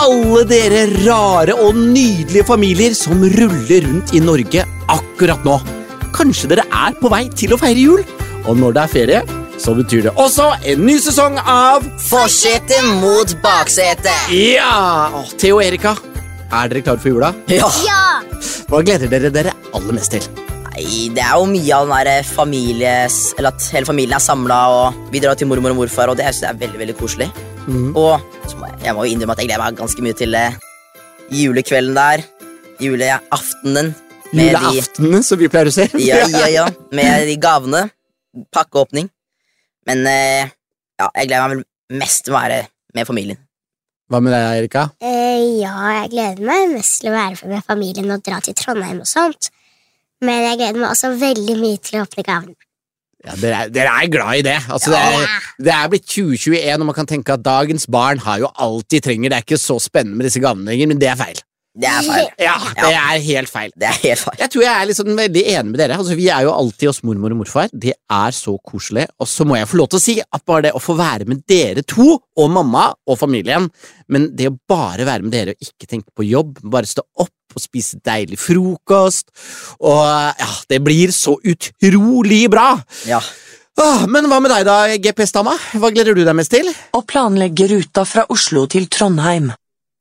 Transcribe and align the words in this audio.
alle 0.00 0.42
dere 0.48 0.82
rare 1.04 1.54
og 1.60 1.76
nydelige 1.76 2.46
familier 2.48 2.94
som 2.96 3.20
ruller 3.22 3.86
rundt 3.86 4.12
i 4.16 4.20
Norge 4.22 4.64
akkurat 4.92 5.44
nå. 5.46 5.58
Kanskje 6.16 6.50
dere 6.52 6.66
er 6.68 6.96
på 7.00 7.10
vei 7.12 7.24
til 7.32 7.54
å 7.54 7.60
feire 7.60 7.80
jul? 7.80 8.04
Og 8.48 8.58
når 8.58 8.76
det 8.76 8.82
er 8.82 8.92
ferie, 8.92 9.22
så 9.62 9.74
betyr 9.78 10.08
det 10.08 10.14
også 10.18 10.48
en 10.72 10.86
ny 10.86 10.96
sesong 11.02 11.36
av 11.38 11.84
Forsete 12.02 12.80
mot 13.02 13.34
baksete. 13.44 14.14
Ja! 14.34 15.10
Theo 15.38 15.60
og 15.60 15.66
Erika, 15.66 15.94
er 16.52 16.72
dere 16.72 16.84
klare 16.84 17.02
for 17.02 17.12
jula? 17.12 17.32
Ja. 17.52 17.68
Ja! 17.86 18.02
Hva 18.68 18.82
gleder 18.84 19.12
dere 19.12 19.30
dere 19.32 19.54
aller 19.76 19.96
mest 19.98 20.16
til? 20.16 20.26
Nei, 20.72 21.12
det 21.12 21.20
er 21.20 21.36
jo 21.36 21.48
mye 21.50 21.76
av 21.76 21.90
den 21.90 22.06
der 22.08 22.24
families 22.24 23.16
Eller 23.36 23.52
at 23.52 23.66
hele 23.74 23.84
familien 23.84 24.16
er 24.16 24.24
samla, 24.24 24.60
og 24.72 25.10
vi 25.12 25.20
drar 25.20 25.36
til 25.36 25.50
mormor 25.50 25.74
og 25.74 25.82
morfar, 25.84 26.12
og 26.12 26.16
det 26.18 26.30
synes 26.30 26.46
jeg 26.46 26.54
er 26.54 26.62
veldig 26.64 26.80
veldig 26.86 27.00
koselig. 27.00 27.32
Mhm. 27.66 27.92
Og 27.96 28.20
så 28.48 28.58
må 28.58 28.68
jeg, 28.70 28.78
jeg 28.86 28.94
må 28.96 29.04
jo 29.06 29.14
innrømme 29.14 29.36
at 29.36 29.42
jeg 29.42 29.50
gleder 29.50 29.62
meg 29.62 29.78
ganske 29.78 30.04
mye 30.04 30.16
til 30.18 30.34
eh, 30.38 30.56
julekvelden 31.32 31.98
der. 31.98 32.24
Juleaftenen. 32.82 33.92
Juleaftenen, 34.32 35.20
de, 35.20 35.26
som 35.26 35.38
vi 35.38 35.50
pleier 35.52 35.70
å 35.70 35.74
si. 35.74 35.86
ja, 36.02 36.22
ja, 36.40 36.48
ja, 36.50 36.66
med 36.94 37.28
de 37.28 37.36
gavene. 37.40 37.84
Pakkeåpning. 38.54 39.10
Men 39.86 40.04
eh, 40.08 40.50
ja, 40.98 41.08
jeg 41.18 41.30
gleder 41.30 41.46
meg 41.46 41.56
vel 41.56 42.00
mest 42.02 42.24
til 42.26 42.34
å 42.34 42.38
være 42.40 42.60
med 42.96 43.08
familien. 43.08 43.40
Hva 44.12 44.20
med 44.20 44.34
deg, 44.34 44.46
Erika? 44.60 44.88
Eh, 45.00 45.60
ja, 45.62 45.72
jeg 46.02 46.12
gleder 46.12 46.46
meg 46.48 46.74
mest 46.74 47.00
til 47.00 47.12
å 47.12 47.16
være 47.16 47.48
med 47.48 47.64
familien 47.66 48.12
og 48.12 48.24
dra 48.26 48.42
til 48.44 48.56
Trondheim 48.58 49.00
og 49.04 49.08
sånt. 49.08 49.52
Men 50.22 50.44
jeg 50.48 50.58
gleder 50.60 50.82
meg 50.82 50.90
også 50.92 51.14
veldig 51.18 51.56
mye 51.58 51.80
til 51.82 51.98
å 51.98 52.04
åpne 52.06 52.26
gavene. 52.26 52.58
Ja, 53.22 53.36
dere, 53.38 53.60
er, 53.64 53.70
dere 53.70 53.94
er 54.02 54.10
glad 54.10 54.40
i 54.40 54.42
det. 54.46 54.58
Altså, 54.66 54.90
det, 54.90 54.98
er, 54.98 55.46
det 55.62 55.72
er 55.76 55.92
blitt 55.92 56.08
2021, 56.10 56.80
og 56.80 56.88
man 56.88 56.96
kan 56.96 57.08
tenke 57.10 57.36
at 57.36 57.44
dagens 57.46 57.86
barn 57.86 58.22
har 58.24 58.42
jo 58.42 58.50
alt 58.58 58.88
de 58.90 59.00
trenger. 59.04 59.30
Det 59.30 59.38
er 59.38 59.46
ikke 59.46 59.62
så 59.62 59.78
spennende 59.82 60.18
med 60.18 60.26
disse 60.26 60.42
gamle 60.42 60.66
lenger, 60.72 60.90
men 60.90 61.02
det 61.02 61.12
er 61.12 61.18
feil. 61.20 61.42
Det 61.72 61.88
er 61.88 62.02
feil. 62.04 62.26
Ja, 62.36 62.54
det 62.76 62.88
er 62.92 63.22
helt 63.24 63.48
feil. 63.48 63.70
Det 63.80 63.86
er 63.88 63.94
helt 64.02 64.20
feil. 64.20 64.34
Jeg 64.42 64.52
tror 64.52 64.64
jeg 64.66 64.72
er 64.72 64.88
liksom 64.90 65.12
veldig 65.16 65.44
enig 65.54 65.70
med 65.70 65.80
dere. 65.80 65.96
Altså, 65.96 66.16
vi 66.18 66.26
er 66.28 66.44
jo 66.44 66.52
alltid 66.52 66.90
hos 66.90 67.00
mormor 67.08 67.32
og 67.32 67.38
morfar. 67.40 67.70
Det 67.72 67.94
er 67.96 68.34
så 68.36 68.58
koselig. 68.60 69.06
Og 69.22 69.30
så 69.30 69.46
må 69.48 69.56
jeg 69.56 69.70
få 69.70 69.78
lov 69.80 69.88
til 69.92 70.00
å 70.00 70.04
si 70.04 70.16
at 70.20 70.44
bare 70.44 70.66
det 70.66 70.74
å 70.76 70.82
få 70.82 70.98
være 70.98 71.28
med 71.30 71.40
dere 71.48 71.86
to, 71.88 72.18
og 72.18 72.50
mamma 72.52 72.90
og 73.08 73.16
familien, 73.20 73.70
men 74.12 74.28
det 74.36 74.50
å 74.50 74.56
bare 74.68 75.06
være 75.08 75.24
med 75.24 75.32
dere 75.32 75.54
og 75.56 75.64
ikke 75.64 75.88
tenke 75.88 76.12
på 76.12 76.26
jobb, 76.28 76.60
bare 76.74 76.90
stå 76.90 77.06
opp 77.24 77.32
og 77.56 77.62
spise 77.64 78.00
deilig 78.04 78.38
frokost, 78.40 79.30
og 79.80 80.02
ja, 80.38 80.50
det 80.72 80.80
blir 80.84 81.12
så 81.14 81.36
utrolig 81.38 82.44
bra. 82.52 82.74
Ja. 83.08 83.20
Åh, 83.80 84.04
men 84.12 84.28
hva 84.28 84.38
med 84.44 84.52
deg 84.52 84.66
da, 84.68 84.76
GPS-dama? 85.00 85.54
Hva 85.80 85.90
gleder 85.94 86.16
du 86.16 86.24
deg 86.26 86.36
mest 86.36 86.52
til? 86.52 86.68
Å 86.92 87.00
planlegge 87.08 87.70
ruta 87.72 88.04
fra 88.08 88.26
Oslo 88.32 88.66
til 88.70 88.84
Trondheim. 88.92 89.48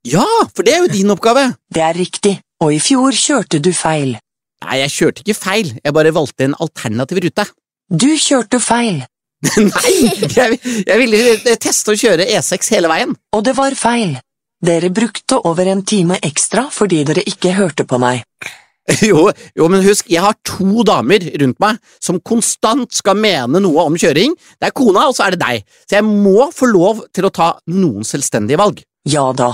Ja, 0.08 0.26
for 0.52 0.66
det 0.66 0.74
er 0.76 0.84
jo 0.84 0.92
din 0.92 1.14
oppgave. 1.14 1.46
Det 1.72 1.84
er 1.86 1.96
riktig, 1.96 2.34
og 2.64 2.74
i 2.76 2.82
fjor 2.84 3.16
kjørte 3.16 3.62
du 3.64 3.72
feil. 3.76 4.18
Nei, 4.66 4.82
jeg 4.84 4.94
kjørte 4.94 5.24
ikke 5.24 5.38
feil, 5.40 5.72
jeg 5.80 5.96
bare 5.96 6.12
valgte 6.14 6.50
en 6.50 6.58
alternativ 6.62 7.22
rute. 7.24 7.48
Du 7.92 8.10
kjørte 8.20 8.60
feil, 8.62 9.02
Nei, 9.58 9.94
jeg, 10.22 10.58
jeg 10.86 10.98
ville 11.02 11.56
teste 11.58 11.96
å 11.96 11.98
kjøre 11.98 12.28
E6 12.30 12.68
hele 12.76 12.92
veien. 12.92 13.16
og 13.34 13.42
det 13.48 13.56
var 13.58 13.74
feil. 13.74 14.20
Dere 14.62 14.92
brukte 14.94 15.40
over 15.50 15.66
en 15.72 15.82
time 15.88 16.20
ekstra 16.22 16.68
fordi 16.74 17.02
dere 17.08 17.24
ikke 17.26 17.56
hørte 17.58 17.88
på 17.90 18.02
meg. 18.02 18.26
Jo, 19.06 19.28
jo, 19.56 19.68
men 19.72 19.84
husk, 19.86 20.08
jeg 20.12 20.20
har 20.24 20.34
to 20.44 20.82
damer 20.84 21.22
rundt 21.40 21.60
meg 21.62 21.78
som 22.02 22.18
konstant 22.26 22.90
skal 22.92 23.16
mene 23.16 23.62
noe 23.62 23.86
om 23.88 23.96
kjøring. 23.96 24.34
Det 24.60 24.68
er 24.68 24.74
kona, 24.76 25.06
og 25.08 25.16
så 25.16 25.28
er 25.28 25.36
det 25.38 25.42
deg. 25.44 25.68
Så 25.86 26.00
jeg 26.00 26.08
må 26.10 26.50
få 26.52 26.68
lov 26.68 27.04
til 27.14 27.30
å 27.30 27.32
ta 27.32 27.52
noen 27.72 28.04
selvstendige 28.08 28.60
valg. 28.60 28.82
Ja 29.08 29.30
da, 29.38 29.54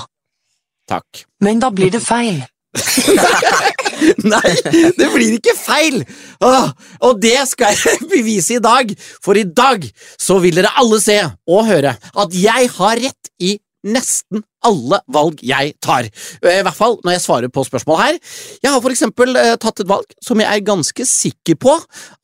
Takk. 0.89 1.27
men 1.43 1.59
da 1.61 1.69
blir 1.75 1.91
det 1.93 2.01
feil. 2.01 2.39
Nei, 4.31 4.49
det 4.97 5.07
blir 5.13 5.37
ikke 5.37 5.55
feil! 5.57 6.01
Åh, 6.43 6.67
og 7.07 7.21
det 7.21 7.37
skal 7.49 7.75
jeg 7.75 8.07
bevise 8.15 8.57
i 8.57 8.63
dag, 8.63 8.91
for 9.23 9.37
i 9.39 9.45
dag 9.45 9.85
så 10.19 10.39
vil 10.43 10.59
dere 10.59 10.73
alle 10.79 10.99
se 11.03 11.17
og 11.25 11.65
høre 11.69 11.95
at 11.97 12.35
jeg 12.37 12.69
har 12.77 13.01
rett 13.07 13.31
i 13.43 13.55
nesten 13.85 14.43
alle 14.65 14.99
valg 15.13 15.41
jeg 15.45 15.75
tar. 15.83 16.07
I 16.41 16.61
hvert 16.65 16.77
fall 16.77 16.97
når 17.05 17.15
jeg 17.15 17.23
svarer 17.23 17.51
på 17.53 17.65
spørsmål 17.67 17.99
her. 18.01 18.17
Jeg 18.63 18.71
har 18.73 18.81
for 18.83 18.93
eksempel 18.93 19.37
eh, 19.39 19.53
tatt 19.61 19.83
et 19.83 19.89
valg 19.89 20.15
som 20.23 20.41
jeg 20.41 20.49
er 20.49 20.65
ganske 20.65 21.05
sikker 21.07 21.59
på 21.61 21.75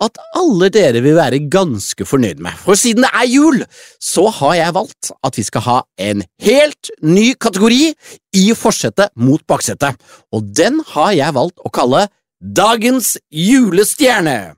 at 0.04 0.20
alle 0.40 0.72
dere 0.74 1.04
vil 1.06 1.18
være 1.20 1.44
ganske 1.54 2.08
fornøyd 2.08 2.42
med. 2.44 2.58
For 2.66 2.80
siden 2.80 3.06
det 3.06 3.14
er 3.14 3.30
jul, 3.30 3.62
så 4.02 4.28
har 4.42 4.58
jeg 4.60 4.78
valgt 4.80 5.14
at 5.24 5.40
vi 5.40 5.46
skal 5.48 5.68
ha 5.68 5.78
en 6.10 6.26
helt 6.44 6.92
ny 7.06 7.30
kategori 7.38 7.94
i 8.40 8.50
forsetet 8.58 9.14
mot 9.16 9.44
baksetet, 9.48 9.96
og 10.34 10.52
den 10.58 10.82
har 10.96 11.14
jeg 11.16 11.38
valgt 11.38 11.62
å 11.64 11.72
kalle 11.74 12.08
Dagens 12.44 13.14
julestjerne. 13.32 14.58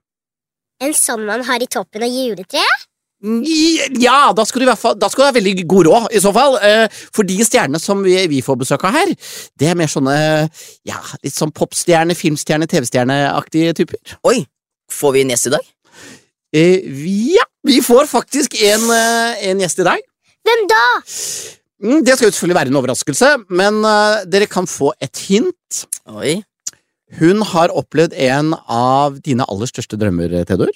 En 0.82 0.94
sånn 0.98 1.22
man 1.28 1.44
har 1.46 1.62
i 1.62 1.68
toppen 1.70 2.02
av 2.02 2.10
juletreet? 2.10 2.88
Ja, 4.02 4.32
da 4.38 4.44
skal 4.46 4.62
du 4.62 4.66
i 4.66 4.70
hvert 4.70 4.82
fall 4.82 4.96
Da 5.02 5.08
skal 5.10 5.24
du 5.24 5.28
ha 5.30 5.36
veldig 5.36 5.66
god 5.72 5.88
råd, 5.90 6.08
i 6.14 6.22
så 6.24 6.32
fall. 6.36 6.58
Eh, 6.62 6.86
For 7.16 7.26
de 7.28 7.38
stjernene 7.48 7.80
som 7.82 8.04
vi, 8.06 8.16
vi 8.32 8.42
får 8.46 8.60
besøk 8.62 8.84
av 8.88 8.94
her, 8.98 9.14
det 9.58 9.70
er 9.72 9.78
mer 9.80 9.90
sånne 9.92 10.16
ja, 10.86 11.00
litt 11.24 11.36
sånn 11.36 11.54
popstjerne, 11.56 12.16
filmstjerne, 12.18 12.68
TV-stjerneaktige 12.72 13.74
typer. 13.82 14.18
Oi, 14.30 14.44
får 14.92 15.16
vi 15.16 15.24
en 15.26 15.34
gjest 15.36 15.50
i 15.50 15.56
dag? 15.58 15.70
Eh, 16.56 16.86
Ja, 17.36 17.46
vi 17.66 17.80
får 17.82 18.06
faktisk 18.12 18.54
en, 18.62 18.86
eh, 18.94 19.48
en 19.50 19.64
gjest 19.64 19.80
i 19.82 19.88
dag. 19.88 20.04
Hvem 20.46 20.68
da? 20.70 20.84
Mm, 21.84 22.04
Det 22.06 22.14
skal 22.16 22.30
jo 22.30 22.34
selvfølgelig 22.36 22.60
være 22.62 22.72
en 22.72 22.78
overraskelse, 22.80 23.32
men 23.50 23.82
eh, 23.86 24.26
dere 24.30 24.48
kan 24.48 24.68
få 24.70 24.92
et 25.02 25.18
hint. 25.28 25.86
Oi. 26.14 26.38
Hun 27.20 27.42
har 27.42 27.70
opplevd 27.74 28.14
en 28.28 28.54
av 28.68 29.18
dine 29.22 29.46
aller 29.50 29.70
største 29.70 29.98
drømmer, 29.98 30.32
Theodor. 30.46 30.72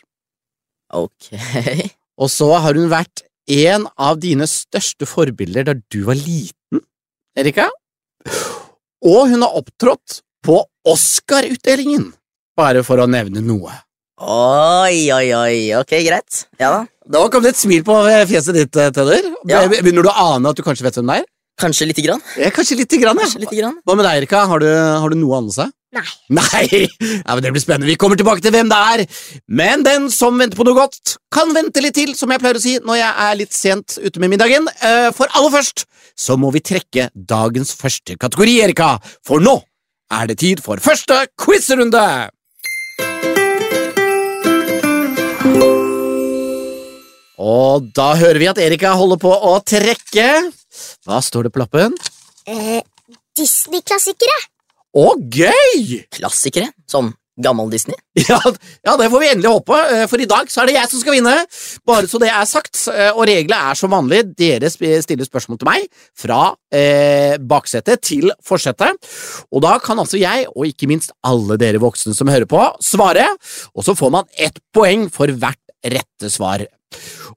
Ok. 0.94 1.30
Og 2.20 2.32
så 2.32 2.50
har 2.60 2.76
hun 2.76 2.90
vært 2.92 3.24
en 3.50 3.88
av 3.98 4.20
dine 4.22 4.46
største 4.50 5.08
forbilder 5.10 5.70
da 5.70 5.76
du 5.80 6.02
var 6.08 6.20
liten, 6.20 6.84
Erika. 7.40 7.70
Og 9.06 9.30
hun 9.32 9.46
har 9.46 9.56
opptrådt 9.56 10.20
på 10.46 10.60
Oscar-utdelingen, 10.90 12.10
bare 12.60 12.84
for 12.84 13.00
å 13.00 13.08
nevne 13.10 13.42
noe. 13.44 13.72
Oi, 14.20 15.08
oi, 15.16 15.28
oi. 15.32 15.58
Ok, 15.80 15.94
greit. 16.04 16.44
Ja 16.60 16.74
da. 16.74 16.80
Da 17.10 17.22
kom 17.32 17.42
det 17.46 17.54
et 17.56 17.62
smil 17.62 17.86
på 17.88 17.96
fjeset 18.28 18.58
ditt, 18.58 18.76
Tedder. 18.76 19.30
Ja. 19.48 19.64
Begynner 19.72 20.04
du 20.04 20.12
å 20.12 20.18
ane 20.36 20.52
at 20.52 20.60
du 20.60 20.66
kanskje 20.66 20.86
vet 20.86 21.00
hvem 21.00 21.08
det 21.10 21.22
er? 21.22 21.30
Kanskje 21.60 21.88
lite 21.88 22.04
grann. 22.04 22.22
Ja, 22.40 22.52
Kanskje 22.56 22.78
lite 22.80 23.00
grann, 23.00 23.20
Kanskje 23.20 23.40
ja. 23.40 23.46
lite 23.46 23.58
grann. 23.58 23.78
Hva 23.88 23.96
med 23.96 24.06
deg, 24.08 24.22
Erika? 24.22 24.44
Har 24.52 24.62
du, 24.64 24.68
har 24.68 25.12
du 25.12 25.18
noe 25.20 25.40
anelse? 25.40 25.70
Nei. 25.90 26.06
Nei! 26.30 26.86
Ja, 27.26 27.34
men 27.34 27.42
Det 27.44 27.52
blir 27.56 27.64
spennende. 27.64 27.90
Vi 27.90 27.96
kommer 27.98 28.20
tilbake 28.20 28.44
til 28.46 28.54
hvem 28.54 28.70
det 28.70 28.78
er. 28.78 29.04
Men 29.50 29.82
den 29.88 30.10
som 30.14 30.38
venter 30.38 30.60
på 30.60 30.66
noe 30.68 30.78
godt, 30.78 31.16
kan 31.34 31.50
vente 31.56 31.82
litt 31.82 31.98
til, 31.98 32.14
som 32.18 32.30
jeg 32.30 32.42
pleier 32.44 32.60
å 32.60 32.62
si 32.62 32.76
når 32.86 33.00
jeg 33.02 33.14
er 33.26 33.40
litt 33.40 33.56
sent 33.58 33.98
ute 33.98 34.22
med 34.22 34.36
middagen. 34.36 34.70
Eh, 34.86 35.10
For 35.18 35.32
aller 35.34 35.56
først 35.58 35.88
så 36.20 36.38
må 36.38 36.52
vi 36.54 36.62
trekke 36.62 37.10
dagens 37.14 37.74
første 37.80 38.18
kategori, 38.22 38.60
Erika. 38.68 38.98
For 39.26 39.42
nå 39.42 39.58
er 40.14 40.30
det 40.30 40.40
tid 40.46 40.62
for 40.66 40.78
første 40.84 41.24
quizrunde! 41.42 42.30
Og 47.40 47.86
da 47.96 48.10
hører 48.20 48.40
vi 48.42 48.50
at 48.52 48.60
Erika 48.62 48.92
holder 49.00 49.20
på 49.22 49.32
å 49.32 49.54
trekke. 49.64 50.28
Hva 51.08 51.20
står 51.24 51.48
det 51.48 51.54
på 51.56 51.62
lappen? 51.62 51.96
Eh, 52.50 52.82
Disney-klassikere? 53.40 54.40
Å, 54.98 55.14
gøy! 55.22 56.04
Klassikere. 56.16 56.72
som 56.90 57.14
gammel 57.40 57.70
Disney. 57.72 57.96
Ja, 58.30 58.40
ja, 58.84 58.96
det 59.00 59.08
får 59.12 59.22
vi 59.22 59.28
endelig 59.32 59.52
håpe, 59.54 59.78
eh, 59.94 60.06
for 60.12 60.20
i 60.20 60.28
dag 60.28 60.50
så 60.52 60.62
er 60.62 60.70
det 60.70 60.76
jeg 60.76 60.90
som 60.92 61.00
skal 61.00 61.16
vinne. 61.16 61.36
Bare 61.88 62.10
så 62.10 62.20
det 62.20 62.28
er 62.34 62.48
sagt, 62.50 62.76
eh, 62.92 63.14
og 63.14 63.24
reglene 63.30 63.72
er 63.72 63.80
som 63.80 63.94
vanlig. 63.94 64.26
Dere 64.38 64.68
stiller 64.74 65.28
spørsmål 65.28 65.62
til 65.62 65.70
meg 65.70 65.86
fra 66.20 66.42
eh, 66.76 67.38
baksetet 67.40 68.04
til 68.04 68.28
forsetet. 68.46 69.00
Og 69.54 69.64
da 69.64 69.78
kan 69.84 70.02
altså 70.04 70.20
jeg, 70.20 70.50
og 70.52 70.68
ikke 70.68 70.90
minst 70.92 71.16
alle 71.24 71.56
dere 71.62 71.80
voksne 71.82 72.14
som 72.18 72.32
hører 72.32 72.50
på, 72.50 72.60
svare, 72.84 73.30
og 73.72 73.88
så 73.88 73.96
får 73.96 74.14
man 74.20 74.28
ett 74.36 74.60
poeng 74.76 75.08
for 75.14 75.32
hvert 75.32 75.64
rette 75.80 76.34
svar. 76.34 76.66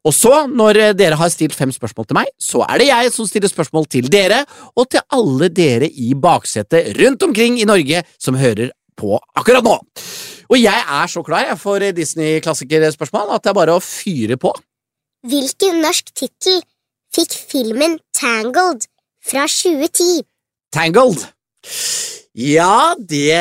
Og 0.03 0.15
så, 0.15 0.33
når 0.51 0.81
eh, 0.81 0.95
dere 0.99 1.19
har 1.19 1.31
stilt 1.31 1.55
fem 1.55 1.71
spørsmål 1.75 2.09
til 2.09 2.19
meg, 2.19 2.31
så 2.41 2.65
er 2.67 2.83
det 2.83 2.89
jeg 2.89 3.13
som 3.15 3.29
stiller 3.29 3.51
spørsmål 3.51 3.87
til 3.93 4.09
dere, 4.11 4.43
og 4.75 4.89
til 4.91 5.05
alle 5.15 5.49
dere 5.53 5.89
i 5.89 6.13
baksetet 6.19 6.97
rundt 6.99 7.23
omkring 7.29 7.61
i 7.61 7.69
Norge 7.69 8.03
som 8.19 8.39
hører 8.39 8.73
på 8.99 9.15
akkurat 9.39 9.65
nå. 9.65 9.79
Og 10.53 10.59
jeg 10.59 10.85
er 10.99 11.09
så 11.09 11.23
klar 11.25 11.55
for 11.57 11.81
Disney-klassikerspørsmål 11.97 13.37
at 13.37 13.45
det 13.45 13.53
er 13.53 13.59
bare 13.61 13.79
å 13.79 13.85
fyre 13.85 14.37
på. 14.41 14.53
Hvilken 15.31 15.79
norsk 15.85 16.11
tittel 16.19 16.59
fikk 17.15 17.37
filmen 17.53 18.01
Tangled 18.17 18.89
fra 19.23 19.47
2010? 19.47 20.27
Tangled. 20.75 21.23
Ja, 22.33 22.95
det 22.97 23.37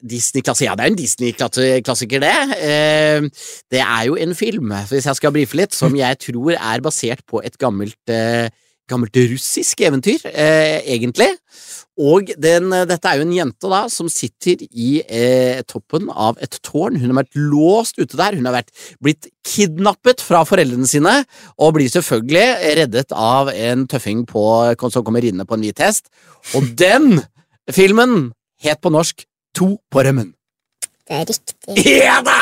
Disney-klassiker 0.00 0.70
Ja, 0.70 0.76
det 0.76 0.84
er 0.86 0.90
en 0.90 0.96
Disney-klassiker, 0.96 2.22
det. 2.24 2.36
Eh, 2.64 3.26
det 3.70 3.82
er 3.82 4.06
jo 4.08 4.16
en 4.16 4.34
film, 4.34 4.72
hvis 4.88 5.04
jeg 5.04 5.18
skal 5.18 5.34
brife 5.34 5.58
litt, 5.58 5.76
som 5.76 5.96
jeg 5.96 6.16
tror 6.24 6.56
er 6.56 6.80
basert 6.80 7.20
på 7.28 7.42
et 7.44 7.58
gammelt 7.60 8.08
eh, 8.08 8.48
gammelt 8.88 9.18
russisk 9.18 9.82
eventyr, 9.82 10.22
eh, 10.30 10.80
egentlig. 10.94 11.28
Og 11.98 12.30
den, 12.38 12.70
dette 12.86 13.08
er 13.10 13.18
jo 13.18 13.26
en 13.26 13.34
jente 13.34 13.68
da 13.68 13.82
som 13.90 14.08
sitter 14.08 14.62
i 14.70 15.00
toppen 15.66 16.08
av 16.12 16.36
et 16.44 16.56
tårn. 16.62 16.96
Hun 17.00 17.10
har 17.10 17.22
vært 17.24 17.38
låst 17.40 17.98
ute 17.98 18.20
der. 18.20 18.36
Hun 18.36 18.46
har 18.46 18.54
vært 18.60 18.70
blitt 19.02 19.30
kidnappet 19.48 20.20
fra 20.22 20.44
foreldrene 20.46 20.86
sine, 20.86 21.22
og 21.56 21.74
blir 21.76 21.88
selvfølgelig 21.90 22.76
reddet 22.78 23.16
av 23.16 23.48
en 23.50 23.88
tøffing 23.88 24.26
på, 24.28 24.44
som 24.86 25.04
kommer 25.08 25.24
ridende 25.24 25.48
på 25.48 25.56
en 25.56 25.64
hvit 25.66 25.82
hest. 25.82 26.12
Og 26.54 26.68
den 26.78 27.24
filmen 27.74 28.32
het 28.62 28.80
på 28.80 28.92
norsk 28.94 29.24
To 29.56 29.78
på 29.88 30.02
rømmen. 30.04 30.34
Det 31.06 31.14
er 31.16 31.24
riktig. 31.30 31.84
Ja 31.86 32.18
da! 32.20 32.40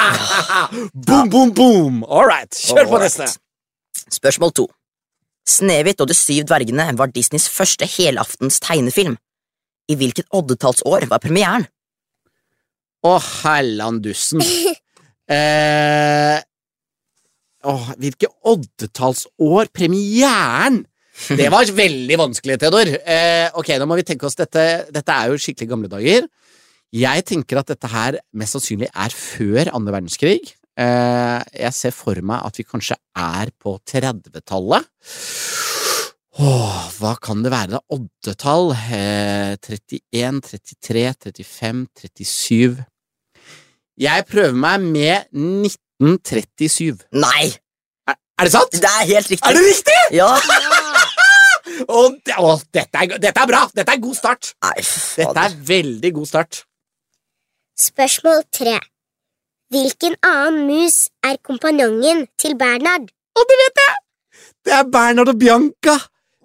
Boom, 0.94 1.28
boom, 1.30 1.52
boom! 1.54 2.00
All 2.08 2.26
right, 2.26 2.50
kjør 2.50 2.88
på 2.90 2.98
neste. 3.02 3.28
Spørsmål 4.10 4.54
to. 4.56 4.64
Snehvit 5.46 6.00
og 6.00 6.08
de 6.10 6.16
syv 6.16 6.48
dvergene 6.48 6.88
var 6.98 7.12
Disneys 7.14 7.46
første 7.52 7.86
helaftens 7.86 8.58
tegnefilm. 8.64 9.14
I 9.86 9.98
hvilket 10.00 10.26
oddetallsår 10.34 11.06
var 11.10 11.22
premieren? 11.22 11.68
Å, 13.04 13.18
hellandussen. 13.44 14.44
Eh, 15.24 16.36
oh, 17.64 17.86
hvilke 17.96 18.28
oddetallsår? 18.44 19.70
Premieren! 19.72 20.82
Det 21.38 21.46
var 21.52 21.70
veldig 21.76 22.16
vanskelig, 22.18 22.58
Theodor. 22.60 22.90
Eh, 23.06 23.46
ok, 23.54 23.76
nå 23.78 23.86
må 23.86 23.98
vi 24.00 24.06
tenke 24.06 24.26
oss 24.26 24.38
dette. 24.38 24.64
Dette 24.92 25.14
er 25.14 25.30
jo 25.30 25.38
skikkelig 25.40 25.70
gamle 25.70 25.90
dager. 25.92 26.26
Jeg 26.94 27.24
tenker 27.26 27.58
at 27.58 27.70
dette 27.72 27.90
her 27.90 28.18
mest 28.38 28.54
sannsynlig 28.54 28.90
er 28.90 29.14
før 29.14 29.70
andre 29.74 29.96
verdenskrig. 29.96 30.42
Eh, 30.74 31.40
jeg 31.54 31.74
ser 31.74 31.94
for 31.94 32.18
meg 32.26 32.42
at 32.46 32.58
vi 32.58 32.66
kanskje 32.66 32.98
er 33.18 33.50
på 33.62 33.76
30-tallet. 33.90 34.88
Åh, 36.34 36.78
hva 36.98 37.12
kan 37.22 37.44
det 37.44 37.52
være, 37.54 37.76
da? 37.76 37.80
Oddetall? 37.94 38.72
Eh, 38.74 39.54
31, 39.62 40.40
33, 40.50 41.04
35, 41.30 41.84
37 42.10 42.82
Jeg 44.02 44.26
prøver 44.26 44.58
meg 44.58 44.82
med 44.82 45.30
1937. 45.30 47.06
Nei! 47.22 47.54
Er, 48.10 48.18
er 48.18 48.50
det 48.50 48.54
sant? 48.56 48.74
Det 48.74 48.90
er 48.90 49.14
helt 49.14 49.30
riktig. 49.30 49.46
Er 49.46 49.54
det 49.54 49.68
riktig?! 49.70 50.00
Ja! 50.18 50.32
Og, 51.88 52.16
det- 52.26 52.36
å, 52.38 52.54
dette, 52.72 53.02
er, 53.04 53.18
dette 53.18 53.40
er 53.42 53.50
bra! 53.50 53.64
Dette 53.74 53.92
er 53.96 54.00
god 54.02 54.16
start! 54.18 54.52
Nei, 54.64 54.76
Dette 55.18 55.44
er 55.48 55.56
veldig 55.74 56.12
god 56.20 56.28
start. 56.30 56.62
Spørsmål 57.80 58.44
tre. 58.54 58.76
Hvilken 59.74 60.14
annen 60.22 60.66
mus 60.68 60.98
er 61.26 61.38
kompanjongen 61.42 62.26
til 62.38 62.54
Bernhard? 62.60 63.08
Å, 63.34 63.44
det 63.50 63.56
vet 63.64 63.80
jeg! 63.82 63.96
Det 64.64 64.74
er 64.76 64.90
Bernhard 64.92 65.32
og 65.32 65.38
Bianca! 65.40 65.96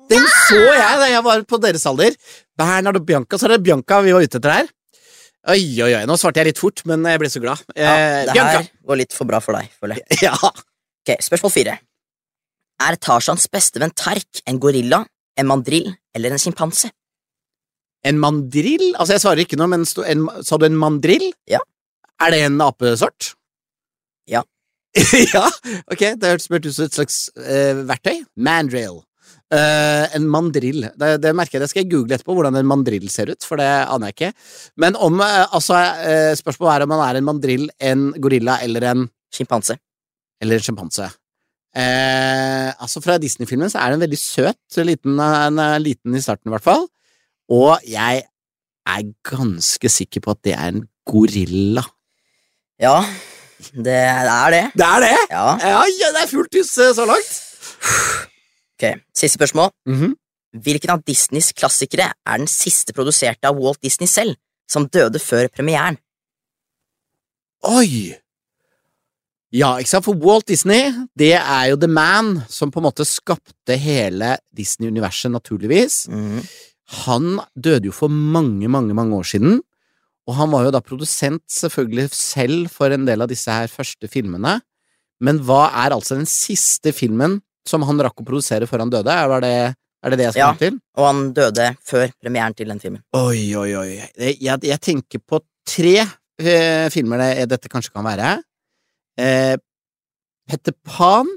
Den 0.10 0.26
så 0.26 0.58
jeg 0.58 0.98
da 1.04 1.08
jeg 1.12 1.22
var 1.28 1.44
på 1.46 1.60
deres 1.62 1.84
alder. 1.86 2.16
Bernhard 2.58 2.98
og 2.98 3.06
Bianca, 3.06 3.38
så 3.38 3.46
er 3.46 3.54
det 3.58 3.64
Bianca 3.68 4.00
vi 4.02 4.16
var 4.16 4.26
ute 4.26 4.40
etter 4.42 4.56
her. 4.56 4.72
Oi, 5.54 5.62
oi, 5.86 5.92
oi, 5.96 6.02
nå 6.10 6.16
svarte 6.20 6.42
jeg 6.42 6.50
litt 6.50 6.60
fort, 6.62 6.82
men 6.90 7.06
jeg 7.08 7.22
ble 7.22 7.30
så 7.32 7.42
glad. 7.44 7.62
Ja, 7.78 7.94
Eh, 7.94 8.26
det 8.26 8.34
Bianca. 8.34 8.58
her 8.64 8.72
går 8.90 9.00
litt 9.04 9.14
for 9.16 9.30
bra 9.30 9.40
for 9.44 9.56
deg, 9.56 9.70
føler 9.78 10.02
jeg. 10.02 10.18
Ja. 10.26 10.34
Ok, 10.40 11.14
Spørsmål 11.24 11.54
fire. 11.54 11.78
Er 12.82 12.98
Tarzans 13.02 13.46
beste 13.52 13.80
venn 13.82 13.94
Terk 13.98 14.42
en 14.50 14.58
gorilla, 14.62 15.04
en 15.38 15.50
mandrill 15.50 15.92
eller 16.16 16.34
en 16.34 16.42
sjimpanse? 16.42 16.92
En 18.08 18.20
mandrill? 18.22 18.94
Altså, 18.96 19.16
jeg 19.16 19.24
svarer 19.26 19.44
ikke 19.44 19.60
noe, 19.60 19.72
men 19.74 19.84
en, 19.84 20.30
sa 20.46 20.58
du 20.58 20.66
en 20.68 20.80
mandrill? 20.80 21.28
Ja. 21.50 21.60
Er 22.24 22.34
det 22.34 22.40
en 22.48 22.62
apesort? 22.64 23.34
Ja. 24.30 24.44
ja, 25.36 25.46
ok, 25.92 26.04
det 26.18 26.32
hørtes 26.32 26.50
ut 26.50 26.74
som 26.74 26.88
et 26.88 26.98
slags 26.98 27.20
uh, 27.38 27.84
verktøy. 27.90 28.24
Mandrill. 28.40 29.04
Uh, 29.54 30.06
en 30.16 30.26
mandrill. 30.30 30.88
Det, 30.96 31.12
det 31.24 31.36
merker 31.36 31.58
jeg, 31.58 31.66
det 31.66 31.70
skal 31.72 31.84
jeg 31.84 31.92
google 31.92 32.16
etterpå, 32.16 32.36
hvordan 32.38 32.58
en 32.60 32.70
mandrill 32.70 33.08
ser 33.12 33.34
ut, 33.34 33.46
for 33.46 33.60
det 33.60 33.68
aner 33.68 34.12
jeg 34.12 34.18
ikke. 34.18 34.50
Men 34.82 34.98
om, 34.98 35.22
uh, 35.22 35.46
altså, 35.46 35.84
spørsmålet 36.40 36.76
er 36.76 36.88
om 36.88 36.94
man 36.96 37.06
er 37.06 37.20
en 37.20 37.30
mandrill, 37.30 37.70
en 37.92 38.12
gorilla 38.22 38.60
eller 38.66 38.92
en 38.94 39.08
Sjimpanse. 39.34 39.78
eller 40.42 40.56
en 40.56 40.64
sjimpanse. 40.64 41.10
Eh, 41.78 42.70
altså 42.82 43.02
Fra 43.04 43.20
Disney-filmen 43.22 43.70
så 43.70 43.82
er 43.84 43.94
den 43.94 44.02
veldig 44.02 44.18
søt 44.18 44.80
liten, 44.88 45.20
en, 45.22 45.62
liten 45.84 46.16
i 46.18 46.22
starten, 46.24 46.50
i 46.50 46.56
hvert 46.56 46.66
fall. 46.66 46.88
Og 47.50 47.78
jeg 47.88 48.24
er 48.90 49.12
ganske 49.26 49.92
sikker 49.92 50.24
på 50.26 50.34
at 50.34 50.42
det 50.46 50.56
er 50.56 50.72
en 50.74 50.88
gorilla. 51.10 51.84
Ja, 52.80 53.04
det 53.76 54.00
er 54.08 54.50
det. 54.54 54.64
Det 54.78 54.88
er 54.88 55.04
det! 55.04 55.16
Ja. 55.30 55.46
Ja, 55.60 55.84
ja 56.00 56.12
det 56.16 56.24
er 56.24 56.32
fullt 56.32 56.56
hus 56.56 56.72
eh, 56.78 56.94
så 56.96 57.06
langt. 57.10 57.32
Ok, 58.80 58.86
Siste 59.14 59.36
spørsmål. 59.38 59.72
Mhm. 59.90 60.16
Hvilken 60.50 60.90
av 60.90 61.04
Disneys 61.06 61.52
klassikere 61.54 62.08
er 62.10 62.40
den 62.42 62.50
siste 62.50 62.94
produserte 62.98 63.46
av 63.46 63.60
Walt 63.60 63.84
Disney 63.86 64.10
selv, 64.10 64.34
som 64.66 64.88
døde 64.90 65.22
før 65.22 65.46
premieren? 65.54 66.00
Oi! 67.70 68.16
Ja, 69.56 69.72
ikke 69.82 69.90
sant, 69.90 70.06
for 70.06 70.18
Walt 70.22 70.46
Disney, 70.52 70.92
det 71.18 71.32
er 71.40 71.70
jo 71.72 71.78
The 71.82 71.90
Man 71.90 72.36
som 72.54 72.70
på 72.70 72.82
en 72.82 72.86
måte 72.86 73.06
skapte 73.08 73.78
hele 73.82 74.36
Disney-universet, 74.56 75.32
naturligvis. 75.34 76.04
Mm. 76.14 76.44
Han 77.06 77.40
døde 77.58 77.90
jo 77.90 77.94
for 77.96 78.10
mange, 78.14 78.70
mange, 78.70 78.94
mange 78.98 79.18
år 79.18 79.26
siden, 79.32 79.60
og 80.30 80.36
han 80.38 80.52
var 80.54 80.68
jo 80.68 80.74
da 80.76 80.82
produsent 80.86 81.42
selvfølgelig 81.50 82.12
selv 82.14 82.70
for 82.70 82.94
en 82.94 83.08
del 83.10 83.26
av 83.26 83.32
disse 83.32 83.50
her 83.50 83.72
første 83.74 84.10
filmene. 84.12 84.60
Men 85.26 85.42
hva 85.44 85.66
er 85.82 85.96
altså 85.98 86.20
den 86.20 86.30
siste 86.30 86.94
filmen 86.94 87.40
som 87.68 87.82
han 87.90 88.00
rakk 88.06 88.22
å 88.22 88.28
produsere 88.28 88.70
før 88.70 88.86
han 88.86 88.94
døde? 88.94 89.10
Er 89.10 89.42
det 89.42 89.54
er 90.00 90.14
det, 90.14 90.18
det 90.22 90.26
jeg 90.30 90.34
skal 90.38 90.46
Ja. 90.46 90.54
til? 90.62 90.78
Ja, 90.78 91.02
Og 91.02 91.06
han 91.10 91.34
døde 91.34 91.66
før 91.84 92.12
premieren 92.22 92.54
til 92.56 92.70
den 92.72 92.80
filmen. 92.80 93.02
Oi, 93.18 93.56
oi, 93.56 93.74
oi. 93.76 93.90
Jeg, 94.16 94.62
jeg 94.64 94.80
tenker 94.80 95.20
på 95.20 95.42
tre 95.68 95.98
eh, 96.40 96.86
filmer 96.94 97.18
det, 97.20 97.50
dette 97.50 97.68
kanskje 97.68 97.92
kan 97.92 98.06
være. 98.08 98.38
Eh, 99.20 99.58
Petter 100.48 100.74
Pan, 100.88 101.28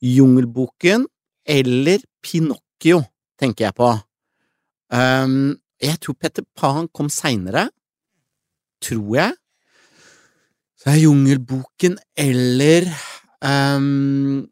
Jungelboken 0.00 1.06
eller 1.44 2.00
Pinocchio, 2.22 3.02
tenker 3.38 3.68
jeg 3.68 3.74
på. 3.76 3.90
Um, 4.88 5.58
jeg 5.80 6.00
tror 6.00 6.16
Petter 6.16 6.46
Pan 6.56 6.88
kom 6.88 7.10
seinere. 7.12 7.68
Tror 8.80 9.16
jeg. 9.18 9.34
Så 10.78 10.92
er 10.94 11.02
Jungelboken 11.02 11.98
eller 12.16 12.86
um, 13.42 14.46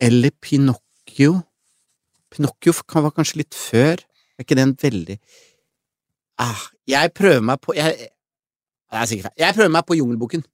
Eller 0.00 0.30
Pinocchio. 0.40 1.40
Pinocchio 2.30 2.72
være 2.94 3.12
kanskje 3.18 3.42
litt 3.42 3.54
før. 3.54 4.00
Er 4.38 4.46
ikke 4.46 4.56
det 4.56 4.64
en 4.64 4.78
veldig 4.82 5.18
ah, 6.40 6.62
Jeg 6.88 7.12
prøver 7.12 7.42
meg 7.44 7.60
på 7.60 7.74
Jeg, 7.76 8.08
jeg. 8.92 9.32
Jeg 9.36 9.54
prøver 9.54 9.68
meg 9.68 9.84
på 9.86 9.98
Jungelboken. 9.98 10.44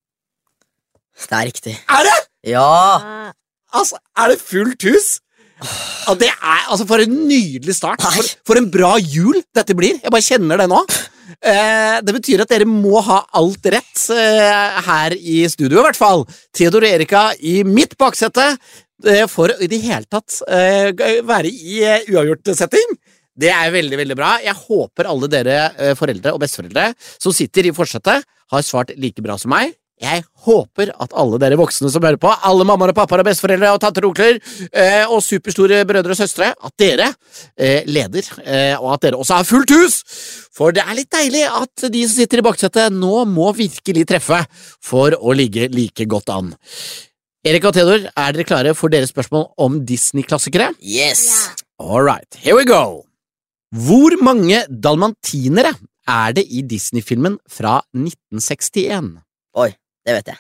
Det 1.17 1.37
er 1.39 1.47
riktig. 1.49 1.77
Er 1.89 2.07
det?! 2.07 2.17
Ja! 2.53 3.33
Altså, 3.77 3.99
er 4.17 4.33
det 4.33 4.41
fullt 4.41 4.87
hus? 4.87 5.09
Og 6.11 6.19
det 6.21 6.29
er, 6.29 6.65
altså 6.69 6.85
For 6.89 7.01
en 7.01 7.15
nydelig 7.29 7.75
start. 7.79 8.03
For, 8.05 8.33
for 8.53 8.61
en 8.61 8.69
bra 8.71 8.97
jul 9.01 9.41
dette 9.57 9.77
blir. 9.77 9.97
Jeg 10.03 10.13
bare 10.13 10.27
kjenner 10.27 10.61
det 10.61 10.69
nå. 10.71 10.83
Eh, 11.41 11.97
det 12.07 12.15
betyr 12.15 12.45
at 12.45 12.53
dere 12.53 12.69
må 12.69 13.01
ha 13.03 13.23
alt 13.37 13.67
rett 13.75 14.03
eh, 14.15 14.77
her 14.87 15.17
i 15.17 15.41
studio, 15.51 15.81
i 15.81 15.87
hvert 15.89 15.99
fall. 15.99 16.23
Theodor 16.55 16.87
og 16.87 16.93
Erika 16.99 17.25
i 17.41 17.59
mitt 17.67 17.97
baksete 17.99 18.47
eh, 18.53 19.25
for 19.31 19.53
i 19.59 19.69
det 19.71 19.81
hele 19.83 20.07
tatt 20.13 20.39
eh, 20.47 20.93
være 21.27 21.51
i 21.51 21.81
eh, 21.83 22.07
uavgjort-setting. 22.13 22.97
Det 23.37 23.51
er 23.53 23.75
veldig 23.75 23.99
veldig 24.01 24.17
bra. 24.17 24.37
Jeg 24.45 24.57
håper 24.57 25.11
alle 25.11 25.29
dere 25.33 25.59
eh, 25.75 25.97
foreldre 25.99 26.37
og 26.37 26.41
besteforeldre 26.45 26.93
som 27.17 27.35
sitter 27.37 27.69
i 27.69 27.75
forsetet, 27.77 28.25
har 28.53 28.65
svart 28.65 28.95
like 28.97 29.25
bra 29.25 29.37
som 29.41 29.53
meg. 29.53 29.75
Jeg 29.97 30.27
håper 30.45 30.91
at 31.01 31.15
alle 31.17 31.39
dere 31.41 31.57
voksne 31.57 31.89
som 31.89 32.05
hører 32.05 32.19
på, 32.21 32.29
alle 32.29 32.67
mammaer 32.69 32.93
og 32.93 32.99
pappaer 32.99 33.23
og 33.23 33.29
besteforeldre 33.31 33.71
og 33.73 33.81
tanter 33.81 34.05
og 34.05 34.13
onkler 34.13 34.37
eh, 34.69 35.09
og 35.09 35.23
superstore 35.25 35.79
brødre 35.89 36.13
og 36.13 36.19
søstre, 36.19 36.51
at 36.53 36.75
dere 36.77 37.07
eh, 37.57 37.81
leder, 37.89 38.29
eh, 38.45 38.75
og 38.77 38.93
at 38.93 39.07
dere 39.07 39.21
også 39.23 39.39
har 39.39 39.49
fullt 39.49 39.73
hus! 39.73 39.97
For 40.57 40.77
det 40.77 40.85
er 40.85 40.99
litt 40.99 41.13
deilig 41.13 41.47
at 41.49 41.87
de 41.93 42.05
som 42.05 42.21
sitter 42.21 42.43
i 42.43 42.45
baksetet, 42.45 42.93
nå 42.93 43.25
må 43.31 43.49
virkelig 43.57 44.05
treffe 44.13 44.43
for 44.85 45.17
å 45.17 45.37
ligge 45.37 45.71
like 45.73 46.05
godt 46.13 46.33
an. 46.35 46.53
Erik 47.47 47.65
og 47.69 47.77
Theodor, 47.77 48.09
er 48.11 48.37
dere 48.37 48.49
klare 48.49 48.77
for 48.77 48.93
deres 48.93 49.15
spørsmål 49.15 49.49
om 49.65 49.81
Disney-klassikere? 49.89 50.75
Yes! 50.85 51.55
All 51.81 52.05
right, 52.05 52.29
here 52.45 52.59
we 52.59 52.69
go! 52.69 53.07
Hvor 53.73 54.13
mange 54.21 54.61
dalmantinere 54.69 55.73
er 56.05 56.37
det 56.37 56.45
i 56.53 56.61
Disney-filmen 56.69 57.41
fra 57.49 57.79
1961? 57.97 59.15
Oi, 59.57 59.71
det 60.07 60.15
vet 60.21 60.33
jeg. 60.33 60.39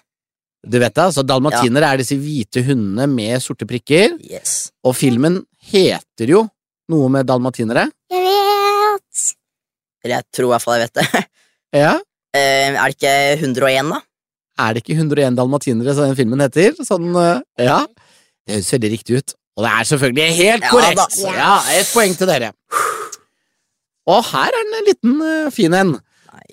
Du 0.66 0.78
vet 0.82 0.94
det, 0.96 1.02
altså 1.04 1.23
Dalmatinere 1.26 1.92
er 1.94 2.00
disse 2.00 2.16
hvite 2.18 2.62
hundene 2.66 3.04
med 3.11 3.38
sorte 3.44 3.66
prikker, 3.70 4.16
Yes. 4.26 4.70
og 4.82 4.96
filmen 4.99 5.40
heter 5.70 6.32
jo 6.32 6.40
noe 6.90 7.11
med 7.12 7.26
dalmatinere. 7.28 7.85
Jeg 8.11 8.23
vet! 8.25 9.23
Eller 10.04 10.16
jeg 10.20 10.26
tror 10.35 10.49
i 10.49 10.52
hvert 10.54 10.64
fall 10.64 10.78
jeg 10.80 10.88
vet 10.88 11.00
det. 11.02 11.25
Ja. 11.76 11.92
Eh, 12.37 12.73
er 12.73 12.78
det 12.88 12.94
ikke 12.96 13.14
101, 13.42 13.90
da? 13.90 13.99
Er 14.64 14.73
det 14.76 14.82
ikke 14.85 14.94
101 14.96 15.35
dalmatinere 15.37 15.92
som 15.96 16.06
den 16.08 16.16
filmen 16.18 16.40
heter? 16.40 16.73
Sånn, 16.87 17.11
eh, 17.20 17.66
ja. 17.66 17.80
Det 18.46 18.54
høres 18.61 18.70
veldig 18.76 18.90
riktig 18.94 19.18
ut. 19.20 19.35
Og 19.58 19.64
det 19.66 19.73
er 19.73 19.88
selvfølgelig 19.90 20.37
helt 20.38 20.64
Ja 20.66 20.70
korrekt. 20.70 21.00
da. 21.00 21.32
Ja, 21.37 21.52
Et 21.78 21.90
poeng 21.92 22.14
til 22.16 22.30
dere. 22.30 22.52
Og 24.06 24.23
her 24.30 24.54
er 24.54 24.62
en 24.62 24.87
liten 24.87 25.16
eh, 25.26 25.50
fin 25.54 25.75
en. 25.75 25.94
Nei. 25.99 26.46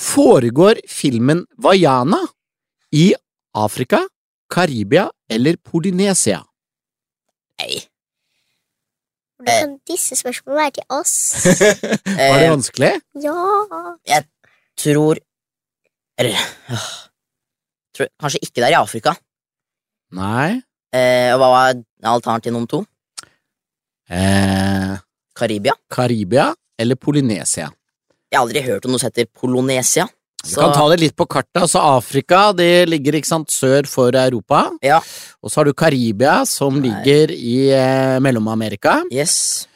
Foregår 0.00 0.80
filmen 0.88 1.44
Vaiana 1.60 2.18
i 2.96 3.10
Afrika, 3.54 4.00
Karibia 4.50 5.10
eller 5.30 5.56
Polynesia? 5.56 6.40
Nei. 7.60 7.82
Hvordan 9.40 9.60
kan 9.60 9.74
disse 9.88 10.16
spørsmålene 10.16 10.60
være 10.62 10.72
til 10.78 10.86
oss? 10.96 11.12
Var 12.16 12.38
det 12.40 12.46
Eh, 12.46 12.50
vanskelig? 12.52 12.92
Ja 13.24 14.20
tror 14.80 15.20
Eller 16.20 16.36
tror, 17.94 18.08
Kanskje 18.20 18.40
ikke 18.42 18.60
det 18.60 18.68
er 18.70 18.74
i 18.74 18.80
Afrika. 18.80 19.14
Nei. 20.16 20.60
Eh, 20.92 21.32
hva 21.38 21.48
var 21.52 21.80
alternativ 22.12 22.52
nummer 22.52 22.68
to? 22.68 22.80
Eh, 24.10 24.96
Karibia? 25.36 25.72
Karibia 25.90 26.50
eller 26.78 26.96
Polynesia? 26.96 27.68
Jeg 28.30 28.38
har 28.38 28.46
aldri 28.46 28.62
hørt 28.62 28.86
om 28.86 28.94
noe 28.94 29.02
som 29.02 29.10
heter 29.10 29.26
Polonesia. 29.34 30.06
Du 30.40 30.54
kan 30.56 30.70
ta 30.72 30.86
det 30.88 31.00
litt 31.02 31.16
på 31.18 31.26
kartet. 31.28 31.58
altså 31.60 31.80
Afrika 31.98 32.46
det 32.56 32.88
ligger 32.88 33.18
ikke 33.18 33.28
sant, 33.28 33.50
sør 33.52 33.84
for 33.90 34.14
Europa. 34.16 34.70
Ja. 34.80 35.00
Og 35.42 35.50
så 35.50 35.60
har 35.60 35.68
du 35.68 35.74
Karibia, 35.76 36.38
som 36.48 36.78
Nei. 36.78 36.88
ligger 36.88 37.34
i 37.34 37.56
eh, 37.76 38.16
Mellom-Amerika. 38.24 39.02
Yes. 39.12 39.66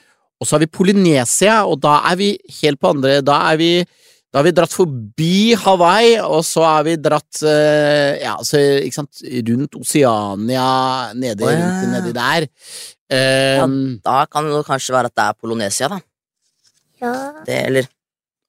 Og 0.41 0.47
så 0.49 0.57
har 0.57 0.65
vi 0.65 0.71
Polynesia, 0.73 1.59
og 1.69 1.83
da 1.85 1.99
er 2.09 2.17
vi 2.21 2.31
helt 2.63 2.81
på 2.81 2.95
andre 2.95 3.19
Da 3.25 3.37
er 3.51 3.59
vi, 3.61 3.69
da 4.33 4.41
har 4.41 4.47
vi 4.47 4.55
dratt 4.57 4.73
forbi 4.73 5.35
Hawaii, 5.67 6.15
og 6.25 6.41
så 6.49 6.65
har 6.65 6.87
vi 6.89 6.97
dratt 7.03 7.43
eh, 7.45 8.23
ja, 8.23 8.39
så, 8.47 8.63
ikke 8.87 9.03
sant, 9.03 9.21
rundt 9.51 9.77
Oseania, 9.83 10.69
nedi, 11.13 11.45
oh, 11.45 11.53
ja. 11.53 11.59
rundt 11.61 11.93
nedi 11.93 12.15
der. 12.17 12.49
Eh, 13.13 13.67
Da 14.07 14.25
kan 14.33 14.49
det 14.49 14.65
kanskje 14.71 14.97
være 14.97 15.13
at 15.13 15.19
det 15.19 15.29
er 15.29 15.39
Polonesia, 15.43 15.93
da. 15.93 16.01
Ja 17.03 17.13
Det, 17.45 17.61
eller 17.69 17.91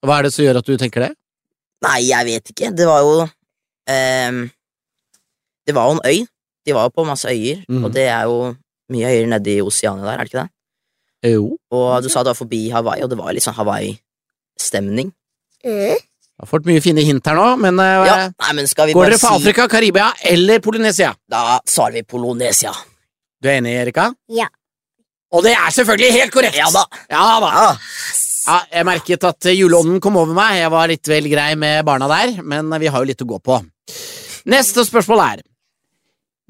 Hva 0.04 0.18
er 0.18 0.26
det 0.26 0.34
som 0.34 0.44
gjør 0.44 0.60
at 0.60 0.68
du 0.68 0.76
tenker 0.80 1.06
det? 1.06 1.12
Nei, 1.86 2.00
jeg 2.08 2.28
vet 2.28 2.52
ikke. 2.52 2.72
Det 2.76 2.86
var 2.88 3.04
jo 3.04 3.26
ehm, 3.92 4.46
Det 5.66 5.74
var 5.76 5.90
jo 5.90 5.96
en 5.98 6.04
øy. 6.06 6.26
De 6.66 6.74
var 6.74 6.88
jo 6.88 6.94
på 6.96 7.04
masse 7.06 7.30
øyer, 7.30 7.62
mm. 7.68 7.84
og 7.84 7.92
det 7.94 8.08
er 8.10 8.26
jo 8.26 8.54
mye 8.90 9.06
øyer 9.06 9.48
i 9.52 9.60
Oseania 9.62 10.04
der, 10.04 10.12
er 10.12 10.24
det 10.24 10.32
ikke 10.32 10.42
det? 10.42 10.50
Jo. 11.36 11.56
Og 11.70 12.02
du 12.02 12.08
sa 12.08 12.24
det 12.24 12.32
var 12.34 12.38
forbi 12.38 12.68
Hawaii, 12.70 13.02
og 13.02 13.10
det 13.10 13.18
var 13.18 13.32
litt 13.34 13.46
sånn 13.46 13.54
Hawaii-stemning. 13.54 15.12
mm. 15.64 15.96
Jeg 16.36 16.44
har 16.44 16.48
fått 16.50 16.66
mye 16.68 16.82
fine 16.84 17.00
hint 17.00 17.24
her 17.24 17.32
nå, 17.38 17.44
men 17.56 17.78
eh, 17.80 18.02
Ja, 18.04 18.16
nei, 18.28 18.50
men 18.58 18.66
skal 18.68 18.90
vi 18.90 18.92
går 18.92 19.06
bare 19.06 19.14
dere 19.14 19.20
for 19.22 19.38
si 19.38 19.40
Afrika, 19.40 19.64
Karibia 19.72 20.10
eller 20.20 20.60
Polynesia? 20.60 21.14
Da 21.32 21.62
svarer 21.64 21.96
vi 21.96 22.02
Polonesia. 22.04 22.74
Du 23.40 23.48
er 23.48 23.56
enig, 23.62 23.72
Erika? 23.86 24.10
Ja. 24.28 24.50
Og 25.32 25.46
det 25.46 25.54
er 25.56 25.72
selvfølgelig 25.72 26.12
helt 26.12 26.34
korrekt! 26.34 26.58
Ja 26.60 26.68
da. 26.74 26.84
Ja 27.08 27.24
da. 27.40 27.64
Ja. 28.46 28.52
Ja, 28.56 28.60
jeg 28.78 28.86
merket 28.86 29.24
at 29.26 29.48
juleånden 29.50 30.00
kom 30.00 30.16
over 30.20 30.34
meg. 30.36 30.60
Jeg 30.60 30.70
var 30.70 30.88
litt 30.88 31.08
vel 31.10 31.26
grei 31.30 31.50
med 31.58 31.84
barna 31.86 32.06
der, 32.10 32.36
men 32.46 32.70
vi 32.80 32.86
har 32.92 33.02
jo 33.02 33.08
litt 33.10 33.22
å 33.22 33.28
gå 33.28 33.38
på. 33.42 33.60
Neste 34.46 34.84
spørsmål 34.86 35.22
er 35.24 35.40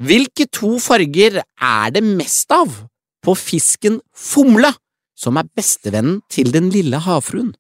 Hvilke 0.05 0.45
to 0.53 0.75
farger 0.83 1.39
er 1.41 1.91
det 1.95 2.03
mest 2.05 2.51
av 2.53 2.69
på 3.25 3.35
fisken 3.41 3.97
fomle, 4.13 4.69
som 5.17 5.39
er 5.41 5.49
bestevennen 5.57 6.19
til 6.29 6.51
den 6.53 6.69
lille 6.75 7.01
havfruen? 7.01 7.55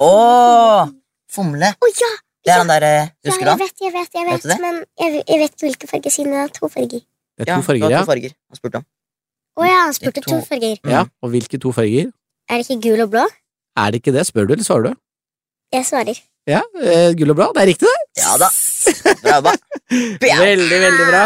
Åh, 0.00 0.90
Fomle. 1.32 1.72
Oh, 1.80 1.88
ja! 1.96 2.10
Det 2.44 2.52
er 2.52 2.58
han 2.60 2.68
der 2.68 2.84
eh! 2.84 3.08
Husker 3.24 3.46
du 3.46 3.48
Jeg 3.48 3.52
han? 3.54 3.60
vet, 3.62 3.80
jeg 3.80 3.92
vet, 3.94 4.10
jeg 4.18 4.26
Vet 4.28 4.44
vet, 4.44 4.60
men 4.60 4.78
jeg, 5.00 5.22
jeg 5.28 5.38
vet 5.40 5.52
ikke 5.54 5.66
hvilke 5.68 5.88
farger 5.88 6.12
siden 6.12 6.32
det 6.34 6.40
er 6.42 6.52
to 6.58 6.68
farger. 6.68 7.00
Det 7.38 7.46
er 7.46 7.50
Ja, 7.52 7.56
to 7.56 7.66
farger, 7.68 7.86
det 7.88 7.94
ja. 7.96 8.00
to 8.04 8.10
farger 8.12 8.32
han 8.36 8.58
spurte 8.60 8.80
om. 8.82 8.86
Å 9.56 9.66
ja, 9.68 9.78
han 9.86 9.94
spurte 9.96 10.20
to 10.24 10.30
to. 10.34 10.40
farger. 10.48 10.76
ja. 10.92 11.02
Og 11.22 11.32
hvilke 11.32 11.60
to 11.62 11.72
farger? 11.76 12.10
Er 12.50 12.60
det 12.60 12.66
ikke 12.68 12.82
gul 12.88 13.04
og 13.04 13.12
blå? 13.14 13.24
Er 13.78 13.92
det 13.92 14.02
ikke 14.02 14.14
det? 14.14 14.26
Spør 14.28 14.48
du, 14.48 14.54
eller 14.56 14.66
svarer 14.66 14.90
du? 14.90 15.00
Jeg 15.72 15.86
svarer. 15.88 16.18
Ja, 16.48 16.60
eh, 16.82 17.12
gull 17.16 17.32
og 17.32 17.38
blå. 17.38 17.48
Det 17.54 17.62
er 17.62 17.70
riktig, 17.70 17.88
det. 17.88 18.22
Ja 18.22 18.34
da. 18.40 18.48
Bra 19.22 19.38
da. 19.46 19.54
Veldig, 20.42 20.78
veldig 20.80 21.06
bra. 21.10 21.24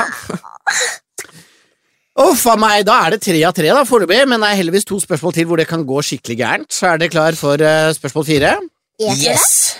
Uff 2.26 2.46
a 2.48 2.56
meg, 2.58 2.82
da 2.88 2.96
er 3.04 3.14
det 3.14 3.20
tre 3.26 3.38
av 3.44 3.52
tre 3.54 3.68
da, 3.70 3.82
foreløpig, 3.86 4.22
men 4.28 4.40
det 4.42 4.48
er 4.48 4.58
heldigvis 4.58 4.86
to 4.88 4.98
spørsmål 5.02 5.34
til 5.36 5.46
hvor 5.48 5.60
det 5.60 5.68
kan 5.70 5.84
gå 5.86 6.02
skikkelig 6.04 6.36
gærent. 6.40 6.70
Så 6.72 6.88
er 6.90 7.00
dere 7.00 7.12
klar 7.12 7.36
for 7.38 7.60
eh, 7.60 7.92
spørsmål 7.96 8.26
fire? 8.28 8.54
Yes. 9.00 9.76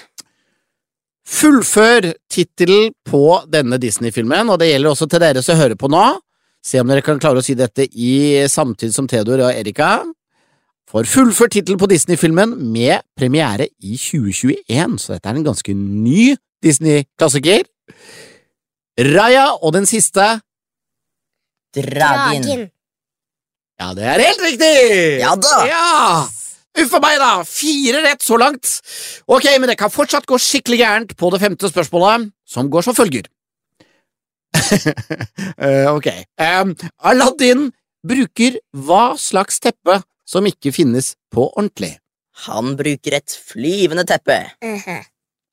Fullfør 1.27 2.13
tittelen 2.31 2.93
på 3.09 3.23
denne 3.51 3.81
Disney-filmen, 3.83 4.53
og 4.53 4.61
det 4.63 4.71
gjelder 4.71 4.93
også 4.93 5.09
til 5.11 5.25
dere 5.25 5.43
som 5.43 5.59
hører 5.59 5.79
på 5.81 5.91
nå. 5.91 6.05
Se 6.67 6.81
om 6.83 6.91
dere 6.91 7.05
kan 7.07 7.21
klare 7.23 7.43
å 7.43 7.47
si 7.47 7.57
dette 7.59 7.89
i 7.93 8.45
samtid 8.51 8.95
som 8.95 9.09
Theodor 9.11 9.47
og 9.49 9.53
Erika. 9.55 9.99
For 10.87 11.07
fullført 11.09 11.57
tittelen 11.57 11.81
på 11.81 11.89
Disney-filmen 11.91 12.53
med 12.73 13.03
premiere 13.19 13.67
i 13.83 13.97
2021, 13.99 14.99
så 15.03 15.17
dette 15.17 15.33
er 15.33 15.41
en 15.41 15.47
ganske 15.49 15.75
ny 15.75 16.37
Disney-klassiker. 16.63 17.67
Raya 18.97 19.49
og 19.61 19.75
den 19.77 19.89
siste 19.89 20.25
Dragen. 21.77 22.71
Ja, 23.77 23.91
det 23.93 24.07
er 24.09 24.23
helt 24.25 24.41
riktig! 24.41 24.73
Ja 25.21 25.35
da. 25.37 25.57
Ja! 25.69 25.89
Uff 26.81 26.95
a 26.97 27.01
meg, 27.03 27.19
da! 27.21 27.33
Fire 27.49 28.01
rett 28.07 28.25
så 28.25 28.39
langt. 28.41 28.79
Ok, 29.29 29.45
men 29.61 29.69
det 29.69 29.77
kan 29.81 29.93
fortsatt 29.93 30.29
gå 30.29 30.39
skikkelig 30.41 30.79
gærent 30.81 31.15
på 31.21 31.29
det 31.35 31.43
femte 31.43 31.69
spørsmålet, 31.69 32.31
som 32.49 32.71
går 32.73 32.87
som 32.87 32.97
følger. 32.97 33.29
Eh, 35.57 35.87
ok. 35.89 36.07
Um, 36.41 36.73
Aladdin 37.01 37.69
bruker 38.07 38.59
hva 38.77 39.15
slags 39.21 39.61
teppe 39.63 40.01
som 40.27 40.47
ikke 40.47 40.75
finnes 40.75 41.15
på 41.33 41.49
ordentlig? 41.53 41.97
Han 42.47 42.75
bruker 42.77 43.17
et 43.17 43.39
flyvende 43.49 44.05
teppe. 44.05 44.43
Uh 44.65 44.77
-huh. 44.87 45.03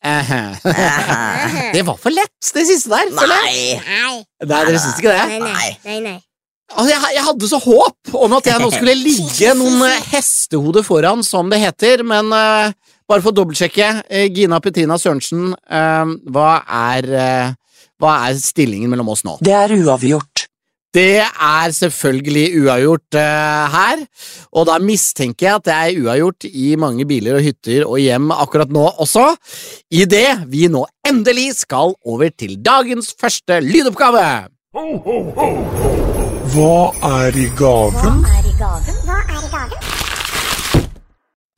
Uh 0.03 0.32
-huh. 0.32 1.74
det 1.74 1.86
var 1.86 1.98
for 1.98 2.10
lett, 2.10 2.53
det 2.53 2.65
siste 2.68 2.89
der. 2.89 3.10
Nei. 3.10 3.27
Nei. 3.27 4.25
Nei, 4.46 4.65
dere 4.65 4.80
syns 4.80 5.00
ikke 5.00 5.10
det? 5.10 5.27
Nei, 5.27 5.39
nei. 5.39 5.77
nei, 5.84 6.00
nei. 6.00 6.20
Altså, 6.74 6.89
jeg, 6.89 7.15
jeg 7.15 7.24
hadde 7.27 7.50
så 7.50 7.60
håp 7.62 8.15
om 8.18 8.34
at 8.34 8.48
jeg 8.50 8.62
nå 8.62 8.70
skulle 8.74 8.96
ligge 8.98 9.53
noen 9.60 9.84
eh, 9.86 10.06
hestehoder 10.13 10.86
foran, 10.86 11.24
som 11.24 11.50
det 11.51 11.60
heter, 11.62 12.03
men 12.03 12.32
eh, 12.34 12.74
bare 13.10 13.22
for 13.22 13.30
å 13.30 13.38
dobbeltsjekke, 13.38 13.89
eh, 14.10 14.30
Gina 14.34 14.60
Petrina 14.63 14.98
Sørensen, 14.98 15.53
hva, 16.34 16.50
er, 16.65 17.53
hva 18.01 18.15
er 18.27 18.39
stillingen 18.42 18.89
mellom 18.89 19.10
oss 19.13 19.24
nå? 19.27 19.38
Det 19.44 19.53
er 19.53 19.75
uavgjort. 19.77 20.33
Det 20.94 21.24
er 21.26 21.72
selvfølgelig 21.74 22.46
uavgjort 22.62 23.18
uh, 23.18 23.64
her, 23.74 24.04
og 24.54 24.68
da 24.70 24.78
mistenker 24.78 25.48
jeg 25.48 25.56
at 25.58 25.66
det 25.66 25.74
er 25.74 26.02
uavgjort 26.04 26.46
i 26.50 26.76
mange 26.78 27.08
biler 27.10 27.40
og 27.40 27.46
hytter 27.48 27.88
og 27.88 27.98
hjem 27.98 28.30
akkurat 28.36 28.70
nå 28.74 28.86
også, 29.02 29.32
idet 29.90 30.46
vi 30.54 30.68
nå 30.70 30.86
endelig 31.10 31.50
skal 31.64 31.96
over 32.06 32.30
til 32.38 32.60
dagens 32.62 33.10
første 33.20 33.58
lydoppgave. 33.66 34.28
Ho, 34.78 34.86
ho, 35.06 35.18
ho, 35.38 35.50
Hva 36.54 36.78
er 37.26 37.42
i 37.42 37.50
gaven? 37.58 38.22
Hva 38.22 38.38
er 38.38 38.50
i 38.50 38.56
gaven? 38.62 39.02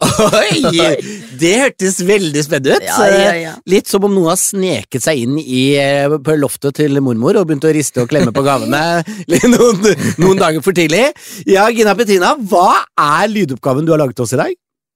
Oi! 0.03 0.61
Det 1.39 1.51
hørtes 1.59 1.97
veldig 2.07 2.41
spennende 2.45 2.77
ut. 2.79 2.85
Ja, 2.87 3.07
ja, 3.11 3.31
ja. 3.35 3.53
Litt 3.67 3.89
som 3.91 4.05
om 4.07 4.13
noen 4.15 4.31
har 4.31 4.39
sneket 4.39 5.03
seg 5.03 5.25
inn 5.25 5.39
i, 5.41 5.75
eh, 5.79 6.07
på 6.07 6.35
loftet 6.39 6.77
til 6.79 6.99
mormor 7.03 7.35
og 7.39 7.49
begynt 7.49 7.67
å 7.67 7.73
riste 7.75 8.03
og 8.03 8.11
klemme 8.11 8.31
på 8.35 8.43
gavene 8.45 9.03
noen, 9.55 9.89
noen 10.21 10.39
dager 10.39 10.63
for 10.63 10.75
tidlig. 10.75 11.09
Ja, 11.47 11.67
Gina 11.75 11.95
Petrina, 11.97 12.35
hva 12.39 12.85
er 12.95 13.27
lydoppgaven 13.31 13.87
du 13.87 13.91
har 13.91 13.99
laget 14.03 14.19
til 14.19 14.27
oss 14.27 14.35
i 14.37 14.41
dag? 14.45 14.55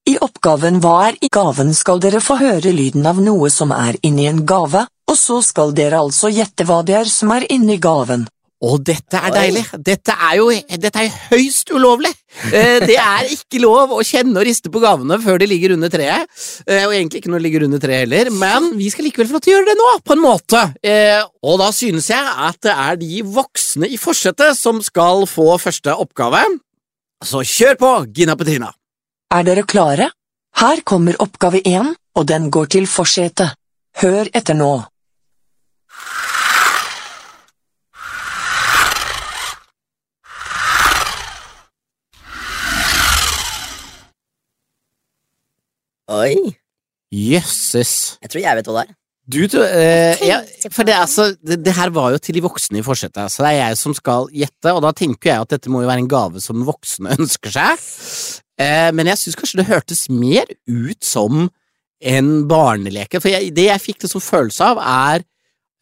I 0.10 0.16
oppgaven 0.24 0.80
Hva 0.82 0.94
er 1.10 1.18
i 1.22 1.28
gaven 1.30 1.74
skal 1.76 2.00
dere 2.02 2.22
få 2.24 2.40
høre 2.40 2.72
lyden 2.74 3.06
av 3.06 3.20
noe 3.22 3.52
som 3.54 3.74
er 3.76 4.00
inni 4.08 4.30
en 4.30 4.46
gave, 4.48 4.86
og 4.88 5.18
så 5.20 5.42
skal 5.46 5.76
dere 5.76 6.00
altså 6.00 6.32
gjette 6.32 6.66
hva 6.66 6.80
det 6.88 6.96
er 7.04 7.12
som 7.12 7.36
er 7.36 7.46
inni 7.52 7.78
gaven. 7.84 8.24
Å, 8.60 8.74
dette 8.84 9.16
er 9.24 9.32
deilig. 9.32 9.62
Dette 9.88 10.12
er 10.12 10.34
jo 10.36 10.50
dette 10.52 11.00
er 11.00 11.14
høyst 11.30 11.70
ulovlig. 11.72 12.10
Eh, 12.52 12.82
det 12.84 12.98
er 13.00 13.30
ikke 13.32 13.62
lov 13.64 13.94
å 13.96 14.02
kjenne 14.04 14.36
og 14.36 14.44
riste 14.44 14.68
på 14.74 14.82
gavene 14.84 15.16
før 15.24 15.40
de 15.40 15.48
ligger 15.48 15.78
under 15.78 15.92
treet. 15.94 16.28
Eh, 16.68 16.84
og 16.84 16.92
egentlig 16.92 17.22
ikke 17.22 17.32
når 17.32 17.40
de 17.40 17.46
ligger 17.48 17.66
under 17.70 17.80
treet 17.80 18.04
heller, 18.04 18.32
men 18.36 18.74
vi 18.76 18.90
skal 18.92 19.08
likevel 19.08 19.30
få 19.30 19.38
lov 19.38 19.46
til 19.46 19.54
å 19.54 19.56
gjøre 19.56 19.70
det 19.72 19.78
nå, 19.80 19.88
på 20.04 20.18
en 20.18 20.24
måte. 20.26 20.66
Eh, 20.84 21.22
og 21.48 21.56
da 21.64 21.70
synes 21.76 22.12
jeg 22.12 22.36
at 22.50 22.60
det 22.68 22.76
er 22.76 23.00
de 23.00 23.24
voksne 23.40 23.88
i 23.88 24.02
forsetet 24.02 24.60
som 24.60 24.84
skal 24.84 25.24
få 25.30 25.54
første 25.64 25.96
oppgave. 25.96 26.44
Så 27.24 27.46
kjør 27.48 27.80
på, 27.80 27.96
Gina 28.16 28.36
Petrina. 28.40 28.74
Er 29.32 29.48
dere 29.48 29.64
klare? 29.64 30.12
Her 30.60 30.84
kommer 30.84 31.16
oppgave 31.24 31.64
én, 31.64 31.94
og 31.96 32.28
den 32.28 32.52
går 32.52 32.74
til 32.76 32.92
forsetet. 32.92 33.56
Hør 34.04 34.28
etter 34.36 34.58
nå. 34.60 34.74
Oi. 46.10 46.56
Jøsses. 47.14 48.18
Jeg 48.24 48.32
tror 48.32 48.42
jeg 48.42 48.58
vet 48.60 48.70
hva 48.70 48.82
det 48.82 48.88
er. 48.88 48.96
Du, 49.30 49.44
tror 49.46 49.68
eh, 49.70 50.22
ja, 50.26 50.40
for 50.74 50.88
det, 50.88 50.96
altså, 50.98 51.28
det, 51.46 51.60
det 51.62 51.76
her 51.78 51.92
var 51.94 52.16
jo 52.16 52.22
til 52.22 52.40
de 52.40 52.42
voksne 52.42 52.80
i 52.80 52.86
forsetet, 52.86 53.30
så 53.30 53.44
det 53.46 53.52
er 53.52 53.60
jeg 53.60 53.78
som 53.78 53.94
skal 53.94 54.26
gjette, 54.34 54.74
og 54.74 54.82
da 54.82 54.90
tenker 54.98 55.30
jeg 55.30 55.44
at 55.44 55.52
dette 55.54 55.70
må 55.70 55.84
jo 55.84 55.90
være 55.90 56.02
en 56.02 56.10
gave 56.10 56.42
som 56.42 56.66
voksne 56.66 57.14
ønsker 57.20 57.54
seg. 57.54 57.84
Eh, 58.58 58.90
men 58.98 59.12
jeg 59.12 59.22
syns 59.22 59.38
kanskje 59.38 59.62
det 59.62 59.70
hørtes 59.70 60.08
mer 60.10 60.50
ut 60.66 61.06
som 61.06 61.46
en 62.00 62.32
barneleke, 62.50 63.22
for 63.22 63.30
jeg, 63.30 63.52
det 63.54 63.68
jeg 63.68 63.84
fikk 63.84 64.02
det 64.06 64.10
som 64.16 64.24
følelse 64.24 64.72
av, 64.72 64.82
er 64.82 65.26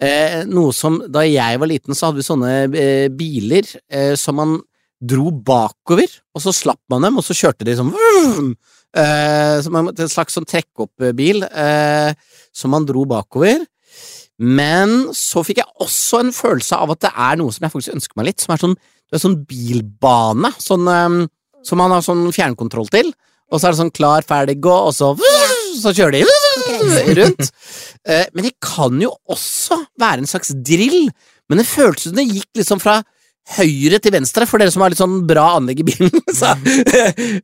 eh, 0.03 0.41
noe 0.49 0.73
som 0.75 0.99
Da 1.13 1.23
jeg 1.23 1.61
var 1.61 1.71
liten, 1.71 1.95
så 1.95 2.09
hadde 2.09 2.19
vi 2.19 2.27
sånne 2.27 2.53
eh, 2.67 3.07
biler 3.13 3.69
eh, 3.87 4.15
som 4.19 4.41
man 4.41 4.57
dro 4.97 5.31
bakover, 5.31 6.09
og 6.33 6.43
så 6.43 6.51
slapp 6.51 6.81
man 6.91 7.05
dem, 7.05 7.19
og 7.21 7.23
så 7.23 7.37
kjørte 7.37 7.67
de 7.67 7.77
sånn 7.77 7.93
vroom, 7.93 8.55
eh, 8.95 9.57
som 9.63 9.75
en 9.79 9.89
en 9.91 10.11
slags 10.11 10.37
sånn 10.37 10.47
trekk-opp-bil 10.47 11.43
eh, 11.47 12.11
som 12.55 12.73
man 12.73 12.87
dro 12.87 13.05
bakover. 13.09 13.65
Men 14.37 15.07
så 15.17 15.41
fikk 15.45 15.63
jeg 15.63 15.81
også 15.81 16.21
en 16.21 16.33
følelse 16.35 16.77
av 16.77 16.93
at 16.93 17.07
det 17.07 17.13
er 17.13 17.39
noe 17.39 17.53
som 17.53 17.65
jeg 17.65 17.73
faktisk 17.73 17.95
ønsker 17.97 18.19
meg 18.19 18.29
litt, 18.29 18.43
som 18.43 18.53
er 18.53 18.61
sånn, 18.61 18.75
det 18.77 19.17
er 19.17 19.23
sånn 19.23 19.39
bilbane, 19.49 20.53
sånn, 20.61 20.85
eh, 20.93 21.17
som 21.65 21.81
man 21.81 21.95
har 21.95 22.05
sånn 22.05 22.27
fjernkontroll 22.35 22.89
til, 22.93 23.11
og 23.47 23.59
så 23.59 23.67
er 23.67 23.73
det 23.73 23.81
sånn 23.81 23.95
klar, 23.95 24.25
ferdig, 24.27 24.59
gå, 24.61 24.73
og 24.89 24.93
så 24.95 25.13
så 25.77 25.91
kjører 25.93 26.15
de 26.17 27.13
rundt. 27.19 27.51
Men 28.33 28.47
det 28.47 28.55
kan 28.63 28.95
jo 28.97 29.11
også 29.29 29.77
være 30.01 30.23
en 30.23 30.29
slags 30.29 30.49
drill, 30.65 31.11
men 31.47 31.61
det 31.61 31.67
føltes 31.69 32.09
som 32.09 32.17
det 32.17 32.25
gikk 32.25 32.49
liksom 32.57 32.81
fra 32.81 32.95
høyre 33.55 33.99
til 34.03 34.13
venstre, 34.15 34.47
for 34.49 34.61
dere 34.61 34.73
som 34.73 34.83
har 34.83 34.91
litt 34.91 35.01
sånn 35.01 35.21
bra 35.29 35.53
anlegg 35.57 35.83
i 35.83 35.87
bilen. 35.87 36.11
Så, 36.39 36.53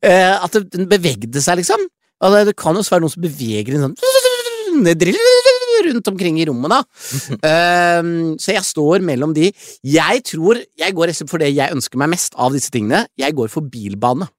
eh, 0.04 0.34
at 0.36 0.58
den 0.74 0.90
bevegde 0.92 1.44
seg, 1.44 1.62
liksom. 1.62 1.88
Og 2.24 2.36
det, 2.36 2.46
det 2.52 2.58
kan 2.60 2.76
jo 2.76 2.84
også 2.84 2.96
være 2.96 3.06
noen 3.06 3.14
som 3.16 3.24
beveger 3.26 3.76
den 3.76 3.88
sånn 3.88 3.98
rundt 5.84 6.08
omkring 6.08 6.40
i 6.40 6.48
rommet, 6.50 6.72
da. 6.72 6.82
Eh, 7.54 8.02
så 8.40 8.56
jeg 8.56 8.66
står 8.66 9.04
mellom 9.06 9.34
de. 9.36 9.50
Jeg 9.84 10.24
tror 10.28 10.62
jeg 10.80 10.96
går 10.96 11.12
for 11.28 11.42
det 11.42 11.52
jeg 11.54 11.74
ønsker 11.76 12.00
meg 12.00 12.14
mest 12.16 12.38
av 12.40 12.56
disse 12.56 12.72
tingene. 12.74 13.04
Jeg 13.20 13.36
går 13.36 13.52
for 13.52 13.68
bilbane. 13.68 14.30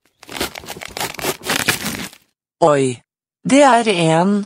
Oi, 2.64 2.96
det 3.44 3.60
er 3.66 3.90
en 3.92 4.36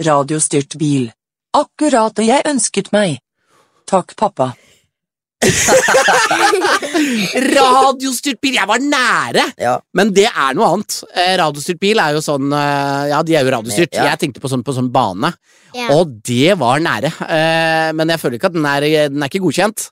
radiostyrt 0.00 0.78
bil. 0.80 1.10
Akkurat 1.56 2.14
det 2.16 2.30
jeg 2.30 2.46
ønsket 2.48 2.92
meg. 2.94 3.18
Takk, 3.90 4.14
pappa. 4.18 4.52
Radiostyrt 7.56 8.40
bil! 8.44 8.54
Jeg 8.58 8.68
var 8.68 8.82
nære! 8.84 9.44
Ja. 9.60 9.76
Men 9.96 10.12
det 10.14 10.26
er 10.30 10.54
noe 10.56 10.68
annet. 10.76 10.98
Eh, 11.14 11.32
radiostyrt 11.40 11.80
bil 11.82 11.98
er 12.02 12.14
jo 12.16 12.22
sånn 12.24 12.52
eh, 12.54 13.08
Ja, 13.10 13.22
de 13.26 13.36
er 13.38 13.46
jo 13.46 13.54
radiostyrt. 13.56 13.96
Ja. 13.96 14.10
Jeg 14.12 14.20
tenkte 14.24 14.42
på 14.44 14.50
sånn, 14.52 14.62
på 14.66 14.74
sånn 14.76 14.90
bane, 14.94 15.32
Ja. 15.74 15.88
og 15.96 16.04
det 16.26 16.54
var 16.60 16.82
nære. 16.82 17.10
Eh, 17.26 17.90
men 17.96 18.10
jeg 18.14 18.20
føler 18.22 18.38
ikke 18.38 18.50
at 18.52 18.58
den 18.58 18.66
er, 18.68 18.86
den 19.10 19.22
er 19.22 19.30
ikke 19.32 19.42
godkjent. 19.46 19.88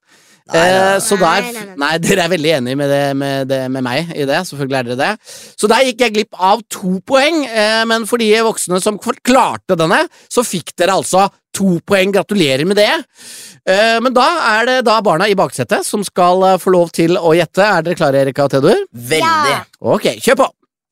Eh, 0.48 0.96
så 1.04 1.18
der 1.20 1.42
Nei, 1.44 1.52
nei, 1.52 1.64
nei. 1.66 1.74
Nei, 1.82 1.90
dere 2.00 2.24
er 2.24 2.32
veldig 2.32 2.52
enige 2.56 2.78
med, 2.80 2.88
det, 2.92 3.02
med, 3.20 3.48
det, 3.50 3.58
med 3.72 3.84
meg 3.84 4.12
i 4.16 4.24
det. 4.28 4.38
Selvfølgelig 4.48 4.78
er 4.78 4.86
dere 4.88 5.00
det. 5.00 5.32
Så 5.60 5.68
der 5.70 5.84
gikk 5.88 6.04
jeg 6.06 6.14
glipp 6.14 6.38
av 6.38 6.62
to 6.72 6.94
poeng, 7.06 7.42
eh, 7.46 7.82
men 7.88 8.06
for 8.08 8.20
de 8.22 8.30
voksne 8.46 8.80
som 8.84 8.96
klarte 8.98 9.76
denne, 9.78 10.04
så 10.32 10.44
fikk 10.46 10.72
dere 10.78 10.96
altså 10.96 11.26
to 11.54 11.78
poeng. 11.84 12.14
Gratulerer 12.14 12.64
med 12.68 12.80
det. 12.80 12.90
Eh, 13.68 13.98
men 14.04 14.14
da 14.16 14.28
er 14.54 14.70
det 14.70 14.78
da 14.88 14.98
barna 15.04 15.28
i 15.28 15.36
baksetet 15.38 15.84
som 15.86 16.04
skal 16.06 16.46
eh, 16.54 16.60
få 16.62 16.72
lov 16.72 16.94
til 16.96 17.18
å 17.20 17.34
gjette. 17.36 17.64
Er 17.64 17.84
dere 17.84 17.98
klare, 18.00 18.24
Erika 18.24 18.48
og 18.48 18.54
Theodor? 18.54 18.86
Veldig. 19.12 19.58
Ok, 19.84 20.14
kjør 20.24 20.40
på! 20.44 20.48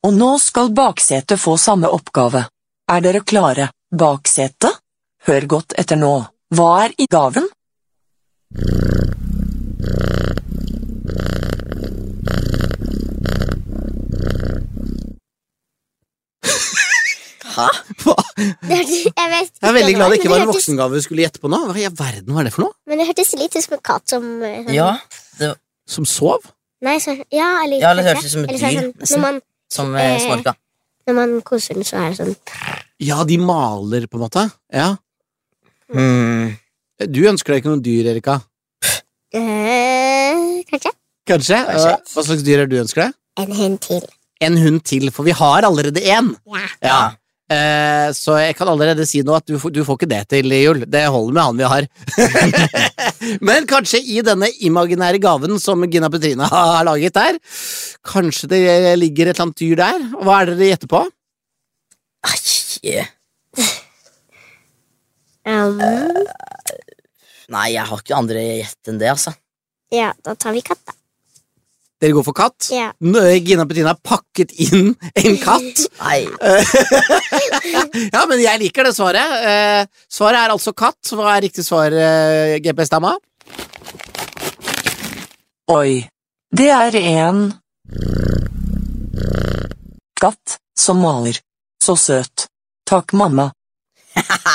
Og 0.07 0.13
nå 0.13 0.35
skal 0.39 0.69
baksetet 0.77 1.41
få 1.41 1.57
samme 1.59 1.89
oppgave. 1.91 2.45
Er 2.93 3.03
dere 3.03 3.25
klare? 3.25 3.71
Baksetet? 3.91 4.83
Hør 5.27 5.49
godt 5.57 5.73
etter 5.79 5.99
nå. 5.99 6.13
Hva 6.55 6.69
er 6.85 6.93
i 7.01 7.09
gaven? 7.11 7.49
Hæ? 17.57 17.67
Hva? 18.03 18.13
Jeg, 18.37 18.49
vet 18.67 19.53
Jeg 19.61 19.69
er 19.69 19.73
veldig 19.73 19.93
glad 19.97 20.11
det 20.13 20.17
ikke 20.19 20.29
var 20.31 20.43
en 20.43 20.49
voksengave 20.51 20.93
vi 20.97 21.01
skulle 21.05 21.23
gjette 21.25 21.41
på 21.41 21.49
nå. 21.51 21.59
Hva 21.71 21.79
i 21.81 21.87
verden 21.97 22.35
var 22.37 22.45
det 22.47 22.53
for 22.53 22.67
noe? 22.67 22.75
Men 22.89 23.01
det 23.01 23.07
hørtes 23.09 23.31
litt 23.39 23.55
ut 23.57 23.63
som 23.65 23.77
en 23.77 23.83
katt 23.89 24.13
som 24.13 24.27
eh, 24.45 24.59
sånn, 24.67 24.75
Ja, 24.75 24.89
det, 25.39 25.53
Som 25.89 26.05
sov? 26.09 26.45
Nei, 26.85 26.97
så, 27.01 27.15
ja, 27.33 27.47
eller, 27.63 27.79
Ja, 27.81 27.93
det 27.97 28.05
hørtes 28.05 28.27
ut 28.29 28.33
som 28.35 28.45
et 28.45 28.51
Eller 28.53 28.61
så 28.61 28.69
det 28.69 28.75
dyr, 28.75 28.83
Sånn, 28.83 28.93
nesten. 29.01 29.17
når, 29.17 29.25
man, 29.25 29.41
som 29.73 29.95
eh, 29.97 30.11
Eh. 30.11 30.19
snorka. 30.27 30.53
når 31.07 31.17
man 31.21 31.35
koser 31.47 31.79
den, 31.79 31.87
så 31.87 31.97
er 32.03 32.13
det 32.13 32.19
sånn 32.21 32.35
Ja, 33.07 33.23
de 33.29 33.37
maler, 33.41 34.07
på 34.09 34.17
en 34.19 34.25
måte. 34.25 34.43
Ja. 34.73 34.87
Mm. 35.93 36.55
Du 37.13 37.19
ønsker 37.29 37.53
deg 37.53 37.61
ikke 37.63 37.73
noe 37.75 37.83
dyr, 37.85 38.07
Erika? 38.13 38.39
Øh, 39.37 40.63
Kanskje? 40.71 40.91
Kanskje? 41.27 41.59
Kanskje. 41.67 41.93
Eh, 41.93 42.11
Hva 42.13 42.25
slags 42.25 42.43
dyr 42.47 42.63
er 42.63 42.67
det 42.67 42.75
du 42.75 42.81
ønsker 42.83 43.05
deg? 43.07 43.15
En 43.43 43.55
hund 43.55 43.79
til. 43.85 44.03
En 44.41 44.57
hund 44.61 44.83
til, 44.85 45.09
for 45.13 45.27
vi 45.27 45.33
har 45.35 45.65
allerede 45.67 46.01
én. 46.03 46.33
Ja. 46.53 46.67
Ja. 46.85 46.99
Eh, 47.47 48.09
så 48.11 48.35
jeg 48.41 48.57
kan 48.59 48.67
allerede 48.67 49.05
si 49.07 49.21
nå 49.23 49.31
at 49.37 49.45
du, 49.47 49.55
du 49.55 49.79
får 49.87 49.97
ikke 49.97 50.09
det 50.11 50.21
til 50.33 50.51
jul. 50.51 50.81
Det 50.83 51.05
holder 51.07 51.35
med 51.37 51.43
han 51.45 51.61
vi 51.61 51.69
har. 51.71 51.87
Men 53.47 53.67
kanskje 53.69 54.01
i 54.03 54.19
denne 54.25 54.49
imaginære 54.67 55.21
gaven 55.23 55.55
som 55.63 55.85
Gina 55.87 56.09
Petrina 56.11 56.49
har 56.51 56.83
laget 56.87 57.15
der, 57.15 57.39
kanskje 58.07 58.51
det 58.51 58.61
ligger 58.99 59.31
et 59.31 59.37
eller 59.37 59.47
annet 59.47 59.61
dyr 59.63 59.79
der? 59.79 60.09
Hva 60.19 60.41
er 60.41 60.51
det 60.51 60.57
dere 60.59 60.73
gjetter 60.73 60.91
på? 60.91 61.05
Ai. 62.27 63.07
Um, 65.47 65.79
Nei, 67.53 67.67
jeg 67.73 67.87
har 67.87 68.01
ikke 68.03 68.17
andre 68.17 68.43
gjett 68.43 68.91
enn 68.91 69.01
det, 69.01 69.11
altså. 69.13 69.31
ja, 69.93 70.11
da 70.23 70.35
tar 70.35 70.55
vi 70.55 70.63
katt, 70.65 70.81
da. 70.87 70.97
Dere 71.97 72.13
går 72.13 72.25
for 72.27 72.37
katt? 72.37 72.67
Ja. 72.69 72.91
Nå, 73.01 73.21
Gina 73.41 73.63
Petina 73.65 73.95
har 73.95 74.01
pakket 74.05 74.51
inn 74.67 74.91
en 75.17 75.37
katt. 75.41 75.79
Nei. 76.03 76.27
ja, 78.13 78.21
men 78.29 78.37
jeg 78.43 78.61
liker 78.61 78.85
det 78.85 78.93
svaret. 78.93 79.33
Eh, 79.49 80.03
svaret 80.05 80.43
er 80.43 80.53
altså 80.53 80.75
katt. 80.77 80.99
Hva 81.09 81.31
er 81.33 81.47
riktig 81.47 81.65
svar, 81.65 81.89
eh, 81.89 82.59
GPS-dama? 82.61 83.15
Oi, 85.73 86.05
det 86.53 86.69
er 86.69 86.99
en 87.01 87.41
katt 90.21 90.59
som 90.77 91.01
maler. 91.01 91.41
Så 91.81 91.97
søt. 91.97 92.45
Takk, 92.87 93.17
mamma. 93.17 93.49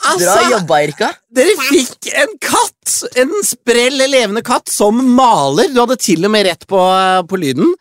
Bra 0.00 0.14
Altså, 0.14 0.36
jobba, 0.54 0.80
Erika. 0.82 1.10
dere 1.34 1.54
fikk 1.68 2.10
en 2.16 2.34
katt! 2.40 2.96
En 3.20 3.32
sprell 3.46 4.00
levende 4.00 4.42
katt 4.42 4.72
som 4.72 4.96
maler. 5.14 5.68
Du 5.72 5.80
hadde 5.82 5.98
til 6.00 6.24
og 6.24 6.32
med 6.32 6.48
rett 6.48 6.66
på, 6.68 6.80
på 7.28 7.40
lyden. 7.40 7.74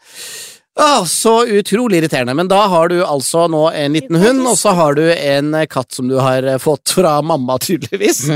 Åh, 0.79 1.05
så 1.05 1.45
utrolig 1.45 1.97
irriterende. 1.97 2.33
Men 2.33 2.47
da 2.47 2.61
har 2.71 2.87
du 2.87 3.01
altså 3.03 3.47
nå 3.51 3.65
en 3.75 3.93
liten 3.93 4.15
hund, 4.15 4.45
og 4.47 4.55
så 4.57 4.71
har 4.77 4.95
du 4.95 5.03
en 5.11 5.51
katt 5.67 5.91
som 5.91 6.07
du 6.07 6.15
har 6.21 6.45
eh, 6.47 6.59
fått 6.61 6.93
fra 6.95 7.17
mamma, 7.21 7.57
tydeligvis. 7.59 8.21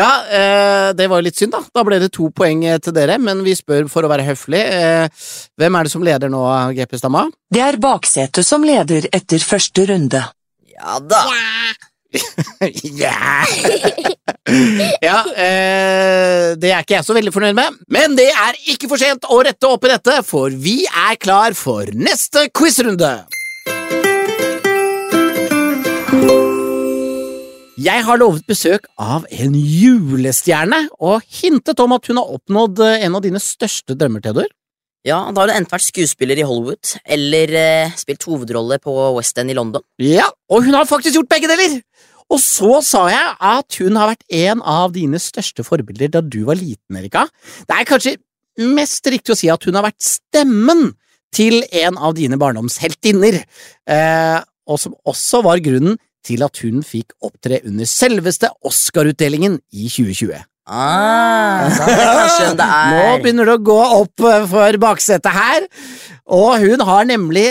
ja, 0.00 0.08
eh, 0.26 0.88
det 0.98 1.06
var 1.06 1.22
jo 1.22 1.26
litt 1.28 1.38
synd, 1.38 1.54
da. 1.54 1.62
Da 1.74 1.84
ble 1.86 2.00
det 2.02 2.10
to 2.16 2.32
poeng 2.34 2.64
eh, 2.66 2.80
til 2.82 2.96
dere, 2.96 3.20
men 3.22 3.44
vi 3.46 3.54
spør 3.54 3.86
for 3.92 4.06
å 4.06 4.10
være 4.10 4.26
høflig. 4.26 4.64
Eh, 4.64 5.28
hvem 5.60 5.78
er 5.78 5.86
det 5.86 5.94
som 5.94 6.06
leder 6.06 6.32
nå, 6.32 6.42
GP-stamma? 6.80 7.28
Det 7.54 7.62
er 7.62 7.78
baksetet 7.82 8.46
som 8.46 8.66
leder 8.66 9.06
etter 9.14 9.44
første 9.44 9.86
runde. 9.92 10.24
Ja 10.74 10.98
da. 11.00 11.24
Ja! 12.72 13.44
ja, 15.08 15.18
eh, 15.34 16.52
det 16.60 16.70
er 16.70 16.82
ikke 16.84 16.98
jeg 16.98 17.06
så 17.06 17.14
veldig 17.16 17.32
fornøyd 17.34 17.56
med, 17.56 17.78
men 17.90 18.16
det 18.18 18.28
er 18.30 18.58
ikke 18.70 18.90
for 18.90 19.00
sent 19.00 19.24
å 19.26 19.38
rette 19.44 19.70
opp 19.70 19.86
i 19.86 19.92
dette, 19.94 20.18
for 20.26 20.52
vi 20.52 20.82
er 20.86 21.16
klar 21.20 21.56
for 21.58 21.88
neste 21.96 22.46
quizrunde. 22.54 23.12
Jeg 27.84 28.04
har 28.06 28.20
lovet 28.20 28.44
besøk 28.48 28.86
av 29.00 29.24
en 29.34 29.56
julestjerne, 29.56 30.84
og 31.00 31.24
hintet 31.40 31.80
om 31.82 31.96
at 31.96 32.06
hun 32.08 32.20
har 32.20 32.36
oppnådd 32.36 32.84
eh, 32.84 33.06
en 33.08 33.18
av 33.18 33.24
dine 33.24 33.42
største 33.42 33.96
drømmer, 33.98 34.22
Theodor. 34.24 34.52
Ja, 35.04 35.18
Da 35.30 35.42
har 35.42 35.50
du 35.50 35.52
enten 35.52 35.72
vært 35.72 35.84
skuespiller 35.84 36.38
i 36.40 36.46
Hollywood 36.48 36.94
eller 37.04 37.50
eh, 37.60 37.96
spilt 38.00 38.24
hovedrolle 38.24 38.78
på 38.80 38.92
West 39.18 39.36
End 39.38 39.52
i 39.52 39.56
London. 39.56 39.84
Ja, 40.00 40.30
og 40.48 40.64
hun 40.64 40.76
har 40.76 40.88
faktisk 40.88 41.18
gjort 41.18 41.32
begge 41.32 41.50
deler! 41.50 41.82
Og 42.32 42.40
så 42.40 42.78
sa 42.80 43.02
jeg 43.12 43.34
at 43.36 43.76
hun 43.82 43.98
har 44.00 44.14
vært 44.14 44.24
en 44.32 44.62
av 44.64 44.94
dine 44.94 45.20
største 45.20 45.64
forbilder 45.66 46.08
da 46.14 46.22
du 46.24 46.40
var 46.48 46.56
liten, 46.56 46.96
Erika. 46.96 47.26
Det 47.68 47.76
er 47.76 47.88
kanskje 47.88 48.14
mest 48.64 49.04
riktig 49.12 49.34
å 49.34 49.38
si 49.38 49.50
at 49.52 49.68
hun 49.68 49.76
har 49.76 49.84
vært 49.84 50.00
stemmen 50.02 50.94
til 51.34 51.60
en 51.84 51.98
av 51.98 52.14
dine 52.16 52.38
barndomsheltinner, 52.40 53.42
eh, 53.90 54.40
og 54.64 54.80
som 54.80 54.96
også 55.04 55.42
var 55.44 55.60
grunnen 55.60 55.98
til 56.24 56.46
at 56.46 56.62
hun 56.64 56.80
fikk 56.86 57.12
opptre 57.26 57.60
under 57.68 57.88
selveste 57.90 58.48
Oscar-utdelingen 58.64 59.58
i 59.76 59.90
2020. 59.92 60.40
Ah, 60.64 61.68
det 61.68 62.56
Nå 62.56 63.00
er. 63.02 63.18
begynner 63.20 63.50
det 63.50 63.56
å 63.58 63.64
gå 63.66 63.80
opp 64.00 64.24
eh, 64.24 64.46
for 64.48 64.78
baksetet 64.80 65.28
her, 65.34 65.66
og 66.24 66.56
hun 66.62 66.84
har 66.88 67.04
nemlig 67.08 67.50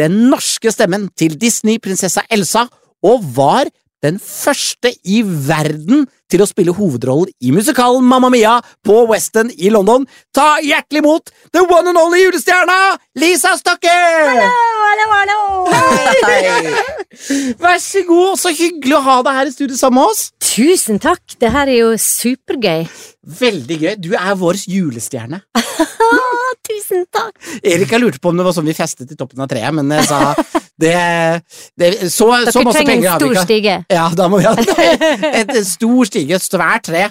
den 0.00 0.30
norske 0.30 0.72
stemmen 0.72 1.10
til 1.18 1.34
Disney-prinsessa 1.36 2.24
Elsa, 2.32 2.64
og 3.04 3.26
var 3.36 3.68
den 4.00 4.16
første 4.22 4.94
i 5.04 5.20
verden 5.24 6.06
til 6.30 6.44
å 6.44 6.48
spille 6.48 6.74
hovedrollen 6.76 7.32
i 7.42 7.52
musikalen 7.54 8.06
Mamma 8.06 8.30
Mia 8.32 8.56
på 8.86 9.02
West 9.10 9.36
End 9.40 9.54
i 9.58 9.72
London. 9.74 10.06
Ta 10.34 10.58
hjertelig 10.64 11.02
imot 11.04 11.32
the 11.52 11.64
one 11.66 11.90
and 11.90 11.98
only 12.00 12.22
julestjerna 12.24 12.78
Lisa 13.18 13.56
Stokke! 13.58 13.96
Hei. 15.70 16.74
Vær 17.60 17.78
så 17.82 18.02
god, 18.08 18.38
så 18.40 18.52
hyggelig 18.54 18.96
å 18.98 19.04
ha 19.04 19.16
deg 19.26 19.38
her 19.38 19.50
i 19.50 19.54
studio 19.54 19.76
sammen 19.78 20.00
med 20.00 20.12
oss. 20.12 20.22
Tusen 20.50 21.00
takk, 21.02 21.22
det 21.42 21.50
her 21.54 21.70
er 21.70 21.82
jo 21.82 21.94
supergøy. 22.00 22.86
Veldig 23.40 23.76
gøy. 23.82 23.94
Du 24.00 24.12
er 24.16 24.34
vår 24.38 24.62
julestjerne. 24.70 25.42
Tusen 26.70 27.04
takk! 27.12 27.34
Erika 27.66 27.98
lurte 28.00 28.20
på 28.22 28.30
om 28.30 28.38
det 28.38 28.46
var 28.46 28.54
sånn 28.56 28.68
vi 28.68 28.74
festet 28.76 29.10
i 29.12 29.18
toppen 29.18 29.42
av 29.42 29.48
treet, 29.50 29.74
men 29.76 29.90
jeg 29.94 30.06
sa 30.08 30.34
det, 30.80 30.94
det 31.78 31.90
Så, 32.08 32.24
så 32.24 32.28
Dere 32.30 32.64
masse 32.66 32.78
trenger 32.78 32.90
penger 32.90 33.06
en 33.06 33.12
har 33.12 33.20
vi 33.20 33.26
stor 33.26 33.44
stige. 33.44 33.76
Ja, 33.92 34.06
da 34.16 34.28
må 34.32 34.40
vi 34.40 34.48
ha 34.48 34.54
et 35.42 35.52
stor 35.68 36.08
stige, 36.08 36.19
et 36.28 36.44
svært 36.44 36.88
tre. 36.90 37.08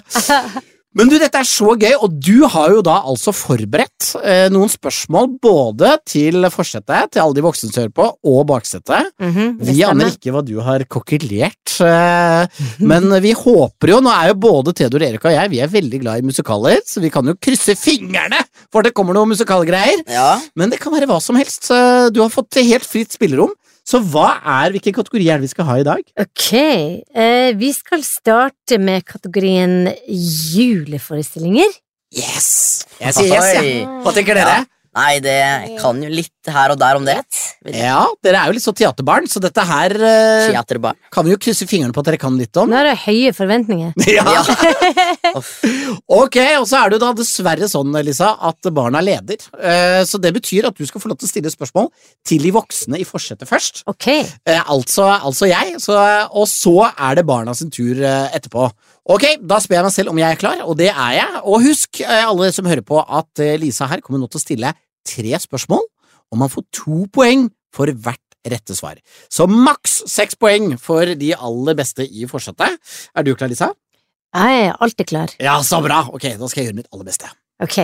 Men 0.98 1.06
du, 1.06 1.14
dette 1.22 1.38
er 1.38 1.46
så 1.46 1.76
gøy, 1.78 1.92
og 2.02 2.16
du 2.18 2.42
har 2.50 2.72
jo 2.74 2.80
da 2.82 2.96
altså 3.06 3.30
forberedt 3.34 4.08
eh, 4.26 4.48
noen 4.50 4.70
spørsmål 4.70 5.28
både 5.38 5.92
til 6.02 6.48
forsetet, 6.50 7.12
til 7.14 7.22
alle 7.22 7.36
de 7.36 7.44
voksne 7.44 7.70
som 7.70 7.84
hører 7.84 7.92
på, 7.94 8.06
og 8.26 8.40
baksetet. 8.48 9.12
Mm 9.22 9.30
-hmm, 9.36 9.52
Vi 9.68 9.84
aner 9.86 10.10
ikke 10.10 10.34
hva 10.34 10.42
du 10.42 10.58
har 10.58 10.82
kokkelert, 10.90 11.76
eh, 11.78 12.64
men 12.80 13.06
vi 13.26 13.32
håper 13.32 13.88
jo 13.88 14.00
Nå 14.00 14.10
er 14.10 14.28
jo 14.28 14.34
både 14.34 14.74
Theodor, 14.74 15.02
Erik 15.02 15.24
og 15.24 15.32
jeg 15.32 15.50
Vi 15.50 15.60
er 15.60 15.68
veldig 15.68 16.00
glad 16.00 16.18
i 16.18 16.26
musikaler, 16.26 16.80
så 16.86 17.00
vi 17.00 17.10
kan 17.10 17.24
jo 17.24 17.34
krysse 17.34 17.76
fingrene 17.76 18.42
for 18.72 18.80
at 18.80 18.86
det 18.86 18.94
kommer 18.94 19.14
noen 19.14 19.28
musikalgreier. 19.28 20.02
Ja, 20.08 20.40
Men 20.56 20.70
det 20.70 20.80
kan 20.80 20.92
være 20.92 21.06
hva 21.06 21.20
som 21.22 21.36
helst. 21.36 21.68
Du 22.12 22.20
har 22.20 22.28
fått 22.30 22.54
helt 22.54 22.84
fritt 22.84 23.12
spillerom. 23.12 23.52
Så 23.90 23.98
hva 24.06 24.36
er, 24.38 24.70
hvilken 24.70 24.94
kategori 24.94 25.24
er 25.26 25.40
det 25.40 25.48
vi 25.48 25.50
skal 25.50 25.66
ha 25.66 25.78
i 25.80 25.86
dag? 25.86 26.02
Ok, 26.22 26.50
eh, 26.54 27.50
vi 27.58 27.70
skal 27.74 28.04
starte 28.06 28.78
med 28.78 29.02
kategorien 29.08 29.88
juleforestillinger. 30.06 31.72
Yes! 32.14 32.50
Jeg 33.00 33.16
sier 33.16 33.34
yes, 33.34 33.48
jeg. 33.56 33.80
Oi. 33.82 34.02
Hva 34.04 34.14
tenker 34.14 34.38
dere? 34.38 34.60
Nei, 34.96 35.20
det 35.22 35.32
jeg 35.38 35.76
kan 35.78 36.00
jo 36.02 36.08
litt 36.10 36.48
her 36.50 36.72
og 36.74 36.78
der 36.80 36.96
om 36.98 37.04
det. 37.06 37.14
Ja, 37.70 38.00
dere 38.24 38.40
er 38.40 38.50
jo 38.50 38.54
litt 38.56 38.64
så 38.64 38.72
teaterbarn, 38.74 39.28
så 39.30 39.38
dette 39.44 39.62
her 39.68 39.92
eh, 39.94 40.48
Teaterbarn. 40.50 40.96
kan 41.14 41.26
vi 41.26 41.30
jo 41.34 41.38
krysse 41.38 41.66
fingrene 41.68 41.92
på 41.94 42.00
at 42.02 42.08
dere 42.08 42.18
kan 42.18 42.34
litt 42.40 42.56
om. 42.58 42.72
Nå 42.72 42.78
er 42.80 42.88
det 42.90 42.96
høye 43.04 43.30
forventninger. 43.36 43.92
Ja. 44.10 44.24
Ja. 44.26 44.42
Uff. 45.38 45.52
Ok, 46.10 46.38
og 46.58 46.66
så 46.66 46.80
er 46.80 46.90
det 46.90 46.98
jo 46.98 47.02
da 47.04 47.12
dessverre 47.20 47.68
sånn, 47.70 47.94
Lisa, 48.02 48.32
at 48.50 48.70
barna 48.74 49.02
leder. 49.04 49.38
Eh, 49.60 50.00
Så 50.08 50.18
det 50.18 50.32
betyr 50.34 50.66
at 50.70 50.76
du 50.80 50.86
skal 50.88 51.02
få 51.04 51.12
lov 51.12 51.20
til 51.20 51.28
å 51.28 51.32
stille 51.36 51.52
spørsmål 51.52 51.90
til 52.26 52.42
de 52.42 52.50
voksne 52.56 52.98
i 52.98 53.06
forsetet 53.06 53.46
først. 53.50 53.84
Ok, 53.90 54.08
Eh, 54.10 54.62
Altså, 54.70 55.06
altså 55.06 55.46
jeg, 55.50 55.76
så, 55.82 55.94
og 56.34 56.48
så 56.50 56.74
er 56.90 57.20
det 57.20 57.26
barna 57.28 57.54
sin 57.54 57.70
tur 57.70 58.00
eh, 58.02 58.26
etterpå. 58.36 58.70
Ok, 59.10 59.24
da 59.42 59.58
spør 59.58 59.80
jeg 59.80 59.86
meg 59.88 59.94
selv 59.96 60.12
om 60.12 60.18
jeg 60.20 60.30
er 60.36 60.38
klar, 60.38 60.60
og 60.62 60.76
det 60.78 60.90
er 60.92 61.12
jeg. 61.16 61.40
Og 61.42 61.64
husk, 61.64 62.00
eh, 62.04 62.24
alle 62.28 62.50
som 62.54 62.68
hører 62.70 62.84
på, 62.86 63.00
at 63.02 63.42
eh, 63.42 63.56
Lisa 63.58 63.88
her 63.90 64.02
kommer 64.04 64.20
nå 64.22 64.28
til 64.30 64.38
å 64.38 64.44
stille 64.44 64.70
tre 65.08 65.32
spørsmål, 65.42 65.82
og 66.30 66.38
man 66.38 66.52
får 66.52 66.66
to 66.76 67.00
poeng 67.10 67.48
for 67.74 67.90
hvert 67.90 68.22
rette 68.46 68.72
svar. 68.78 69.00
Så 69.28 69.48
maks 69.50 69.98
seks 70.08 70.38
poeng 70.40 70.76
for 70.80 71.10
de 71.18 71.32
aller 71.34 71.74
beste 71.76 72.06
i 72.06 72.22
forsetet. 72.30 72.78
Er 73.16 73.26
du 73.26 73.34
klar, 73.34 73.50
Lisa? 73.50 73.72
jeg 74.30 74.60
er 74.68 74.76
alltid 74.78 75.08
klar. 75.10 75.32
Ja, 75.42 75.56
så 75.66 75.80
bra! 75.82 76.04
Ok, 76.14 76.28
da 76.38 76.46
skal 76.46 76.62
jeg 76.62 76.68
gjøre 76.70 76.78
mitt 76.78 76.92
aller 76.94 77.08
beste. 77.10 77.26
Ok. 77.60 77.80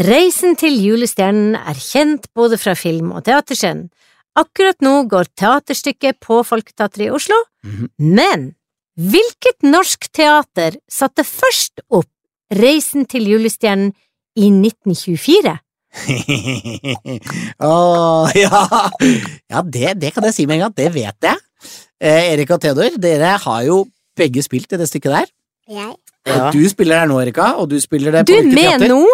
Reisen 0.00 0.54
til 0.56 0.76
julestjernen 0.78 1.56
er 1.58 1.74
kjent 1.82 2.28
både 2.38 2.56
fra 2.60 2.76
film 2.78 3.10
og 3.12 3.24
teaterscenen. 3.26 3.88
Akkurat 4.38 4.78
nå 4.80 5.08
går 5.10 5.26
teaterstykket 5.36 6.20
på 6.22 6.38
Folketeatret 6.46 7.08
i 7.08 7.10
Oslo, 7.10 7.34
Mhm. 7.66 7.88
men 7.98 8.54
hvilket 9.00 9.64
norsk 9.66 10.08
teater 10.12 10.76
satte 10.90 11.24
først 11.26 11.84
opp 11.88 12.10
Reisen 12.50 13.04
til 13.06 13.28
julestjernen 13.30 13.92
i 14.34 14.48
1924? 14.50 15.52
oh, 17.66 18.30
ja, 18.44 18.62
ja 19.50 19.62
det, 19.62 19.94
det 20.02 20.12
kan 20.14 20.26
jeg 20.26 20.34
si 20.36 20.46
med 20.46 20.58
en 20.58 20.66
gang. 20.66 20.74
Det 20.76 20.88
vet 20.94 21.28
jeg. 21.30 21.38
Eh, 22.00 22.32
Erik 22.32 22.50
og 22.54 22.60
Theodor, 22.62 22.96
dere 23.02 23.36
har 23.44 23.62
jo 23.66 23.84
begge 24.18 24.42
spilt 24.42 24.72
i 24.74 24.80
det 24.80 24.88
stykket 24.90 25.14
der. 25.14 25.32
Jeg? 25.70 25.94
Ja. 26.26 26.50
Du 26.52 26.60
spiller 26.68 27.00
der 27.00 27.10
nå, 27.10 27.20
Erika, 27.22 27.52
og 27.60 27.70
du 27.70 27.78
spiller 27.80 28.18
det 28.18 28.26
Du 28.28 28.34
på 28.34 28.40
er 28.40 28.48
Du 28.50 28.56
med 28.56 28.88
nå? 28.90 29.04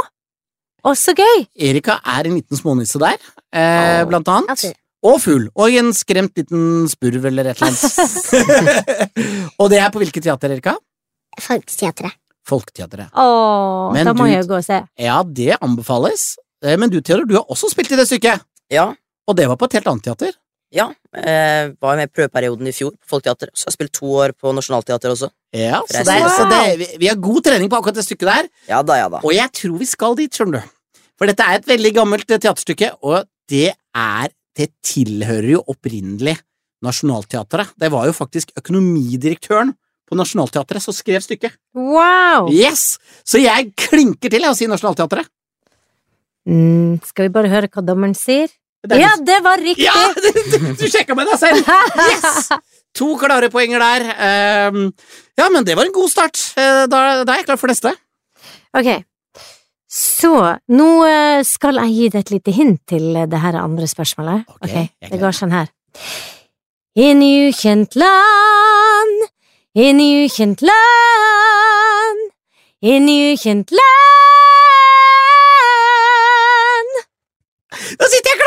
Å, 0.86 0.94
så 0.94 1.12
gøy! 1.18 1.46
Erika 1.68 1.98
er 2.06 2.28
en 2.28 2.36
liten 2.38 2.58
smånisse 2.58 3.00
der, 3.02 3.18
eh, 3.52 4.00
oh. 4.00 4.08
blant 4.08 4.28
annet. 4.30 4.52
Altså, 4.54 4.72
Og 5.06 5.20
fugl. 5.22 5.46
Og 5.54 5.74
en 5.78 5.92
skremt 5.96 6.34
liten 6.38 6.86
spurv 6.90 7.26
eller 7.30 7.50
et 7.52 7.60
eller 7.60 7.70
annet. 7.70 8.70
og 9.60 9.70
det 9.72 9.78
er 9.82 9.90
på 9.94 10.00
hvilket 10.02 10.24
teater, 10.26 10.54
Erika? 10.56 10.74
Folketeatret. 11.42 12.16
Folketeatret. 12.46 13.10
Men 13.94 14.06
da 14.06 14.12
må 14.14 14.26
du- 14.26 14.32
jeg 14.32 14.46
gå 14.48 14.56
og 14.60 14.64
se. 14.64 14.80
Ja, 15.02 15.22
det 15.22 15.56
anbefales. 15.60 16.36
Eh, 16.64 16.76
Men 16.78 16.90
du, 16.90 17.00
Theodor, 17.00 17.26
du 17.26 17.34
har 17.34 17.44
også 17.50 17.70
spilt 17.70 17.90
i 17.92 17.96
det 17.96 18.06
stykket. 18.08 18.40
ja. 18.70 18.92
Og 19.28 19.34
det 19.34 19.48
var 19.50 19.56
på 19.58 19.64
et 19.66 19.72
helt 19.72 19.86
annet 19.90 20.04
teater. 20.06 20.32
ja. 20.72 20.84
Eh, 21.16 21.72
var 21.82 21.96
med 21.96 22.06
i 22.08 22.12
prøveperioden 22.14 22.66
i 22.68 22.72
fjor 22.72 22.92
på 22.92 23.08
Folketeatret. 23.16 23.50
Så 23.54 23.64
jeg 23.66 23.72
har 23.72 23.74
spilt 23.74 23.92
to 23.92 24.06
år 24.06 24.32
på 24.38 24.52
Nationaltheatret 24.54 25.10
også. 25.16 25.30
Ja, 25.52 25.80
så, 25.88 26.04
det, 26.04 26.14
så 26.36 26.44
det, 26.50 26.78
vi, 26.78 26.86
vi 26.98 27.08
har 27.08 27.16
god 27.16 27.42
trening 27.42 27.68
på 27.68 27.76
akkurat 27.80 27.94
det 27.98 28.04
stykket 28.06 28.28
der. 28.28 28.48
Ja 28.68 28.82
da, 28.82 28.94
ja 29.00 29.08
da. 29.08 29.18
Og 29.24 29.32
jeg 29.34 29.50
tror 29.52 29.78
vi 29.80 29.84
skal 29.88 30.14
dit, 30.14 30.30
skjønner 30.30 30.62
du. 30.62 31.00
For 31.18 31.26
dette 31.26 31.42
er 31.42 31.58
et 31.58 31.66
veldig 31.66 31.92
gammelt 31.96 32.30
eh, 32.30 32.38
teaterstykke, 32.38 32.92
og 33.02 33.24
det 33.50 33.72
er 33.96 34.28
Det 34.56 34.70
tilhører 34.84 35.50
jo 35.56 35.62
opprinnelig 35.68 36.36
Nationaltheatret. 36.84 37.72
Det 37.76 37.90
var 37.92 38.06
jo 38.08 38.14
faktisk 38.16 38.52
økonomidirektøren 38.58 39.74
på 40.06 40.18
Nationaltheatret 40.18 40.84
som 40.84 40.94
skrev 40.94 41.22
stykket. 41.24 41.56
Wow! 41.74 42.50
Yes! 42.52 42.96
Så 43.26 43.40
jeg 43.42 43.72
klinker 43.76 44.30
til 44.32 44.44
jeg 44.44 44.52
og 44.52 44.58
sier 44.58 44.70
Nationaltheatret. 44.70 45.28
Mm, 46.46 47.02
skal 47.04 47.26
vi 47.26 47.34
bare 47.34 47.50
høre 47.50 47.70
hva 47.72 47.82
dommeren 47.82 48.14
sier? 48.16 48.52
Det 48.86 49.00
Ja, 49.00 49.10
det 49.18 49.40
var 49.42 49.58
riktig! 49.58 49.82
ja 49.88 49.94
du, 50.22 50.68
du 50.78 50.84
sjekka 50.86 51.16
med 51.18 51.26
deg 51.26 51.40
selv! 51.42 51.66
Yes! 52.06 52.50
To 52.96 53.10
klare 53.20 53.50
poenger 53.52 53.82
der. 53.82 54.04
Ehm, 54.24 54.86
ja, 55.36 55.50
men 55.52 55.66
det 55.68 55.74
var 55.76 55.84
en 55.84 55.92
god 55.92 56.08
start. 56.08 56.40
Eh, 56.56 56.86
da 56.88 57.00
er 57.26 57.42
jeg 57.42 57.44
klar 57.44 57.58
for 57.60 57.68
neste. 57.68 57.92
Ok, 58.72 58.88
så 59.86 60.58
nå 60.74 60.88
eh, 61.06 61.42
skal 61.46 61.78
jeg 61.84 61.94
gi 61.94 62.08
deg 62.14 62.24
et 62.24 62.32
lite 62.34 62.54
hint 62.56 62.80
til 62.90 63.14
det 63.30 63.40
her 63.42 63.58
andre 63.60 63.86
spørsmålet. 63.90 64.46
Ok, 64.58 64.64
okay 64.66 65.10
det 65.12 65.20
går 65.22 65.36
sånn 65.36 65.54
her. 65.54 65.70
Inn 66.96 67.22
i 67.22 67.48
ukjent 67.48 67.96
land, 68.00 69.26
inn 69.76 70.00
i 70.00 70.24
ukjent 70.24 70.64
land, 70.64 72.22
inn 72.82 73.08
i 73.12 73.18
ukjent 73.34 73.70
land. 73.70 73.86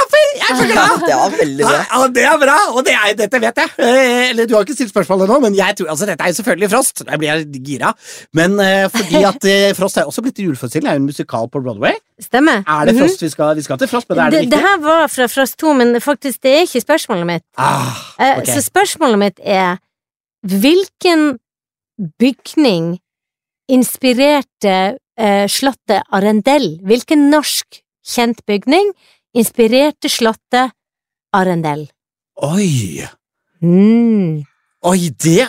Klapper! 0.10 0.30
Jeg 0.40 0.48
er 0.50 0.58
så 0.60 0.66
glad! 0.70 1.04
Det 1.08 1.16
var 1.20 1.34
veldig 1.38 1.66
bra. 1.66 1.80
Ja, 1.92 2.08
det 2.18 2.24
er 2.26 2.38
bra, 2.42 2.56
og 2.74 2.86
det 2.88 2.94
er, 2.96 3.14
dette 3.20 3.42
vet 3.44 3.60
jeg. 3.62 3.70
Eh, 3.78 4.30
Eller 4.32 4.48
Du 4.50 4.56
har 4.56 4.66
ikke 4.66 4.74
stilt 4.78 4.90
spørsmål 4.94 5.24
ennå, 5.26 5.38
men 5.44 5.56
jeg 5.58 5.76
tror, 5.78 5.90
altså, 5.94 6.06
dette 6.10 6.24
er 6.26 6.32
jo 6.34 6.38
selvfølgelig 6.40 6.70
Frost. 6.74 7.04
Da 7.08 7.18
blir 7.22 7.30
jeg 7.30 7.62
gira. 7.66 7.92
Men 8.34 8.60
eh, 8.64 8.86
fordi 8.94 9.24
at 9.30 9.46
eh, 9.50 9.74
Frost 9.78 9.98
er 10.02 10.10
også 10.10 10.24
blitt 10.26 10.36
til 10.40 10.50
juleforestilling, 10.50 10.90
er 10.90 10.98
jo 10.98 11.04
en 11.04 11.10
musikal 11.12 11.50
på 11.54 11.62
Broadway. 11.66 11.94
Stemmer. 12.22 12.64
Er 12.68 12.86
det 12.90 12.96
Mhm. 12.96 13.04
Frost 13.06 13.22
vi 13.24 13.30
skal, 13.30 13.56
vi 13.56 13.62
skal 13.68 13.78
til 13.78 13.88
Frost, 13.92 14.10
men 14.10 14.20
er 14.20 14.30
det 14.34 14.42
det, 14.48 14.52
det 14.52 14.60
her 14.66 14.80
var 14.84 15.08
fra 15.08 15.28
Frost 15.28 15.58
2, 15.62 15.74
men 15.74 16.02
faktisk 16.02 16.42
det 16.44 16.56
er 16.56 16.66
ikke 16.68 16.82
spørsmålet 16.82 17.26
mitt. 17.30 17.46
Ah, 17.58 17.94
okay. 18.20 18.42
ok. 18.42 18.48
Så 18.56 18.62
spørsmålet 18.66 19.20
mitt 19.20 19.40
er 19.44 19.78
hvilken 20.48 21.38
bygning 22.20 22.98
inspirerte 23.70 24.76
eh, 25.20 25.46
slottet 25.52 26.02
Arendel? 26.16 26.80
Hvilken 26.88 27.30
norsk 27.32 27.82
kjent 28.10 28.40
bygning 28.50 28.92
inspirerte 29.38 30.10
slottet 30.12 30.74
Arendel? 31.36 31.88
Oi! 32.46 33.06
Mm. 33.62 34.46
Oi, 34.88 35.10
det 35.20 35.44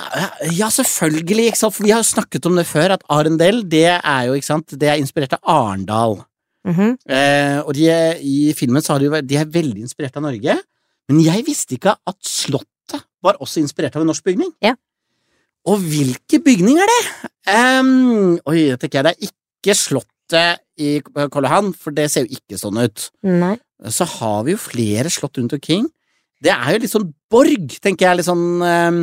Ja, 0.58 0.68
selvfølgelig, 0.74 1.46
ikke 1.52 1.60
sant? 1.60 1.76
For 1.76 1.86
vi 1.86 1.92
har 1.94 2.02
jo 2.02 2.08
snakket 2.08 2.46
om 2.50 2.56
det 2.58 2.66
før, 2.66 2.96
at 2.96 3.04
Arendel, 3.08 3.62
det 3.70 3.86
er 3.86 4.26
jo, 4.26 4.34
ikke 4.34 4.48
sant, 4.48 4.74
det 4.74 4.90
er 4.90 4.98
inspirert 4.98 5.36
av 5.38 5.44
Arendal. 5.44 6.18
mhm. 6.66 6.98
Eh, 7.08 7.60
og 7.62 7.72
de 7.74 7.86
i 8.20 8.52
filmen 8.58 8.82
så 8.82 8.94
har 8.94 9.00
de, 9.00 9.22
de 9.22 9.36
er 9.36 9.46
veldig 9.46 9.86
inspirert 9.86 10.16
av 10.16 10.22
Norge. 10.26 10.58
Men 11.08 11.20
jeg 11.24 11.46
visste 11.46 11.74
ikke 11.74 11.94
at 11.94 12.18
Slottet 12.26 13.06
var 13.22 13.38
også 13.40 13.60
inspirert 13.60 13.96
av 13.96 14.02
en 14.02 14.10
norsk 14.10 14.24
bygning. 14.24 14.52
Ja. 14.62 14.74
Og 15.68 15.78
hvilke 15.78 16.40
bygning 16.42 16.78
er 16.80 16.88
det? 16.88 17.30
Um, 17.50 18.38
oi, 18.48 18.70
det 18.70 18.80
tenker 18.80 19.00
jeg 19.00 19.06
det 19.06 19.14
er 19.14 19.30
ikke 19.30 19.76
Slottet 19.76 20.62
i 20.80 21.00
Karl 21.02 21.46
Johan, 21.46 21.72
for 21.74 21.94
det 21.94 22.10
ser 22.10 22.26
jo 22.26 22.38
ikke 22.38 22.58
sånn 22.58 22.78
ut. 22.80 23.10
Nei. 23.26 23.56
Så 23.88 24.04
har 24.18 24.42
vi 24.44 24.52
jo 24.52 24.58
flere 24.60 25.08
slott 25.10 25.38
rundt 25.38 25.52
omkring. 25.56 25.86
Det 26.42 26.50
er 26.52 26.72
jo 26.74 26.78
litt 26.82 26.92
sånn 26.92 27.08
borg, 27.30 27.68
tenker 27.80 28.06
jeg. 28.08 28.16
Litt 28.20 28.26
sånn 28.28 28.44
eh, 28.64 29.00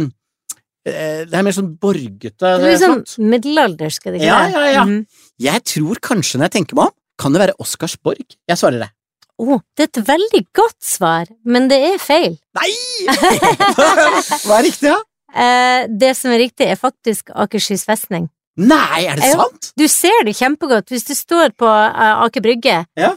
Det 0.88 1.34
er 1.36 1.44
mer 1.44 1.52
sånn 1.56 1.74
borgete 1.82 2.38
Det 2.40 2.52
er 2.54 2.72
litt 2.72 2.80
sånn 2.84 3.02
slott. 3.06 3.18
middelaldersk, 3.34 4.06
er 4.08 4.12
det 4.16 4.22
ikke 4.22 4.28
Ja, 4.30 4.38
det? 4.46 4.54
ja, 4.54 4.66
ja. 4.78 4.84
Mm. 4.86 5.02
Jeg 5.40 5.63
tror 5.74 6.00
kanskje, 6.00 6.38
når 6.40 6.48
jeg 6.50 6.56
tenker 6.60 6.76
meg 6.80 6.86
om, 6.92 6.96
kan 7.18 7.34
det 7.34 7.42
være 7.42 7.58
Oscarsborg? 7.60 8.38
Jeg 8.48 8.58
svarer 8.62 8.80
det. 8.86 8.90
Å, 9.38 9.60
det 9.78 9.84
er 9.86 9.90
et 9.92 10.08
veldig 10.08 10.44
godt 10.58 10.80
svar, 10.82 11.26
men 11.46 11.68
det 11.70 11.78
er 11.92 11.98
feil. 12.02 12.38
Nei! 12.58 12.72
Hva 14.48 14.58
er 14.60 14.66
riktig, 14.66 14.90
da? 14.90 14.98
Eh, 15.38 15.86
det 15.92 16.13
som 16.18 16.32
er 16.34 16.42
riktig, 16.46 16.66
er 16.72 16.80
faktisk 16.80 17.30
Akershus 17.36 17.84
festning. 17.86 18.30
Nei, 18.58 19.04
er 19.06 19.20
det 19.20 19.28
Ja. 19.30 19.38
sant? 19.44 19.72
Du 19.78 19.86
ser 19.88 20.24
det 20.26 20.34
kjempegodt 20.40 20.90
hvis 20.90 21.06
du 21.06 21.13
står 21.13 21.52
på 21.58 21.68
eh, 21.70 22.24
Aker 22.26 22.42
Brygge. 22.42 22.80
Ja. 22.98 23.12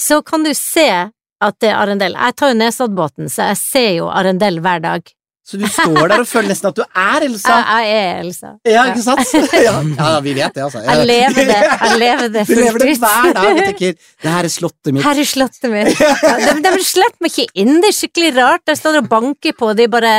Så 0.00 0.22
kan 0.22 0.44
du 0.44 0.52
se 0.54 0.88
at 1.36 1.60
det 1.60 1.68
er 1.70 1.76
Arendel. 1.80 2.16
Jeg 2.16 2.36
tar 2.36 2.52
jo 2.52 2.58
Nesoddbåten, 2.60 3.30
så 3.32 3.50
jeg 3.52 3.60
ser 3.60 3.92
jo 3.98 4.08
Arendel 4.12 4.60
hver 4.64 4.82
dag. 4.84 5.12
Så 5.46 5.60
du 5.60 5.66
står 5.70 6.08
der 6.10 6.22
og 6.24 6.26
føler 6.26 6.50
nesten 6.50 6.72
at 6.72 6.74
du 6.74 6.82
er 6.82 7.22
Elsa? 7.22 7.56
Jeg, 7.60 7.84
jeg 7.86 7.98
er 8.00 8.16
Elsa. 8.24 8.48
Ja, 8.66 8.86
ikke 8.90 9.02
sant? 9.04 9.52
Ja, 9.54 9.74
ja 10.00 10.08
vi 10.24 10.32
vet 10.34 10.56
det, 10.56 10.64
altså. 10.64 10.80
Jeg 10.88 11.06
lever 11.06 11.36
det, 11.38 11.58
jeg 11.84 12.00
lever 12.00 12.32
det 12.34 12.42
Du 12.48 12.54
lever 12.58 12.82
det 12.82 12.96
hver 12.98 13.28
dag 13.36 13.50
og 13.52 13.60
tenker 13.60 13.92
'det 13.94 14.32
her 14.32 14.48
er 14.48 14.52
slottet 14.56 14.90
mitt'. 14.90 15.06
Her 15.06 15.20
er 15.22 15.28
slottet 15.30 15.70
mitt. 15.70 16.00
Ja, 16.02 16.32
de, 16.50 16.64
de 16.66 16.82
slipper 16.82 17.22
meg 17.22 17.30
ikke 17.30 17.62
inn, 17.62 17.78
det 17.78 17.92
er 17.92 17.96
skikkelig 18.00 18.32
rart. 18.40 18.64
Jeg 18.66 18.80
står 18.80 18.98
og 19.04 19.08
banker 19.12 19.54
på, 19.54 19.70
de 19.78 19.86
bare 19.92 20.16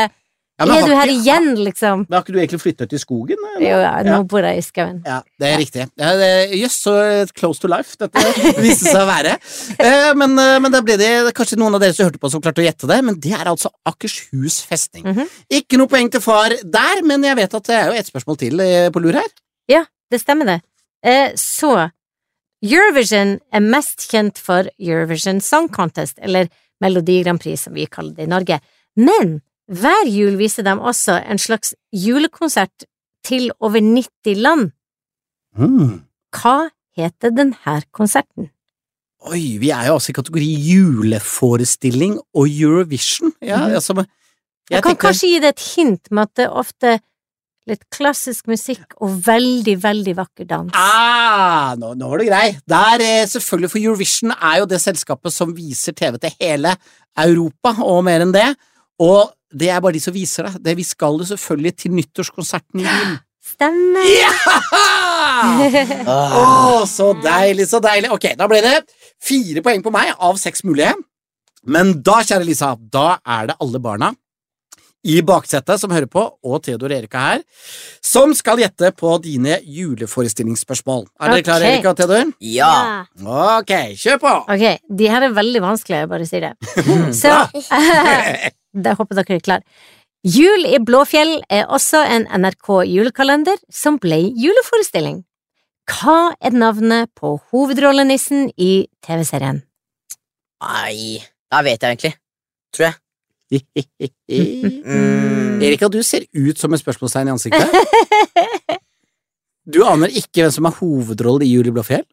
Ja, 0.60 0.66
men 0.66 0.78
Er 0.78 0.88
du 0.88 0.96
her 0.96 1.06
ikke- 1.08 1.22
igjen, 1.22 1.56
liksom? 1.64 2.06
Men 2.10 2.16
har 2.18 2.24
ikke 2.24 2.34
du 2.34 2.40
egentlig 2.40 2.62
flyttet 2.62 2.90
til 2.90 2.98
skogen? 3.00 3.38
eller? 3.38 3.62
Jo, 3.62 3.78
ja, 3.84 3.92
nå 4.04 4.16
Ja. 4.16 4.24
bor 4.24 4.40
jeg 4.42 4.58
i 4.58 4.62
skauen. 4.66 5.04
Ja, 5.06 5.22
det 5.40 5.46
er. 5.48 5.52
Ja, 5.52 5.58
riktig. 5.58 6.62
Jøss, 6.62 6.78
så 6.82 7.34
close 7.36 7.60
to 7.62 7.68
life 7.68 7.96
dette 7.98 8.14
viste 8.66 8.90
seg 8.90 9.04
å 9.04 9.06
være. 9.06 9.36
Eh, 9.80 10.14
Men, 10.16 10.34
eh, 10.40 10.58
men 10.60 10.72
da 10.72 10.82
ble 10.82 10.98
det 10.98 11.34
kanskje 11.36 11.58
noen 11.62 11.76
av 11.76 11.82
dere 11.82 11.94
som 11.94 12.10
hørte 12.10 12.18
på 12.20 12.32
som 12.32 12.42
klarte 12.42 12.64
å 12.64 12.66
gjette 12.66 12.88
det, 12.88 13.04
men 13.06 13.20
det 13.20 13.34
er 13.34 13.46
altså 13.46 13.70
Akershus 13.86 14.64
festning. 14.66 15.04
Mhm. 15.06 15.30
Ikke 15.52 15.78
noe 15.78 15.88
poeng 15.88 16.10
til 16.10 16.22
far 16.22 16.50
der, 16.50 17.04
men 17.04 17.22
jeg 17.22 17.36
vet 17.36 17.54
at 17.54 17.64
det 17.64 17.76
er 17.76 17.86
jo 17.92 17.98
ett 18.00 18.10
spørsmål 18.12 18.38
til 18.38 18.60
eh, 18.60 18.90
på 18.90 19.00
lur 19.02 19.14
her. 19.14 19.30
Ja, 19.70 19.86
Det 20.10 20.22
stemmer, 20.22 20.46
det. 20.46 20.62
Eh, 21.04 21.34
så 21.36 21.92
Eurovision 22.64 23.40
er 23.54 23.60
mest 23.62 24.08
kjent 24.10 24.38
for 24.42 24.66
Eurovision 24.80 25.40
Song 25.42 25.68
Contest, 25.70 26.18
eller 26.24 26.50
Melodi 26.82 27.22
Grand 27.24 27.40
Prix, 27.40 27.62
som 27.68 27.74
vi 27.78 27.86
kaller 27.86 28.16
det 28.16 28.24
i 28.26 28.32
Norge. 28.32 28.60
Men 28.98 29.42
hver 29.68 30.08
jul 30.08 30.38
viser 30.40 30.64
de 30.64 30.74
også 30.80 31.18
en 31.28 31.40
slags 31.42 31.74
julekonsert 31.92 32.86
til 33.28 33.50
over 33.60 33.82
90 33.84 34.38
land. 34.40 34.70
Mm. 35.58 36.04
Hva 36.38 36.70
heter 36.98 37.34
denne 37.36 37.82
konserten? 37.92 38.50
Oi, 39.28 39.58
vi 39.60 39.72
er 39.74 39.88
jo 39.90 39.98
altså 39.98 40.14
i 40.14 40.16
kategori 40.16 40.48
juleforestilling 40.70 42.18
og 42.38 42.48
Eurovision. 42.48 43.34
Ja, 43.42 43.58
mm. 43.68 43.74
altså, 43.80 43.94
Jeg, 43.98 44.08
jeg 44.70 44.84
kan 44.84 44.92
tenker- 44.96 45.08
kanskje 45.08 45.28
gi 45.34 45.40
deg 45.44 45.50
et 45.56 45.66
hint 45.76 46.12
med 46.12 46.28
at 46.28 46.36
det 46.38 46.46
er 46.46 46.58
ofte 46.64 46.98
litt 47.68 47.84
klassisk 47.92 48.48
musikk 48.48 48.94
og 49.04 49.18
veldig, 49.26 49.74
veldig 49.84 50.14
vakker 50.16 50.48
dans. 50.48 50.72
Ah, 50.78 51.74
nå, 51.76 51.94
nå 52.00 52.08
var 52.08 52.22
det 52.22 52.28
grei. 52.30 52.46
Der, 52.64 53.02
eh, 53.04 53.26
selvfølgelig, 53.28 53.72
for 53.74 53.80
Eurovision 53.82 54.32
er 54.32 54.60
jo 54.62 54.70
det 54.72 54.80
selskapet 54.80 55.34
som 55.36 55.52
viser 55.56 55.92
TV 55.92 56.16
til 56.24 56.32
hele 56.40 56.72
Europa, 57.20 57.74
og 57.84 58.06
mer 58.08 58.24
enn 58.24 58.32
det. 58.32 58.48
Og 59.04 59.34
det 59.54 59.70
er 59.72 59.82
bare 59.84 59.96
de 59.96 60.04
som 60.04 60.16
viser 60.16 60.50
det. 60.50 60.64
det 60.66 60.76
vi 60.80 60.86
skal 60.88 61.20
jo 61.22 61.28
selvfølgelig 61.30 61.74
til 61.84 61.96
nyttårskonserten 61.98 62.84
i 62.84 62.88
Wien. 62.88 63.18
Stemmer. 63.54 64.04
Ja! 64.12 64.32
Å, 66.12 66.84
så 66.90 67.14
deilig, 67.24 67.70
så 67.70 67.80
deilig. 67.84 68.12
Ok, 68.12 68.34
da 68.38 68.48
ble 68.52 68.60
det 68.66 68.76
fire 69.24 69.64
poeng 69.64 69.84
på 69.86 69.94
meg 69.94 70.12
av 70.20 70.40
seks 70.42 70.66
mulige. 70.68 70.92
Men 71.68 71.98
da, 72.04 72.20
kjære 72.28 72.48
Lisa, 72.48 72.74
da 72.76 73.18
er 73.24 73.52
det 73.52 73.60
alle 73.64 73.80
barna 73.84 74.12
i 75.08 75.22
baksetet 75.24 75.80
som 75.80 75.94
hører 75.94 76.10
på, 76.12 76.24
og 76.44 76.60
Theodor 76.66 76.92
Erika 76.92 77.22
her, 77.30 77.44
som 78.04 78.34
skal 78.36 78.60
gjette 78.62 78.92
på 78.98 79.14
dine 79.24 79.60
juleforestillingsspørsmål. 79.64 81.06
Er 81.22 81.32
dere 81.32 81.46
klare, 81.48 81.72
Erika 81.72 81.94
og 81.94 82.00
Theodor? 82.00 82.34
Ja. 82.44 83.06
Ok, 83.24 83.74
kjør 84.02 84.22
på! 84.24 84.34
Ok, 84.58 84.66
de 85.00 85.12
her 85.12 85.28
er 85.30 85.36
veldig 85.38 85.64
vanskelige, 85.64 86.04
jeg 86.04 86.12
bare 86.12 86.28
sier 86.28 86.50
det. 86.50 86.54
Så 87.22 87.36
Da 88.84 88.94
håper 88.98 89.18
dere 89.20 89.40
er 89.40 89.46
klare. 89.46 89.66
Jul 90.28 90.66
i 90.68 90.80
Blåfjell 90.84 91.38
er 91.54 91.70
også 91.72 92.02
en 92.04 92.26
NRK 92.42 92.70
julekalender 92.90 93.60
som 93.72 94.00
ble 94.02 94.20
juleforestilling. 94.36 95.22
Hva 95.88 96.34
er 96.44 96.56
navnet 96.58 97.14
på 97.16 97.38
hovedrollenissen 97.52 98.50
i 98.60 98.88
TV-serien? 99.06 99.62
Nei, 100.66 101.22
da 101.52 101.62
vet 101.64 101.84
jeg 101.84 101.96
egentlig. 101.96 102.14
Tror 102.76 102.90
jeg. 102.90 102.98
Mm. 104.28 105.62
Erika, 105.68 105.88
du 105.88 106.02
ser 106.04 106.26
ut 106.36 106.60
som 106.60 106.74
et 106.76 106.84
spørsmålstegn 106.84 107.30
i 107.30 107.36
ansiktet. 107.38 107.72
Du 109.68 109.82
aner 109.88 110.12
ikke 110.12 110.46
hvem 110.46 110.52
som 110.56 110.68
er 110.68 110.76
hovedrollen 110.80 111.44
i 111.48 111.54
Jul 111.54 111.68
i 111.68 111.74
Blåfjell? 111.76 112.06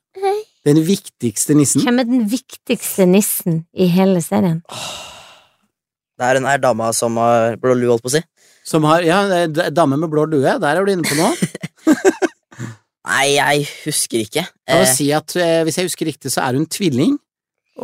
Den 0.64 0.80
viktigste 0.86 1.54
nissen? 1.54 1.82
Hvem 1.84 1.98
er 2.00 2.06
den 2.08 2.22
viktigste 2.30 3.04
nissen 3.06 3.64
i 3.74 3.86
hele 3.92 4.22
serien? 4.24 4.62
Det 6.14 6.26
er 6.28 6.38
den 6.38 6.46
her 6.46 6.60
dama 6.62 6.92
som 6.94 7.16
har 7.18 7.56
blå 7.60 7.74
lue, 7.74 7.90
holdt 7.94 8.04
på 8.04 8.10
å 8.12 8.14
si. 8.14 8.22
Som 8.64 8.86
har, 8.88 9.02
ja, 9.04 9.18
dame 9.74 9.98
med 10.00 10.08
blå 10.12 10.24
lue, 10.30 10.54
der 10.62 10.78
er 10.78 10.86
du 10.86 10.92
inne 10.94 11.04
på 11.04 11.16
noe. 11.18 11.34
Nei, 13.04 13.24
jeg 13.34 13.66
husker 13.84 14.22
ikke. 14.24 14.44
Jeg 14.64 14.78
må 14.80 14.84
Eh, 14.86 14.92
si 14.96 15.10
at 15.12 15.34
eh, 15.36 15.58
Hvis 15.66 15.76
jeg 15.76 15.88
husker 15.90 16.08
riktig, 16.08 16.30
så 16.32 16.40
er 16.46 16.56
hun 16.56 16.64
tvilling, 16.72 17.18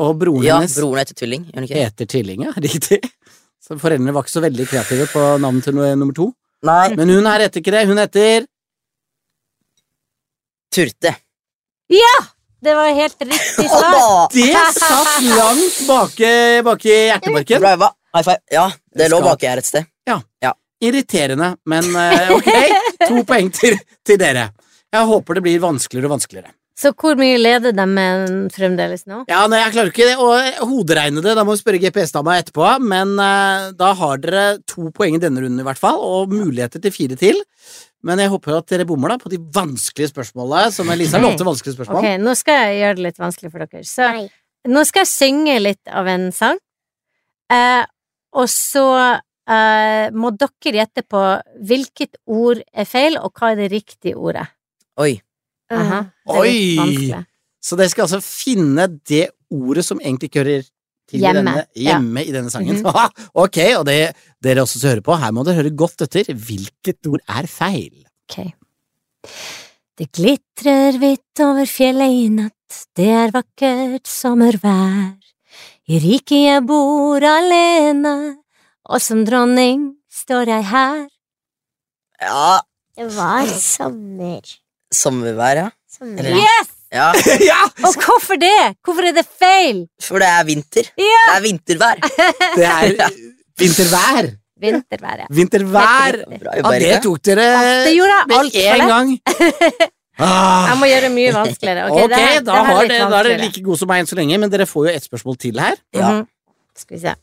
og 0.01 0.15
broren 0.23 0.47
ja, 0.47 0.57
hennes 0.63 0.77
broren 0.79 1.03
heter 1.03 1.19
Tvilling, 1.19 1.45
gjør 1.51 1.67
ikke? 1.67 1.83
heter 1.83 2.09
Tvilling, 2.15 2.45
ja, 2.47 2.55
riktig. 2.69 3.01
Så 3.61 3.77
foreldrene 3.83 4.15
var 4.17 4.25
ikke 4.25 4.33
så 4.39 4.43
veldig 4.47 4.67
kreative 4.71 5.09
på 5.13 5.25
navnet 5.43 5.67
til 5.67 5.77
nummer 5.77 6.15
to. 6.17 6.31
Nei. 6.65 6.95
Men 6.97 7.11
hun 7.13 7.27
her 7.29 7.45
heter 7.45 7.61
ikke 7.61 7.75
det, 7.75 7.85
hun 7.91 8.01
heter 8.01 8.47
Turte. 10.73 11.17
Ja! 11.91 12.15
Det 12.61 12.75
var 12.77 12.91
helt 12.93 13.23
riktig 13.25 13.69
svar. 13.73 14.29
Det 14.33 14.51
satt 14.77 15.23
langt 15.25 15.79
bak 15.89 16.85
i 16.85 16.97
hjertemarken. 17.09 17.63
Brava. 17.63 17.89
High 18.15 18.27
five. 18.27 18.41
Ja, 18.51 18.71
det 18.97 19.11
lå 19.13 19.21
baki 19.25 19.49
her 19.51 19.63
et 19.63 19.69
sted. 19.69 19.89
Ja, 20.09 20.21
Irriterende, 20.81 21.57
men 21.69 21.85
eh, 21.97 22.31
ok. 22.33 22.49
To 23.11 23.21
poeng 23.29 23.51
til, 23.53 23.77
til 24.07 24.17
dere. 24.21 24.47
Jeg 24.91 25.07
håper 25.07 25.37
det 25.37 25.43
blir 25.45 25.61
vanskeligere 25.63 26.09
og 26.09 26.15
vanskeligere. 26.17 26.55
Så 26.81 26.95
hvor 26.97 27.19
mye 27.21 27.37
leder 27.37 27.75
de 27.77 27.85
med 27.85 28.49
fremdeles 28.55 29.05
nå? 29.05 29.27
Ja, 29.29 29.43
nei, 29.53 29.59
Jeg 29.67 29.75
klarer 29.75 29.91
ikke 29.93 30.07
det 30.09 30.17
å 30.17 30.31
hoderegne 30.71 31.21
det, 31.21 31.35
da 31.37 31.45
må 31.45 31.53
vi 31.53 31.61
spørre 31.61 31.81
GPS-dama 31.83 32.39
etterpå. 32.41 32.65
Men 32.81 33.13
uh, 33.21 33.69
da 33.77 33.91
har 33.99 34.23
dere 34.23 34.45
to 34.69 34.89
poeng 34.97 35.19
i 35.19 35.21
denne 35.21 35.45
runden 35.45 35.61
i 35.61 35.67
hvert 35.67 35.81
fall, 35.81 36.01
og 36.01 36.33
muligheter 36.33 36.81
til 36.81 36.95
fire 36.95 37.21
til. 37.21 37.37
Men 38.07 38.23
jeg 38.25 38.33
håper 38.33 38.57
at 38.57 38.73
dere 38.73 38.89
bommer 38.89 39.13
da 39.13 39.21
på 39.21 39.29
de 39.29 39.37
vanskelige 39.53 40.15
spørsmålene, 40.15 40.73
som 40.73 40.89
Elisa 40.89 41.21
lovte 41.21 41.45
vanskelige 41.45 41.77
spørsmål. 41.77 42.01
Ok, 42.01 42.25
nå 42.25 42.37
skal 42.41 42.63
jeg 42.63 42.81
gjøre 42.81 42.97
det 42.97 43.07
litt 43.11 43.21
vanskelig 43.21 43.53
for 43.53 43.67
dere. 43.67 43.85
Så 43.85 44.09
nå 44.73 44.85
skal 44.89 45.05
jeg 45.05 45.13
synge 45.13 45.59
litt 45.61 45.93
av 46.01 46.09
en 46.09 46.31
sang, 46.33 46.57
eh, 47.53 47.83
og 48.37 48.47
så 48.53 48.87
eh, 49.51 50.07
må 50.15 50.33
dere 50.39 50.75
gjette 50.81 51.05
på 51.09 51.23
hvilket 51.67 52.21
ord 52.31 52.63
er 52.73 52.89
feil, 52.89 53.19
og 53.19 53.35
hva 53.35 53.53
er 53.53 53.65
det 53.65 53.71
riktige 53.75 54.19
ordet. 54.19 54.47
Oi. 55.01 55.17
Uh 55.71 55.79
det 55.81 55.87
er 55.87 56.41
Oi! 56.41 57.25
Så 57.63 57.77
dere 57.77 57.93
skal 57.93 58.07
altså 58.07 58.21
finne 58.25 58.87
det 59.07 59.29
ordet 59.53 59.85
som 59.87 60.01
egentlig 60.01 60.31
ikke 60.31 60.43
hører 60.43 60.63
til 61.11 61.21
Hjemme, 61.21 61.41
i 61.43 61.43
denne, 61.43 61.65
ja. 61.77 61.99
i 62.23 62.35
denne 62.35 62.53
sangen. 62.53 62.81
Mhm. 62.81 63.17
ok, 63.45 63.59
og 63.81 63.85
det 63.89 63.99
dere 64.43 64.65
også 64.65 64.81
skal 64.81 64.95
høre 64.95 65.07
på, 65.07 65.19
her 65.21 65.35
må 65.35 65.45
dere 65.47 65.61
høre 65.61 65.75
godt 65.77 66.07
etter. 66.07 66.31
Hvilket 66.33 67.11
ord 67.11 67.23
er 67.29 67.51
feil? 67.51 68.07
Ok. 68.31 68.39
Det 70.01 70.09
glitrer 70.17 70.97
hvitt 70.97 71.43
over 71.45 71.69
fjellet 71.69 72.15
i 72.23 72.29
natt, 72.33 72.85
det 72.97 73.11
er 73.13 73.35
vakkert 73.35 74.09
sommervær. 74.09 75.20
I 75.91 75.99
riket 75.99 76.39
jeg 76.39 76.63
bor 76.69 77.25
alene, 77.27 78.13
og 78.87 79.01
som 79.03 79.25
dronning 79.27 79.89
står 80.07 80.53
jeg 80.53 80.67
her. 80.71 81.01
Ja, 82.23 82.61
Det 82.95 83.09
var 83.17 83.49
sommer. 83.59 84.45
sommervær, 84.95 85.57
ja. 85.65 85.69
sommer. 85.91 86.31
Yes! 86.37 86.71
Ja, 86.95 87.11
ja! 87.51 87.59
Og 87.87 87.95
hvorfor 88.05 88.39
det? 88.39 88.77
Hvorfor 88.85 89.09
er 89.09 89.17
det 89.19 89.27
feil? 89.27 89.89
for 90.03 90.23
det 90.23 90.29
er 90.31 90.45
vinter. 90.47 90.91
Ja! 90.99 91.23
Det 91.27 91.37
er 91.37 91.45
vintervær. 91.49 92.03
Det 92.59 92.67
er 92.71 93.11
vintervær. 93.59 94.31
Vintervær. 94.61 95.25
ja. 95.25 95.31
Vintervær! 95.31 96.21
Ja, 96.55 96.79
det 96.79 97.03
tok 97.03 97.23
dere 97.25 97.47
med 98.29 98.55
en 98.55 98.87
gang. 98.95 99.17
Ah. 100.21 100.67
Jeg 100.71 100.79
må 100.81 100.87
gjøre 100.91 101.01
det 101.09 101.13
mye 101.15 101.33
vanskeligere. 101.33 101.87
Ok, 101.89 101.97
okay 101.97 102.09
det 102.09 102.17
her- 102.21 102.41
da, 102.45 102.57
det 102.63 102.89
det, 102.91 102.99
da 103.01 103.19
er 103.21 103.29
dere 103.31 103.41
like 103.43 103.63
gode 103.65 103.79
som 103.79 103.89
meg 103.89 104.01
enn 104.03 104.07
så 104.11 104.17
lenge, 104.19 104.39
men 104.41 104.51
dere 104.53 104.67
får 104.67 104.87
jo 104.89 104.95
ett 104.95 105.07
spørsmål 105.09 105.39
til 105.39 105.59
her. 105.61 105.77
Ja. 105.97 106.11
Mhm. 106.11 106.27
Skal 106.77 106.97
vi 106.97 107.01
se. 107.03 107.15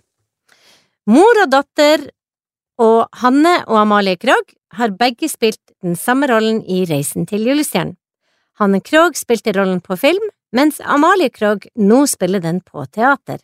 Mor 1.08 1.42
og 1.44 1.50
datter 1.54 2.10
og 2.80 3.08
Hanne 3.22 3.64
og 3.68 3.78
Amalie 3.82 4.18
Krogh 4.18 4.54
har 4.74 4.90
begge 4.90 5.30
spilt 5.32 5.62
den 5.82 5.96
samme 5.96 6.28
rollen 6.28 6.64
i 6.68 6.84
Reisen 6.90 7.26
til 7.30 7.46
julestjernen. 7.48 7.96
Hanne 8.60 8.82
Krogh 8.82 9.16
spilte 9.16 9.54
rollen 9.56 9.80
på 9.82 9.98
film, 9.98 10.24
mens 10.54 10.80
Amalie 10.84 11.30
Krogh 11.30 11.68
nå 11.78 12.06
spiller 12.10 12.40
den 12.44 12.60
på 12.62 12.86
teater. 12.92 13.40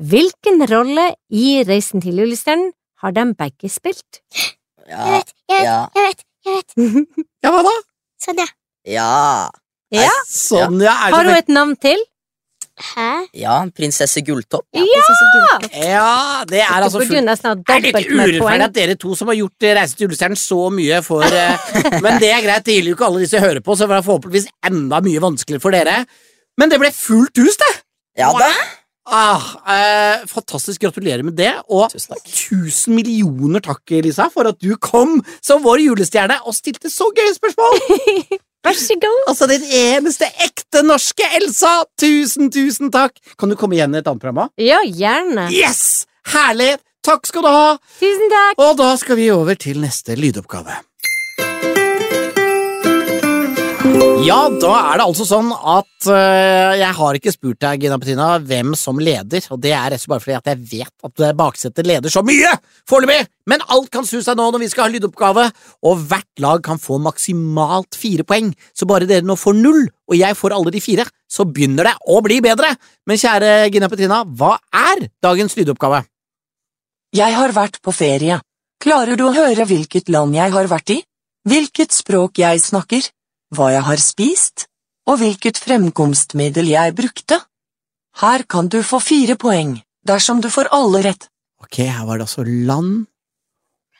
Hvilken 0.00 0.64
rolle 0.70 1.14
i 1.30 1.62
Reisen 1.66 2.02
til 2.02 2.18
julestjernen 2.22 2.72
har 3.02 3.12
de 3.14 3.24
begge 3.34 3.70
spilt? 3.70 4.20
Jeg 4.88 4.98
vet, 4.98 5.32
jeg 5.48 5.60
vet, 5.60 5.64
Ja. 5.64 5.88
jeg 5.94 6.08
vet, 6.08 6.24
jeg 6.44 6.54
vet. 6.54 7.26
Ja, 7.42 7.50
hva 7.50 7.62
da? 7.62 7.74
Sånn, 8.20 8.36
ja. 8.84 9.50
ja. 9.94 10.04
Ja, 10.08 10.16
Sonja 10.28 10.92
er 11.06 11.14
Har 11.14 11.24
hun 11.28 11.38
et 11.38 11.48
navn 11.52 11.76
til? 11.80 12.00
Hæ? 12.74 13.10
Ja, 13.38 13.60
prinsesse 13.70 14.18
Gulltopp. 14.26 14.66
Ja! 14.74 14.82
Prinsesse 14.82 15.26
Gulltopp. 15.30 15.76
Ja, 15.78 16.44
det 16.50 16.62
er 16.64 16.82
altså 16.82 17.04
fullt 17.04 17.22
nesten 17.22 17.60
Det 17.62 17.76
ikke 17.78 18.00
litt 18.00 18.08
urettferdig 18.10 18.66
at 18.66 18.74
dere 18.74 18.96
to 18.98 19.14
som 19.14 19.30
har 19.30 19.36
gjort 19.38 19.66
eh, 19.66 19.74
Reise 19.78 19.94
til 19.94 20.08
julestjernen 20.08 20.40
så 20.40 20.58
mye 20.74 20.98
for 21.06 21.22
eh, 21.22 21.68
Men 22.04 22.18
det 22.22 22.32
er 22.34 22.42
greit, 22.42 22.64
det 22.66 22.74
gjelder 22.74 22.90
jo 22.90 22.96
ikke 22.98 23.06
alle 23.06 23.22
disse 23.22 23.42
hører 23.44 23.62
på, 23.62 23.76
så 23.76 23.86
det 23.86 23.92
var 23.94 24.06
forhåpentligvis 24.06 24.50
enda 24.66 24.98
mye 25.06 25.22
vanskeligere 25.22 25.62
for 25.62 25.76
dere. 25.76 26.00
Men 26.58 26.72
det 26.72 26.80
ble 26.82 26.90
fullt 26.94 27.42
hus, 27.44 27.60
det! 27.62 27.70
Ja 28.18 28.32
da. 28.34 28.50
Ah, 29.04 29.46
eh, 29.68 30.24
fantastisk, 30.26 30.80
gratulerer 30.82 31.22
med 31.22 31.36
det. 31.38 31.52
Og 31.68 31.92
Tusen 31.92 32.16
takk. 32.16 32.26
tusen 32.26 32.96
millioner 32.96 33.62
takk, 33.62 33.84
Lisa, 34.02 34.26
for 34.34 34.50
at 34.50 34.58
du 34.64 34.74
kom 34.82 35.20
som 35.44 35.62
vår 35.62 35.84
julestjerne 35.84 36.40
og 36.42 36.56
stilte 36.56 36.90
så 36.90 37.06
gøye 37.14 37.36
spørsmål! 37.38 38.42
Vær 38.64 38.78
så 38.80 38.96
god. 39.00 39.20
Altså, 39.28 39.48
den 39.50 39.64
eneste 39.76 40.28
ekte 40.44 40.80
norske 40.86 41.26
Elsa! 41.36 41.74
Tusen, 42.00 42.48
tusen 42.54 42.90
takk! 42.94 43.18
Kan 43.38 43.52
du 43.52 43.58
komme 43.60 43.76
igjen 43.76 43.92
i 43.94 44.00
et 44.00 44.08
annet 44.08 44.22
program? 44.24 44.48
Ja, 44.60 44.80
gjerne. 44.88 45.50
Yes! 45.52 46.06
Herlig! 46.32 46.74
Takk 47.04 47.28
skal 47.28 47.44
du 47.44 47.50
ha! 47.52 47.74
Tusen 48.00 48.32
takk. 48.32 48.62
Og 48.64 48.78
da 48.80 48.94
skal 48.96 49.20
vi 49.20 49.28
over 49.34 49.58
til 49.60 49.82
neste 49.84 50.16
lydoppgave. 50.16 50.78
Ja, 54.24 54.46
da 54.48 54.70
er 54.78 54.96
det 54.96 55.04
altså 55.04 55.26
sånn 55.28 55.50
at 55.52 56.06
uh, 56.08 56.72
jeg 56.72 56.88
har 56.96 57.16
ikke 57.18 57.32
spurt 57.34 57.58
deg, 57.60 57.82
Gina 57.84 57.98
Petrina, 58.00 58.28
hvem 58.40 58.72
som 58.80 58.96
leder, 58.96 59.44
og 59.52 59.58
det 59.60 59.74
er 59.76 59.96
bare 60.08 60.22
fordi 60.22 60.36
at 60.38 60.46
jeg 60.48 60.60
vet 60.70 61.04
at 61.04 61.24
baksetet 61.36 61.84
leder 61.84 62.12
så 62.12 62.22
mye 62.24 62.54
foreløpig, 62.88 63.26
men 63.52 63.64
alt 63.68 63.90
kan 63.92 64.06
snu 64.08 64.22
seg 64.24 64.38
nå 64.38 64.46
når 64.54 64.62
vi 64.62 64.68
skal 64.72 64.86
ha 64.86 64.92
lydoppgave, 64.94 65.44
og 65.84 66.06
hvert 66.08 66.40
lag 66.40 66.62
kan 66.64 66.80
få 66.80 66.96
maksimalt 67.04 67.98
fire 68.00 68.24
poeng, 68.24 68.54
så 68.72 68.88
bare 68.88 69.08
dere 69.10 69.26
nå 69.28 69.36
får 69.36 69.58
null, 69.58 69.84
og 70.08 70.16
jeg 70.16 70.38
får 70.38 70.54
alle 70.56 70.72
de 70.72 70.80
fire, 70.80 71.04
så 71.28 71.44
begynner 71.44 71.90
det 71.90 71.94
å 72.08 72.22
bli 72.24 72.38
bedre. 72.44 72.70
Men 73.04 73.20
kjære 73.20 73.50
Gina 73.74 73.90
Petrina, 73.92 74.22
hva 74.24 74.54
er 74.72 75.10
dagens 75.24 75.58
lydoppgave? 75.58 76.06
Jeg 77.14 77.36
har 77.36 77.52
vært 77.52 77.82
på 77.84 77.92
ferie. 77.92 78.40
Klarer 78.80 79.20
du 79.20 79.26
å 79.28 79.34
høre 79.36 79.68
hvilket 79.68 80.08
land 80.08 80.40
jeg 80.40 80.56
har 80.56 80.72
vært 80.72 80.94
i? 80.96 80.98
Hvilket 81.44 81.92
språk 81.92 82.40
jeg 82.40 82.64
snakker? 82.64 83.10
Hva 83.54 83.70
jeg 83.70 83.84
har 83.86 84.00
spist? 84.02 84.66
Og 85.06 85.20
hvilket 85.20 85.58
fremkomstmiddel 85.60 86.72
jeg 86.72 86.94
brukte? 86.96 87.38
Her 88.22 88.42
kan 88.50 88.70
du 88.72 88.80
få 88.82 88.98
fire 89.02 89.36
poeng, 89.38 89.76
dersom 90.06 90.40
du 90.42 90.48
får 90.50 90.70
alle 90.74 91.02
rett. 91.04 91.28
Ok, 91.62 91.82
her 91.84 92.06
var 92.08 92.18
det 92.18 92.26
altså 92.26 92.44
land 92.46 93.04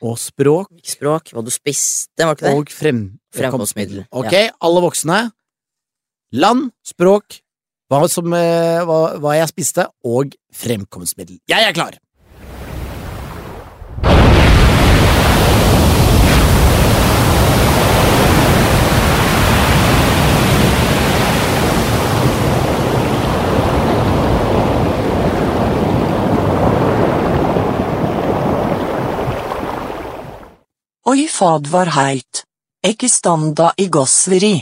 og 0.05 0.19
språk 0.21 0.69
Språk, 0.85 1.31
hva 1.33 1.41
du 1.45 1.53
spiste, 1.55 2.27
var 2.27 2.35
ikke 2.35 2.45
det? 2.45 2.55
og 2.59 2.73
frem, 2.75 3.01
Fremkomstmiddel, 3.35 4.03
Ok, 4.13 4.35
alle 4.35 4.83
voksne. 4.85 5.21
Land, 6.35 6.73
språk, 6.85 7.39
hva, 7.89 8.03
som, 8.11 8.33
eh, 8.35 8.83
hva, 8.85 8.99
hva 9.23 9.37
jeg 9.39 9.53
spiste, 9.55 9.87
og 10.05 10.35
fremkomstmiddel. 10.53 11.39
Jeg 11.49 11.71
er 11.71 11.77
klar! 11.77 12.01
Oi 31.15 31.29
fad 31.31 31.69
var 31.71 31.93
heit. 31.95 32.43
Ekki 32.91 33.09
standa 33.09 33.69
i 33.79 33.87
gossveri. 33.97 34.55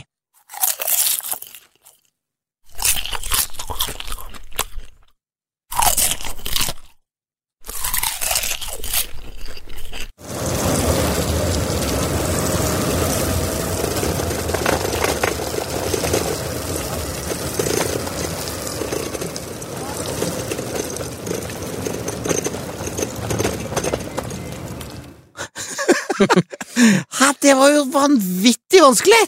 Hæ, 27.19 27.27
det 27.53 27.59
var 27.59 27.69
jo 27.69 27.85
vanvittig 27.93 28.81
vanskelig! 28.81 29.23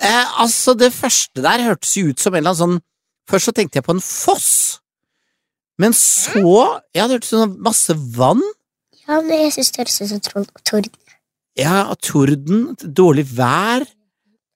Eh, 0.00 0.40
altså, 0.40 0.72
det 0.74 0.94
første 0.96 1.42
der 1.44 1.62
hørtes 1.68 1.92
jo 1.98 2.08
ut 2.08 2.22
som 2.22 2.32
en 2.32 2.40
eller 2.40 2.54
annen 2.54 2.62
sånn 2.62 2.82
Først 3.30 3.48
så 3.48 3.54
tenkte 3.56 3.78
jeg 3.78 3.86
på 3.86 3.94
en 3.94 4.02
foss, 4.04 4.80
men 5.80 5.94
så 5.96 6.42
Ja, 6.92 7.06
det 7.06 7.14
hørtes 7.14 7.32
ut 7.32 7.38
som 7.38 7.54
masse 7.64 7.94
vann. 8.16 8.42
Ja, 9.06 9.20
men 9.22 9.46
jeg 9.46 9.54
synes 9.54 9.72
det 9.72 9.80
høres 9.80 9.96
ut 10.02 10.28
som 10.28 10.44
torden. 10.60 10.92
Ja, 11.56 11.86
torden, 12.04 12.74
dårlig 12.80 13.24
vær. 13.32 13.86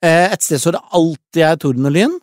Eh, 0.04 0.26
et 0.34 0.44
sted 0.44 0.60
så 0.60 0.74
det 0.74 0.84
alltid 0.92 1.44
er 1.46 1.56
torden 1.60 1.88
og 1.88 1.96
lyn. 1.96 2.18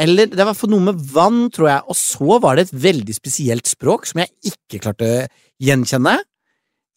Eller 0.00 0.28
det 0.28 0.44
var 0.44 0.56
for 0.56 0.72
noe 0.72 0.90
med 0.90 1.00
vann, 1.12 1.46
tror 1.52 1.70
jeg. 1.70 1.86
Og 1.88 1.96
så 1.96 2.40
var 2.44 2.56
det 2.56 2.68
et 2.68 2.76
veldig 2.84 3.16
spesielt 3.16 3.68
språk 3.68 4.08
som 4.08 4.20
jeg 4.22 4.52
ikke 4.52 4.84
klarte 4.84 5.08
å 5.08 5.24
gjenkjenne. 5.64 6.18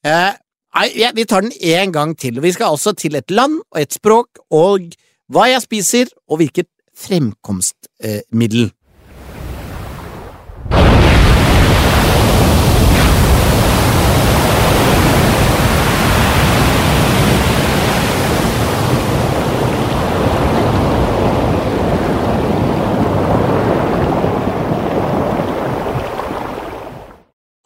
Eh, 0.03 0.31
nei, 0.73 1.11
vi 1.13 1.25
tar 1.29 1.45
den 1.45 1.53
en 1.61 1.93
gang 1.93 2.13
til. 2.17 2.41
Vi 2.41 2.51
skal 2.51 2.73
altså 2.73 2.93
til 2.97 3.15
et 3.15 3.31
land 3.31 3.61
og 3.71 3.81
et 3.81 3.93
språk 3.93 4.41
og 4.51 4.93
hva 5.33 5.47
jeg 5.49 5.61
spiser, 5.63 6.13
og 6.29 6.41
hvilket 6.41 6.69
fremkomstmiddel. 6.97 8.71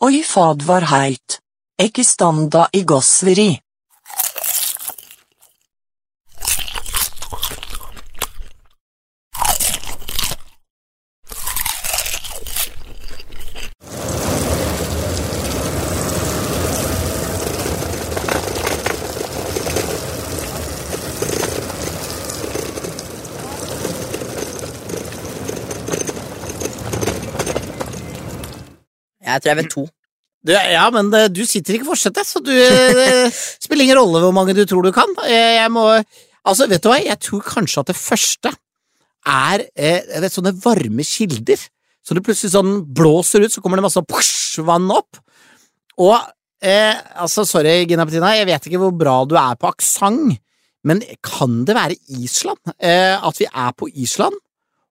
Oi 0.08 0.22
fad 0.24 0.62
var 0.63 0.86
heit. 0.93 1.41
Ekki 1.80 2.02
standa 2.04 2.63
i 2.74 2.80
gossveri. 2.90 3.60
Jeg 29.22 29.42
tror 29.42 29.50
jeg 29.50 29.58
vet 29.58 29.72
to. 29.72 29.97
Ja, 30.45 30.86
men 30.93 31.10
du 31.34 31.41
sitter 31.50 31.76
ikke 31.76 31.88
i 31.88 31.89
forsetet, 31.89 32.28
så 32.28 32.39
du 32.43 32.52
det 32.54 33.34
spiller 33.63 33.88
ingen 33.88 33.97
rolle 34.00 34.21
hvor 34.23 34.36
mange 34.36 34.54
du 34.56 34.63
tror 34.69 34.86
du 34.86 34.91
kan. 34.95 35.10
Eh, 35.26 35.58
Jeg 35.63 35.71
må 35.73 35.88
Altså, 36.47 36.63
vet 36.71 36.80
du 36.80 36.88
hva, 36.88 36.95
jeg 37.04 37.19
tror 37.19 37.41
kanskje 37.43 37.82
at 37.82 37.89
det 37.89 37.97
første 38.00 38.54
er 39.28 39.65
eh, 39.76 40.06
vet, 40.23 40.32
sånne 40.32 40.54
varme 40.63 41.04
kilder. 41.04 41.60
Så 42.00 42.15
det 42.15 42.23
plutselig 42.23 42.54
sånn 42.54 42.86
blåser 42.95 43.43
ut, 43.43 43.52
så 43.52 43.60
kommer 43.60 43.82
det 43.82 43.84
masse 43.84 44.00
push, 44.08 44.62
vann 44.63 44.88
opp. 44.95 45.19
Og 46.00 46.15
eh, 46.63 46.95
altså, 47.19 47.43
sorry, 47.43 47.82
Gina 47.89 48.06
Petina, 48.08 48.32
jeg 48.38 48.47
vet 48.47 48.69
ikke 48.69 48.80
hvor 48.80 48.95
bra 48.95 49.17
du 49.28 49.36
er 49.36 49.60
på 49.60 49.67
aksent, 49.73 50.38
men 50.88 51.04
kan 51.26 51.65
det 51.67 51.76
være 51.76 51.97
Island? 52.15 52.62
Eh, 52.80 53.17
at 53.19 53.41
vi 53.41 53.50
er 53.52 53.73
på 53.76 53.89
Island, 53.91 54.39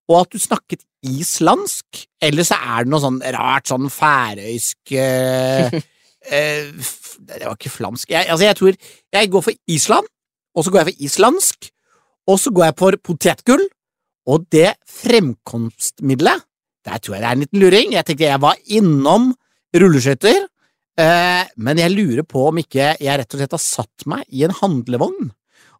og 0.06 0.20
at 0.22 0.34
du 0.34 0.40
snakket 0.40 0.84
islandsk? 1.06 2.04
Eller 2.22 2.46
så 2.46 2.58
er 2.58 2.84
det 2.84 2.92
noe 2.92 3.02
sånn 3.02 3.20
rart, 3.36 3.68
sånn 3.70 3.88
færøysk 3.92 4.94
eh, 4.96 5.78
eh, 6.38 6.90
Det 7.18 7.42
var 7.42 7.56
ikke 7.56 7.74
flamsk. 7.74 8.10
Jeg, 8.14 8.28
altså, 8.30 8.46
jeg 8.46 8.58
tror 8.60 8.76
jeg 9.18 9.32
går 9.32 9.46
for 9.48 9.72
Island, 9.76 10.10
og 10.56 10.64
så 10.64 10.72
går 10.72 10.82
jeg 10.82 10.90
for 10.90 11.06
islandsk, 11.08 11.70
og 12.26 12.42
så 12.42 12.52
går 12.54 12.68
jeg 12.68 12.78
for 12.80 13.00
potetgull, 13.10 13.64
og 14.26 14.46
det 14.50 14.72
fremkomstmiddelet 14.90 16.42
Der 16.86 16.98
tror 16.98 17.14
jeg 17.14 17.22
det 17.22 17.28
er 17.28 17.34
en 17.34 17.42
liten 17.42 17.60
luring. 17.62 17.92
Jeg 17.94 18.06
tenkte 18.06 18.28
jeg 18.28 18.42
var 18.42 18.58
innom 18.70 19.32
rulleskøyter, 19.74 20.44
eh, 21.02 21.44
men 21.58 21.82
jeg 21.82 21.94
lurer 21.94 22.26
på 22.26 22.46
om 22.48 22.60
ikke 22.62 22.94
jeg 23.02 23.18
rett 23.18 23.34
og 23.34 23.40
slett 23.40 23.56
har 23.56 23.62
satt 23.62 24.06
meg 24.06 24.22
i 24.30 24.44
en 24.46 24.54
handlevogn 24.54 25.32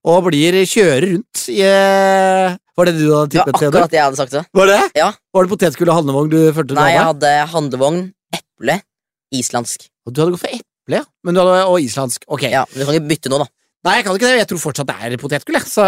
og 0.06 0.26
blir 0.28 0.58
kjører 0.66 1.06
rundt 1.12 1.46
i 1.50 1.62
eh, 1.66 2.58
Var 2.76 2.84
det 2.90 2.94
du 2.98 3.06
hadde 3.08 3.30
Det 3.32 3.38
var 3.40 3.46
tippet? 3.46 3.62
Ja, 3.62 3.68
akkurat 3.68 3.90
det 3.90 3.96
jeg 3.98 4.04
hadde 4.04 4.16
sagt. 4.20 4.32
det. 4.36 4.44
Var 4.60 4.66
det? 4.72 4.80
Ja. 5.00 5.10
Var 5.34 5.46
det 5.46 5.50
potetgull 5.54 5.88
og 5.92 5.96
handlevogn 6.00 6.30
du 6.32 6.38
følte 6.52 6.74
Nei, 6.76 6.90
jeg 6.92 7.04
hadde? 7.08 7.30
handlevogn, 7.54 8.00
eple, 8.36 8.80
islandsk. 9.32 9.86
Og 10.06 10.12
du 10.14 10.20
hadde 10.22 10.34
gått 10.36 10.42
for 10.44 10.52
eple, 10.58 10.98
ja. 11.00 11.04
Men 11.24 11.34
du 11.34 11.40
hadde, 11.40 11.62
og 11.66 11.80
islandsk. 11.80 12.26
Ok. 12.28 12.42
Ja, 12.52 12.64
men 12.72 12.80
Du 12.82 12.84
kan 12.86 12.98
ikke 12.98 13.08
bytte 13.14 13.32
nå, 13.32 13.38
da. 13.42 13.48
Nei, 13.86 13.94
jeg 14.00 14.04
kan 14.06 14.16
ikke 14.18 14.26
det. 14.28 14.38
Jeg 14.40 14.48
tror 14.50 14.58
fortsatt 14.58 14.88
det 14.90 14.96
er 15.08 15.16
potetgull. 15.22 15.56
ja. 15.56 15.64
Så, 15.64 15.84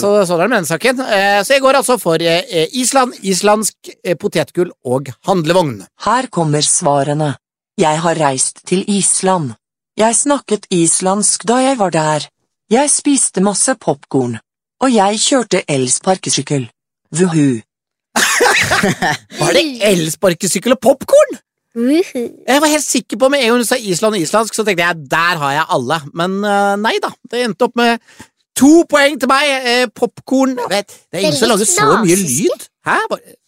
så, 0.00 0.12
sånn 0.26 0.40
er 0.40 0.48
det 0.48 0.50
med 0.50 0.58
den 0.64 0.70
saken. 0.70 1.00
Eh, 1.06 1.40
Så 1.46 1.54
jeg 1.54 1.62
går 1.62 1.78
altså 1.80 1.96
for 2.02 2.18
eh, 2.20 2.66
Island, 2.74 3.14
islandsk 3.22 3.92
eh, 4.02 4.16
potetgull 4.18 4.72
og 4.84 5.12
handlevogn. 5.28 5.84
Her 6.06 6.26
kommer 6.34 6.60
svarene. 6.66 7.36
Jeg 7.78 8.00
har 8.02 8.16
reist 8.18 8.64
til 8.66 8.82
Island. 8.88 9.54
Jeg 9.96 10.16
snakket 10.16 10.66
islandsk 10.74 11.44
da 11.48 11.60
jeg 11.62 11.78
var 11.78 11.90
der. 11.94 12.26
Jeg 12.72 12.90
spiste 12.90 13.40
masse 13.44 13.76
popkorn. 13.78 14.40
Og 14.84 14.92
jeg 14.92 15.20
kjørte 15.22 15.62
elsparkesykkel. 15.72 16.68
Vuhu. 17.16 17.60
Var 19.40 19.56
det 19.56 19.64
elsparkesykkel 19.88 20.76
og 20.76 20.80
popkorn? 20.84 21.36
Jeg 21.76 22.60
var 22.62 22.70
helt 22.72 22.84
sikker 22.84 23.18
på 23.20 23.28
med 23.28 23.42
en 23.42 23.50
gang 23.50 23.60
du 23.60 23.68
sa 23.68 23.76
Island 23.76 24.16
og 24.16 24.22
islandsk, 24.24 24.54
så 24.56 24.64
tenkte 24.64 24.84
jeg 24.86 25.08
der 25.12 25.40
har 25.42 25.52
jeg 25.52 25.66
alle. 25.76 25.98
Men 26.16 26.38
eh, 26.40 26.76
nei 26.80 26.94
da, 27.04 27.10
det 27.28 27.42
endte 27.44 27.68
opp 27.68 27.76
med 27.76 28.00
to 28.56 28.86
poeng 28.88 29.18
til 29.20 29.28
meg. 29.28 29.50
Eh, 29.72 29.82
popkorn 29.92 30.56
vet, 30.72 30.94
Det 31.12 31.20
er 31.20 31.26
ingen 31.26 31.36
som 31.36 31.52
lager 31.52 31.68
så 31.68 31.90
mye 32.00 32.16
lyd. 32.16 32.64
Hæ? 32.86 32.96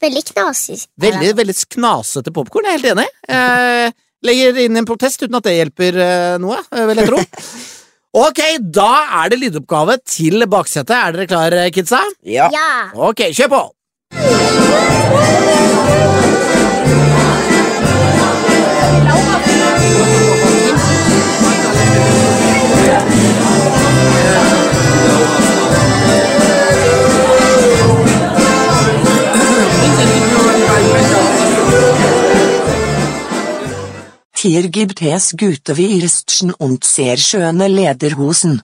Veldig 0.05 0.24
knasig. 0.35 0.83
Veldig, 1.01 1.33
veldig 1.41 1.57
knasete 1.79 2.35
popkorn, 2.37 2.68
jeg 2.68 2.76
er 2.76 2.83
helt 2.83 2.93
enig. 2.93 3.09
Eh, 3.33 3.97
legger 4.29 4.61
inn 4.66 4.76
en 4.76 4.89
protest 4.89 5.24
uten 5.24 5.41
at 5.41 5.49
det 5.49 5.57
hjelper 5.57 6.01
eh, 6.05 6.37
noe, 6.43 6.61
eh, 6.68 6.87
vil 6.91 7.03
jeg 7.03 7.12
tro. 7.14 7.24
Ok, 8.16 8.40
da 8.72 8.92
er 9.22 9.28
det 9.32 9.38
lydoppgave 9.42 9.98
til 10.09 10.46
baksetet. 10.48 10.94
Er 10.96 11.12
dere 11.12 11.28
klare, 11.28 11.66
kidsa? 11.70 12.00
Ja. 12.24 12.48
Ja. 12.54 12.68
Ok, 12.96 13.26
kjør 13.36 13.52
på! 13.52 13.64
Tier 19.48 20.17
gibt 34.70 35.03
es 35.03 35.36
gute 35.36 35.76
Wirstchen 35.76 36.55
und 36.55 36.84
sehr 36.84 37.16
schöne 37.16 37.66
Lederhosen. 37.66 38.62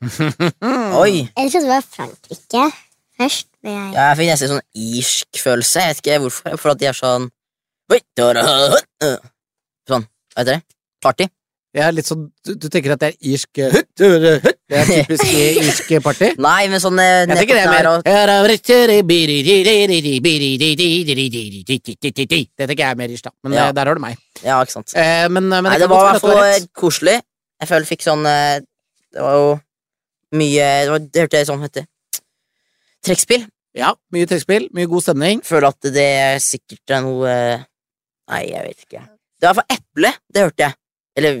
Oi. 0.00 1.26
Jeg 1.36 1.50
trodde 1.52 1.66
det 1.66 1.72
var 1.74 1.84
Frankrike 1.84 2.62
først. 3.20 3.48
Men 3.62 3.74
jeg... 3.76 3.90
Ja, 3.94 4.06
jeg 4.10 4.16
fikk 4.20 4.30
nesten 4.32 4.52
sånn 4.54 4.64
irsk 5.00 5.42
følelse. 5.44 5.82
Jeg 5.84 5.90
vet 5.92 6.00
ikke 6.04 6.20
hvorfor. 6.24 6.56
For 6.62 6.72
at 6.74 6.80
de 6.80 6.88
er 6.88 6.96
sånn 6.96 7.28
øh. 7.90 9.18
Sånn. 9.90 10.04
Hva 10.32 10.40
heter 10.44 10.54
det? 10.56 10.62
Party. 11.04 11.26
Jeg 11.70 11.84
er 11.86 11.92
litt 11.94 12.08
sånn, 12.08 12.24
du, 12.42 12.50
du 12.58 12.64
tenker 12.66 12.96
at 12.96 13.02
det 13.02 13.08
er 13.12 13.28
irsk 13.30 13.60
eh. 13.62 13.76
Det 13.94 14.78
er 14.80 14.88
typisk 14.88 15.22
eh, 15.30 15.60
irsk 15.62 15.92
party? 16.02 16.32
Nei, 16.42 16.64
men 16.72 16.82
sånn 16.82 16.98
eh, 16.98 17.20
Jeg 17.30 17.36
tenker 17.44 17.54
det 17.60 17.62
er 17.62 17.70
mer 17.70 17.86
og 17.92 18.00
Det 18.02 18.10
tenker 22.66 22.82
jeg 22.82 22.90
er 22.90 22.98
mer 22.98 23.14
irsk, 23.14 23.28
da. 23.28 23.32
Men 23.46 23.54
Ja. 23.54 23.68
eh, 23.68 23.74
der 23.78 23.86
har 23.86 23.94
du 23.94 24.02
meg. 24.02 24.18
Ja, 24.42 24.58
ikke 24.64 24.74
sant. 24.80 24.96
Eh, 24.98 25.28
Men, 25.30 25.46
men 25.52 25.68
Nei, 25.70 25.76
det 25.78 25.86
var 25.92 26.08
i 26.08 26.10
hvert 26.16 26.24
fall 26.26 26.42
eh, 26.48 26.66
koselig. 26.74 27.18
Jeg 27.62 27.70
føler 27.70 27.86
jeg 27.86 27.92
fikk 27.92 28.06
sånn 28.08 28.26
eh, 28.26 28.58
Det 29.14 29.22
var 29.22 29.38
jo 29.38 29.46
mye 30.36 30.66
Det, 30.84 30.90
var, 30.92 31.06
hørte 31.22 31.40
jeg 31.40 31.48
sånn 31.48 31.64
hette. 31.64 31.86
Trekkspill. 33.06 33.46
Ja, 33.78 33.92
mye 34.14 34.26
trekkspill, 34.26 34.68
mye 34.76 34.90
god 34.90 35.04
stemning. 35.06 35.42
Føler 35.46 35.70
at 35.70 35.90
det 35.94 36.10
sikkert 36.44 36.94
er 36.96 37.04
noe 37.06 37.30
eh, 37.30 37.66
Nei, 38.30 38.44
jeg 38.46 38.62
vet 38.62 38.84
ikke. 38.84 39.00
Det 39.42 39.48
var 39.48 39.56
for 39.58 39.74
eple, 39.74 40.10
det 40.30 40.42
hørte 40.44 40.62
jeg. 40.62 40.76
Eller 41.18 41.38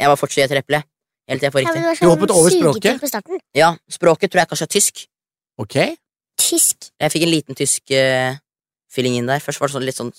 jeg 0.00 0.08
var 0.08 0.16
fortsatt 0.20 0.46
etter 0.46 0.62
eple. 0.62 0.80
Helt 1.28 1.42
til 1.42 1.48
jeg 1.48 1.54
får 1.54 1.62
riktig. 1.64 1.82
Ja, 1.82 1.90
sånn 1.98 2.08
Du 2.08 2.12
hoppet 2.12 2.32
over 2.34 2.54
språket? 2.54 3.42
Ja, 3.56 3.68
språket 3.92 4.32
tror 4.32 4.42
jeg 4.42 4.50
kanskje 4.52 4.68
er 4.68 4.72
tysk. 4.72 5.02
Ok. 5.60 5.76
Tysk. 6.40 6.88
Jeg 6.96 7.12
fikk 7.12 7.26
en 7.26 7.32
liten 7.32 7.58
tysk 7.58 7.92
uh, 7.92 8.38
feeling 8.92 9.18
inn 9.20 9.28
der. 9.28 9.44
Først 9.44 9.60
var 9.60 9.68
det 9.68 9.76
sånn 9.76 9.86
litt 9.88 10.00
sånn 10.00 10.14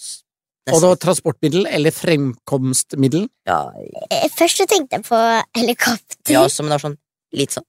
Nesten. 0.64 0.78
Og 0.78 0.84
var 0.94 1.00
transportmiddel 1.04 1.66
eller 1.68 1.92
fremkomstmiddel. 1.92 3.26
ja, 3.50 3.58
jeg... 3.76 4.30
Først 4.32 4.62
så 4.62 4.68
tenkte 4.72 4.96
jeg 4.96 5.04
på 5.10 5.18
helikopter. 5.60 6.32
ja, 6.32 6.46
så, 6.48 6.64
men 6.64 6.72
det 6.72 6.78
var 6.78 6.84
sånn 6.86 6.96
litt 7.36 7.58
sånn 7.58 7.68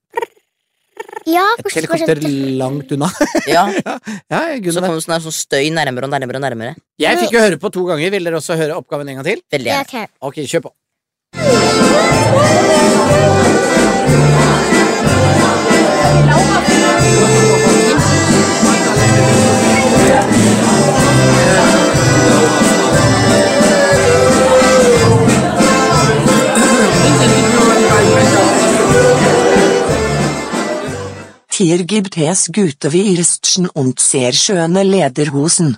Ja, 1.26 1.44
Et 1.58 1.70
helikopter 1.78 2.20
langt 2.60 2.92
unna. 2.96 3.08
Ja, 3.54 3.64
Ja, 4.30 4.40
så 4.72 4.82
kom 4.84 4.96
det 4.96 5.04
sånn, 5.06 5.20
sånn 5.24 5.36
støy 5.38 5.70
nærmere 5.72 6.08
og 6.08 6.12
nærmere 6.12 6.40
og 6.40 6.44
nærmere. 6.44 6.74
Jeg 7.00 7.18
fikk 7.22 7.36
jo 7.38 7.44
høre 7.44 7.60
på 7.60 7.72
to 7.72 7.86
ganger. 7.88 8.12
Vil 8.14 8.28
dere 8.28 8.40
også 8.42 8.58
høre 8.60 8.76
oppgaven 8.80 9.08
en 9.12 9.20
gang 9.22 9.28
til? 9.32 9.44
Veldig 9.52 9.72
Ja, 9.72 9.82
gjerne. 9.84 10.08
ok. 10.20 10.34
Ok, 10.34 10.44
kjør 10.50 10.66
på. 10.68 10.74
Tier 20.04 21.83
gibt 31.86 32.16
es 32.16 32.50
gute 32.50 32.92
Wirstchen 32.92 33.68
und 33.68 34.00
sehr 34.00 34.32
schöne 34.32 34.82
Lederhosen. 34.82 35.76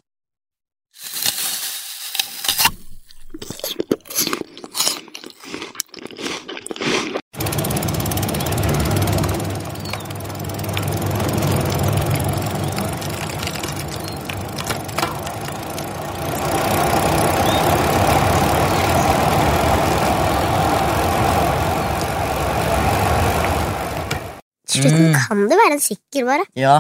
Slutten 24.76 25.16
kan 25.26 25.42
det 25.50 25.58
være 25.60 25.76
en 25.76 25.82
sykkel, 25.84 26.26
bare. 26.28 26.46
Ja. 26.58 26.76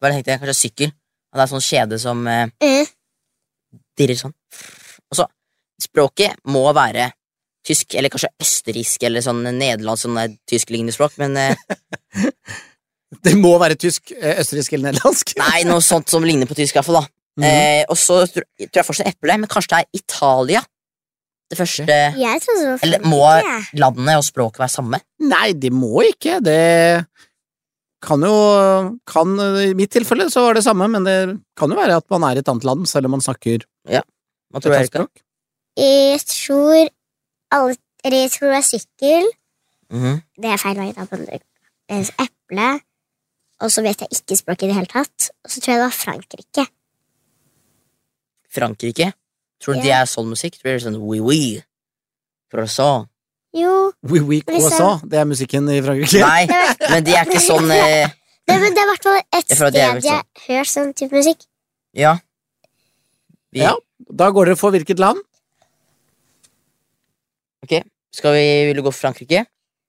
Bare 0.00 0.16
tenkte 0.16 0.32
jeg 0.34 0.42
kanskje 0.42 0.58
sykkel. 0.60 0.92
Og 1.30 1.38
det 1.38 1.44
er 1.44 1.52
sånn 1.52 1.66
kjede 1.68 1.98
som 2.02 2.26
eh, 2.26 2.46
Mm. 2.64 2.86
dirrer 3.98 4.18
sånn. 4.18 4.34
Og 5.10 5.18
så 5.20 5.28
Språket 5.80 6.36
må 6.44 6.66
være 6.76 7.06
tysk, 7.64 7.94
eller 7.96 8.12
kanskje 8.12 8.28
østerriksk, 8.42 9.02
eller 9.08 9.22
sånn 9.24 9.40
nederlandsk, 9.56 10.04
sånn 10.04 10.34
tysklignende 10.48 10.92
språk, 10.92 11.14
men 11.20 11.36
eh, 11.40 11.54
Det 13.24 13.32
må 13.38 13.56
være 13.58 13.78
tysk, 13.80 14.12
eh, 14.14 14.38
østerriksk 14.42 14.74
eller 14.76 14.90
nederlandsk. 14.92 15.32
nei, 15.42 15.62
noe 15.68 15.82
sånt 15.84 16.12
som 16.12 16.24
ligner 16.26 16.46
på 16.50 16.56
tysk, 16.58 16.74
i 16.76 16.78
hvert 16.78 16.88
fall, 16.88 17.00
da. 17.00 17.08
Mm. 17.40 17.46
Eh, 17.48 17.82
og 17.90 17.96
så 17.98 18.20
tror 18.28 18.44
tror 18.60 18.80
jeg 18.82 18.86
fortsatt 18.86 19.10
eple, 19.14 19.38
men 19.40 19.50
kanskje 19.50 19.72
det 19.72 19.80
er 19.80 20.02
Italia. 20.02 20.62
Det 21.50 21.58
første 21.58 21.84
Jeg 21.90 22.40
trodde 22.44 22.60
det 22.62 22.68
var 22.70 22.84
Eller 22.86 23.00
må 23.10 23.20
Frankrike. 23.26 23.78
landet 23.82 24.16
og 24.20 24.24
språket 24.24 24.60
være 24.62 24.74
samme. 24.76 25.00
Nei, 25.18 25.48
de 25.52 25.70
må 25.74 26.04
ikke. 26.06 26.36
Det 26.46 27.06
kan 28.06 28.22
jo 28.24 28.36
kan, 29.10 29.32
I 29.66 29.74
mitt 29.76 29.90
tilfelle 29.92 30.28
så 30.32 30.46
var 30.46 30.54
det 30.56 30.62
samme, 30.64 30.86
men 30.88 31.04
det 31.04 31.16
kan 31.58 31.68
jo 31.68 31.76
være 31.76 31.98
at 32.00 32.06
man 32.14 32.22
er 32.30 32.38
i 32.38 32.44
et 32.44 32.48
annet 32.48 32.64
land, 32.64 32.86
selv 32.88 33.10
om 33.10 33.16
man 33.18 33.20
snakker 33.24 33.64
Hva 33.90 34.00
tror 34.60 34.70
du, 34.70 34.70
annet 34.70 34.78
Erika? 34.78 35.02
språk. 35.02 35.22
Jeg 35.76 36.20
tror 36.30 36.88
alle 37.52 37.76
Eller 38.04 38.22
jeg 38.24 38.30
tror 38.32 38.48
det 38.54 38.58
er 38.62 38.68
sykkel. 38.70 39.26
Mhm. 39.92 40.22
Det 40.40 40.50
er 40.54 40.56
feil 40.62 40.78
vei, 40.78 40.92
da. 40.96 41.04
Eple. 42.24 42.68
Og 43.60 43.68
så 43.74 43.82
vet 43.84 44.00
jeg 44.00 44.08
ikke 44.16 44.36
språket 44.38 44.62
i 44.62 44.66
det 44.70 44.76
hele 44.78 44.88
tatt. 44.88 45.26
Og 45.44 45.50
så 45.52 45.60
tror 45.60 45.74
jeg 45.74 45.80
det 45.82 45.84
var 45.84 45.98
Frankrike. 45.98 46.64
Frankrike. 48.50 49.12
Tror 49.60 49.76
du 49.76 49.80
de 49.84 49.88
Ja. 49.90 50.00
er 50.02 50.08
sånn 50.08 50.28
musikk? 50.30 50.56
Tror 50.58 50.70
du 50.70 50.70
det 50.72 50.78
er 50.80 50.84
sånn 50.88 51.00
oui-oui? 51.00 51.62
Croissant? 52.50 53.08
Jo 53.52 53.92
Oui, 54.06 54.20
oui, 54.20 54.40
Hvis 54.46 54.62
croissant. 54.62 55.02
Det 55.10 55.18
er 55.18 55.24
musikken 55.26 55.68
i 55.68 55.80
Frankrike. 55.82 56.20
Nei, 56.22 56.46
men 56.90 57.04
de 57.04 57.14
er 57.18 57.26
ikke 57.28 57.42
sånn 57.42 57.70
eh, 57.74 58.06
det, 58.48 58.56
men 58.62 58.74
det 58.74 58.80
er 58.82 58.86
i 58.86 58.90
hvert 58.90 59.04
fall 59.06 59.18
et 59.20 59.44
sted 59.50 59.72
det 59.74 59.82
er 59.84 59.98
jeg 60.00 60.10
har 60.16 60.24
hørt 60.48 60.70
sånn 60.70 60.92
type 60.96 61.14
musikk. 61.14 61.44
Ja. 61.94 62.16
Vi, 63.52 63.60
Ja. 63.64 63.74
Da 64.10 64.30
går 64.32 64.48
dere 64.48 64.56
for 64.58 64.72
hvilket 64.72 64.98
land? 65.02 65.18
Ok, 67.66 67.82
Skal 68.16 68.32
vi, 68.34 68.44
vil 68.70 68.78
du 68.80 68.82
gå 68.86 68.90
for 68.94 69.02
Frankrike? 69.10 69.44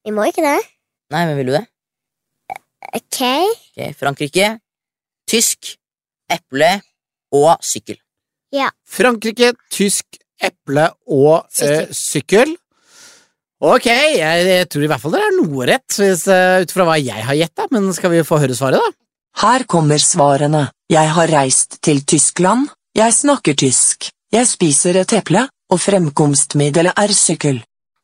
Vi 0.06 0.12
må 0.14 0.26
ikke 0.28 0.44
det. 0.44 0.58
Nei, 1.14 1.24
men 1.30 1.38
vil 1.40 1.52
du 1.52 1.54
det? 1.56 1.64
Ok. 2.98 3.22
Ok, 3.72 3.96
Frankrike, 3.98 4.50
tysk, 5.30 5.76
eple 6.30 6.74
og 7.32 7.54
sykkel. 7.64 8.01
Frankrike, 8.90 9.54
tysk, 9.72 10.20
eple 10.42 10.90
og 11.12 11.46
eh, 11.64 11.88
sykkel. 11.96 12.56
Ok, 13.62 13.86
jeg, 13.86 14.46
jeg 14.48 14.68
tror 14.74 14.84
i 14.84 14.90
hvert 14.90 15.04
fall 15.04 15.14
det 15.14 15.22
er 15.22 15.36
noe 15.38 15.66
rett, 15.70 15.98
hvis, 16.02 16.26
uh, 16.26 16.64
ut 16.64 16.72
fra 16.74 16.86
hva 16.88 16.98
jeg 16.98 17.28
har 17.28 17.38
gjetta, 17.38 17.68
men 17.70 17.92
skal 17.94 18.10
vi 18.16 18.24
få 18.26 18.40
høre 18.42 18.58
svaret, 18.58 18.82
da? 18.82 18.98
Her 19.44 19.64
kommer 19.70 20.02
svarene. 20.02 20.66
Jeg 20.92 21.12
har 21.16 21.30
reist 21.32 21.78
til 21.86 22.02
Tyskland. 22.04 22.72
Jeg 22.98 23.14
snakker 23.16 23.56
tysk. 23.56 24.10
Jeg 24.34 24.50
spiser 24.50 24.98
et 25.04 25.14
eple, 25.16 25.46
og 25.72 25.80
fremkomstmiddelet 25.80 26.98
er 27.00 27.14
sykkel. 27.16 27.62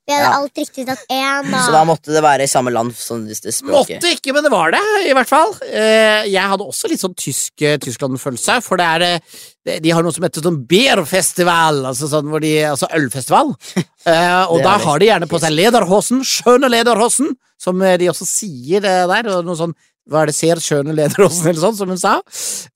Vi 0.08 0.14
hadde 0.16 0.24
Ja. 0.24 0.38
alt 0.40 0.56
riktig 0.56 0.86
tatt 0.88 1.02
én. 1.12 1.50
Så 1.52 1.72
da 1.74 1.82
måtte 1.84 2.14
det 2.16 2.22
være 2.24 2.46
i 2.46 2.48
samme 2.48 2.72
land 2.72 2.94
språket. 2.96 3.98
Måtte 4.00 4.12
ikke, 4.16 4.34
men 4.34 4.44
det 4.46 4.52
var 4.54 4.72
det, 4.72 4.80
i 5.04 5.12
hvert 5.14 5.28
fall. 5.28 5.52
Eh, 5.68 6.24
jeg 6.32 6.48
hadde 6.48 6.64
også 6.64 6.88
litt 6.88 7.02
sånn 7.04 7.16
tysk 7.20 7.62
eh, 7.62 7.76
Tyskland-følelse, 7.78 8.62
for 8.64 8.78
det 8.80 8.86
er 8.88 9.02
eh, 9.02 9.80
De 9.84 9.92
har 9.92 10.02
noe 10.02 10.14
som 10.16 10.24
heter 10.24 10.42
sånn 10.42 10.62
beerfestival, 10.66 11.82
altså 11.90 12.08
sånn 12.08 12.30
hvor 12.32 12.40
de 12.40 12.54
Altså 12.70 12.88
ølfestival. 12.96 13.54
Eh, 14.08 14.44
og 14.48 14.62
da 14.64 14.78
har 14.80 15.00
de 15.02 15.10
gjerne 15.10 15.28
på 15.28 15.36
seg 15.44 15.52
lederhosen, 15.52 16.22
skjønne 16.24 16.70
lederhosen, 16.72 17.34
som 17.60 17.78
de 17.78 18.08
også 18.08 18.24
sier 18.24 18.80
der, 18.80 19.28
og 19.28 19.44
noe 19.44 19.58
sånn 19.60 19.74
hva 20.08 20.24
er 20.24 20.32
det, 20.32 20.36
ser 20.38 20.62
skjønne 20.64 20.96
lederhosen, 20.96 21.50
eller 21.50 21.62
sånn, 21.62 21.78
som 21.78 21.92
hun 21.92 22.00
sa. 22.02 22.18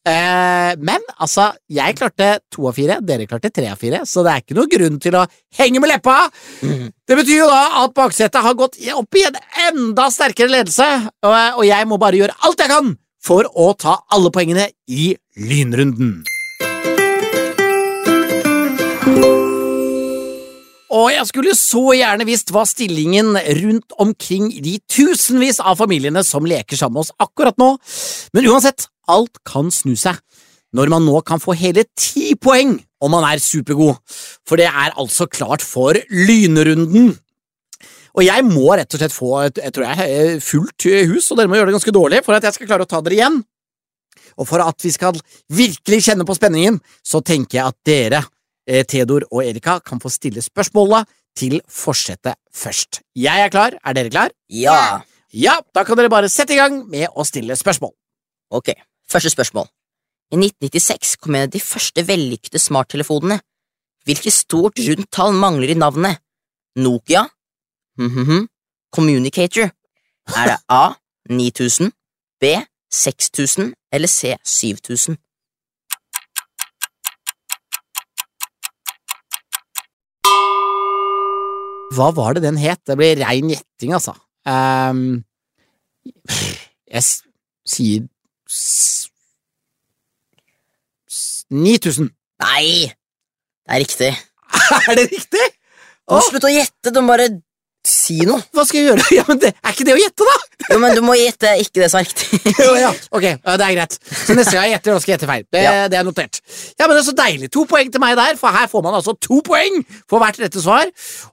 Eh, 0.08 0.72
men 0.84 1.06
altså, 1.18 1.50
jeg 1.72 1.98
klarte 2.00 2.34
to 2.52 2.68
av 2.70 2.78
fire, 2.78 3.00
dere 3.06 3.28
klarte 3.30 3.52
tre 3.54 3.70
av 3.72 3.80
fire, 3.82 4.04
så 4.08 4.26
det 4.26 4.34
er 4.34 4.44
ikke 4.44 4.58
noe 4.58 4.72
grunn 4.72 5.00
til 5.04 5.18
å 5.20 5.26
henge 5.60 5.84
med 5.84 5.94
leppa. 5.94 6.18
Mm. 6.62 6.90
Det 7.08 7.20
betyr 7.20 7.42
jo 7.44 7.52
da 7.52 7.62
at 7.84 7.96
baksetet 7.98 8.44
har 8.46 8.58
gått 8.60 8.80
opp 8.96 9.20
i 9.20 9.28
en 9.28 9.40
enda 9.70 10.10
sterkere 10.14 10.52
ledelse, 10.52 10.90
og, 11.26 11.38
og 11.62 11.66
jeg 11.68 11.90
må 11.90 12.00
bare 12.02 12.22
gjøre 12.22 12.38
alt 12.48 12.64
jeg 12.64 12.72
kan 12.72 12.94
for 13.22 13.48
å 13.54 13.72
ta 13.78 14.00
alle 14.12 14.34
poengene 14.34 14.72
i 14.90 15.14
lynrunden. 15.38 16.22
Og 20.92 21.08
jeg 21.14 21.24
skulle 21.30 21.54
så 21.56 21.84
gjerne 21.96 22.28
visst 22.28 22.52
hva 22.52 22.66
stillingen 22.68 23.32
rundt 23.62 23.94
omkring 24.04 24.50
de 24.64 24.76
tusenvis 24.92 25.62
av 25.64 25.80
familiene 25.80 26.24
som 26.28 26.48
leker 26.48 26.76
sammen 26.80 27.00
med 27.00 27.06
oss 27.06 27.14
akkurat 27.24 27.56
nå, 27.62 27.70
men 28.36 28.50
uansett, 28.52 28.89
alt 29.08 29.39
kan 29.48 29.72
snu 29.74 29.96
seg 30.00 30.20
når 30.76 30.92
man 30.92 31.04
nå 31.04 31.18
kan 31.28 31.39
få 31.42 31.56
hele 31.60 31.84
ti 32.00 32.34
poeng 32.39 32.78
om 33.04 33.12
man 33.12 33.26
er 33.28 33.42
supergod, 33.44 33.98
for 34.48 34.60
det 34.60 34.70
er 34.70 34.94
altså 35.00 35.28
klart 35.28 35.64
for 35.66 35.98
lynrunden. 36.12 37.12
Og 38.12 38.26
jeg 38.28 38.44
må 38.46 38.68
rett 38.76 38.92
og 38.92 39.02
slett 39.02 39.16
få 39.16 39.32
jeg 39.48 39.74
tror 39.74 39.88
jeg, 39.88 40.12
eh, 40.12 40.44
fullt 40.44 40.88
hus, 41.12 41.32
og 41.32 41.39
dere 41.39 41.52
må 41.52 41.58
gjøre 41.60 41.72
det 41.72 41.78
ganske 41.80 41.96
dårlig 41.96 42.22
for 42.26 42.36
at 42.36 42.48
jeg 42.48 42.58
skal 42.58 42.70
klare 42.70 42.88
å 42.88 42.92
ta 42.92 43.02
dere 43.04 43.18
igjen. 43.18 43.39
Og 44.39 44.48
for 44.48 44.64
at 44.64 44.84
vi 44.84 44.92
skal 44.92 45.18
virkelig 45.52 46.04
kjenne 46.08 46.28
på 46.28 46.36
spenningen, 46.36 46.80
så 47.04 47.24
tenker 47.24 47.58
jeg 47.58 47.66
at 47.68 47.80
dere, 47.88 48.24
Theodor 48.68 49.26
og 49.32 49.43
Erika, 49.45 49.80
kan 49.80 49.99
få 49.99 50.09
stille 50.09 50.41
spørsmåla 50.41 51.03
til 51.36 51.62
forsetet 51.70 52.36
først. 52.53 53.01
Jeg 53.16 53.45
er 53.45 53.49
klar, 53.49 53.78
er 53.84 53.93
dere 53.93 54.09
klar? 54.09 54.32
Ja. 54.49 55.01
Ja, 55.34 55.57
da 55.76 55.84
kan 55.88 55.97
dere 55.97 56.12
bare 56.12 56.30
sette 56.30 56.53
i 56.53 56.59
gang 56.59 56.82
med 56.91 57.07
å 57.16 57.24
stille 57.24 57.55
spørsmål. 57.55 57.93
Ok, 58.51 58.74
første 59.09 59.32
spørsmål. 59.32 59.70
I 60.32 60.38
1996 60.39 61.16
kom 61.20 61.36
en 61.36 61.47
av 61.47 61.53
de 61.53 61.59
første 61.64 62.03
vellykkede 62.07 62.59
smarttelefonene. 62.59 63.39
Hvilket 64.07 64.34
stort 64.34 64.80
rundt 64.80 65.12
tall 65.12 65.36
mangler 65.38 65.72
i 65.72 65.78
navnet? 65.78 66.20
Nokia? 66.76 67.28
Mhm. 67.97 68.47
Communicator? 68.91 69.72
Er 70.36 70.45
det 70.47 70.57
A 70.70 70.93
9000, 71.30 71.91
B 72.41 72.43
6000 72.91 73.74
eller 73.91 74.07
C 74.07 74.36
7000? 74.43 75.18
Hva 81.92 82.08
var 82.16 82.38
det 82.38 82.44
den 82.46 82.58
het? 82.62 82.80
Det 82.88 82.96
ble 83.00 83.10
rein 83.20 83.50
gjetting, 83.52 83.92
altså. 83.98 84.14
Um, 84.48 85.24
jeg 86.92 87.04
sier 87.68 88.06
s- 88.50 89.10
s- 91.12 91.44
9000. 91.52 92.10
Nei, 92.42 92.88
det 93.68 93.76
er 93.76 93.84
riktig. 93.84 94.12
Er 94.88 94.96
det 94.98 95.10
riktig? 95.12 95.46
Åh, 96.12 96.24
slutt 96.30 96.48
å 96.48 96.52
gjette, 96.52 96.92
må 97.00 97.12
bare 97.14 97.28
si 97.88 98.20
noe. 98.28 98.38
hva 98.54 98.64
skal 98.68 98.80
jeg 98.80 98.88
gjøre? 98.92 99.06
Ja, 99.18 99.24
men 99.28 99.40
det, 99.42 99.52
Er 99.58 99.74
ikke 99.74 99.86
det 99.88 99.94
å 99.96 100.00
gjette, 100.02 100.26
da? 100.28 100.36
Jo, 100.70 100.78
men 100.84 100.94
du 100.96 101.02
må 101.06 101.16
gjette 101.18 101.54
ikke 101.64 101.82
det 101.82 101.88
som 101.92 102.00
er 102.02 102.06
riktig. 102.08 102.40
Jo, 102.60 102.76
ja. 102.78 102.92
Ok, 103.12 103.26
ja, 103.26 103.56
det 103.58 103.66
er 103.68 103.76
greit. 103.78 103.96
Så 104.22 104.36
neste 104.38 104.54
gang 104.56 104.68
jeg 104.70 104.76
gjetter, 104.76 105.00
skal 105.02 105.12
jeg 105.14 105.18
gjette 105.20 105.30
feil. 105.32 105.46
Det, 105.52 105.64
Ja. 105.66 105.88
det 105.92 105.98
er 106.00 106.06
notert. 106.08 106.40
Ja, 106.78 106.86
men 106.88 106.94
det 106.96 107.02
er 107.02 107.08
så 107.10 107.16
deilig. 107.18 107.50
To 107.56 107.66
poeng 107.70 107.90
til 107.94 108.04
meg 108.04 108.16
der, 108.20 108.38
for 108.40 108.54
her 108.54 108.68
får 108.72 108.84
man 108.86 108.98
altså 109.00 109.16
to 109.18 109.40
poeng 109.48 109.80
for 110.10 110.22
hvert 110.22 110.38
rette 110.44 110.62
svar. 110.62 110.92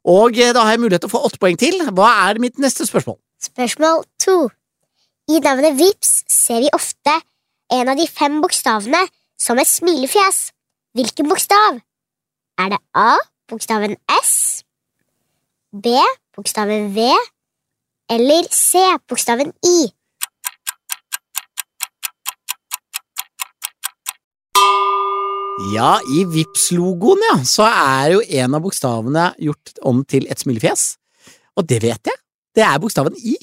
Og 0.09 0.39
eh, 0.41 0.53
da 0.57 0.65
har 0.65 0.77
jeg 0.77 0.83
mulighet 0.87 1.05
til 1.05 1.11
å 1.13 1.15
få 1.19 1.25
åtte 1.29 1.41
poeng 1.43 1.59
til. 1.61 1.83
Hva 1.93 2.11
er 2.31 2.41
mitt 2.43 2.57
neste 2.63 2.87
spørsmål? 2.89 3.19
Spørsmål 3.45 4.05
to. 4.25 4.39
I 5.29 5.43
navnet 5.45 5.77
Vips 5.77 6.23
ser 6.33 6.63
vi 6.65 6.71
ofte 6.73 7.19
en 7.77 7.91
av 7.93 7.99
de 8.01 8.07
fem 8.09 8.39
bokstavene 8.41 9.03
som 9.39 9.61
et 9.61 9.69
smilefjes. 9.69 10.47
Hvilken 10.97 11.29
bokstav? 11.29 11.77
Er 12.59 12.73
det 12.73 12.81
A, 12.97 13.13
bokstaven 13.53 13.99
S, 14.17 14.33
B, 15.77 15.93
bokstaven 16.39 16.93
V, 16.95 17.11
eller 18.14 18.47
C, 18.55 18.78
bokstaven 19.11 19.51
I? 19.66 19.78
Ja, 25.74 25.97
i 26.14 26.22
vips 26.30 26.68
logoen 26.76 27.24
ja, 27.26 27.41
så 27.43 27.66
er 27.66 28.12
jo 28.14 28.22
en 28.22 28.55
av 28.55 28.62
bokstavene 28.62 29.32
gjort 29.43 29.82
om 29.91 30.05
til 30.07 30.30
et 30.30 30.39
smilefjes. 30.39 30.93
Og 31.59 31.66
det 31.66 31.80
vet 31.82 32.12
jeg. 32.12 32.22
Det 32.55 32.62
er 32.62 32.78
bokstaven 32.78 33.18
I. 33.18 33.34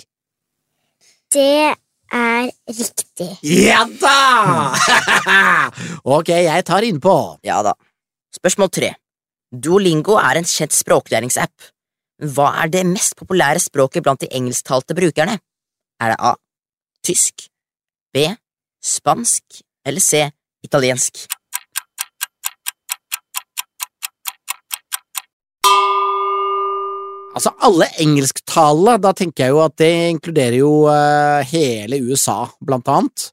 Det 1.36 1.76
er 2.16 2.50
riktig. 2.72 3.32
Ja 3.44 3.84
da! 4.00 4.72
ok, 6.16 6.32
jeg 6.48 6.64
tar 6.72 6.88
innpå. 6.88 7.20
Ja 7.44 7.60
da. 7.66 7.76
Spørsmål 8.40 8.72
tre. 8.72 8.96
Duolingo 9.52 10.16
er 10.24 10.40
en 10.40 10.48
kjent 10.48 10.72
språklæringsapp. 10.80 11.75
Hva 12.16 12.48
er 12.64 12.70
det 12.72 12.86
mest 12.88 13.18
populære 13.20 13.60
språket 13.60 14.04
blant 14.04 14.22
de 14.24 14.30
engelsktalte 14.32 14.96
brukerne? 14.96 15.36
Er 16.00 16.14
det 16.14 16.20
A. 16.24 16.36
Tysk, 17.04 17.50
B. 18.16 18.30
Spansk 18.80 19.60
eller 19.86 20.00
C. 20.00 20.24
Italiensk? 20.64 21.26
Altså, 27.36 27.52
alle 27.68 27.90
engelsktalende, 28.00 28.96
da 29.04 29.12
tenker 29.12 29.44
jeg 29.44 29.52
jo 29.52 29.60
at 29.66 29.76
det 29.76 29.92
inkluderer 30.14 30.56
jo 30.56 30.72
eh, 30.88 31.44
hele 31.52 32.00
USA, 32.08 32.46
blant 32.64 32.88
annet. 32.88 33.28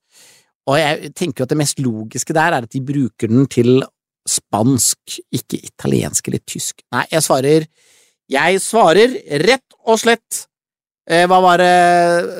Og 0.67 0.79
jeg 0.81 1.13
tenker 1.15 1.43
jo 1.43 1.47
at 1.47 1.55
det 1.55 1.61
mest 1.63 1.79
logiske 1.79 2.35
der 2.35 2.59
er 2.59 2.67
at 2.67 2.75
de 2.75 2.83
bruker 2.83 3.31
den 3.31 3.47
til 3.47 3.85
spansk, 4.27 5.21
ikke 5.31 5.63
italiensk 5.71 6.27
eller 6.29 6.43
tysk. 6.43 6.83
Nei, 6.91 7.07
jeg 7.15 7.23
svarer 7.23 7.71
Jeg 8.33 8.61
svarer 8.65 9.13
rett 9.43 9.77
og 9.85 9.99
slett 10.01 10.45
eh, 11.11 11.27
Hva 11.29 11.41
var 11.45 11.61
det? 11.61 11.73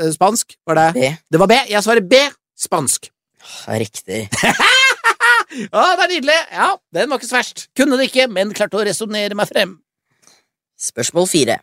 eh, 0.07 0.13
Spansk? 0.15 0.57
Var 0.69 0.79
det? 0.79 0.87
B. 0.97 1.11
Det 1.33 1.41
var 1.43 1.51
B. 1.51 1.59
Jeg 1.69 1.85
svarer 1.85 2.07
B. 2.09 2.21
Spansk. 2.59 3.11
Riktig. 3.67 4.23
Å, 5.53 5.83
det 5.99 6.05
er 6.07 6.13
nydelig! 6.15 6.39
Ja, 6.55 6.69
den 6.97 7.11
var 7.11 7.19
ikke 7.21 7.29
så 7.29 7.37
verst. 7.41 7.67
Kunne 7.77 7.99
det 8.01 8.07
ikke, 8.09 8.25
men 8.33 8.55
klarte 8.57 8.79
å 8.79 8.85
resonnere 8.87 9.37
meg 9.37 9.51
frem. 9.51 9.75
Spørsmål 10.81 11.27
fire. 11.29 11.59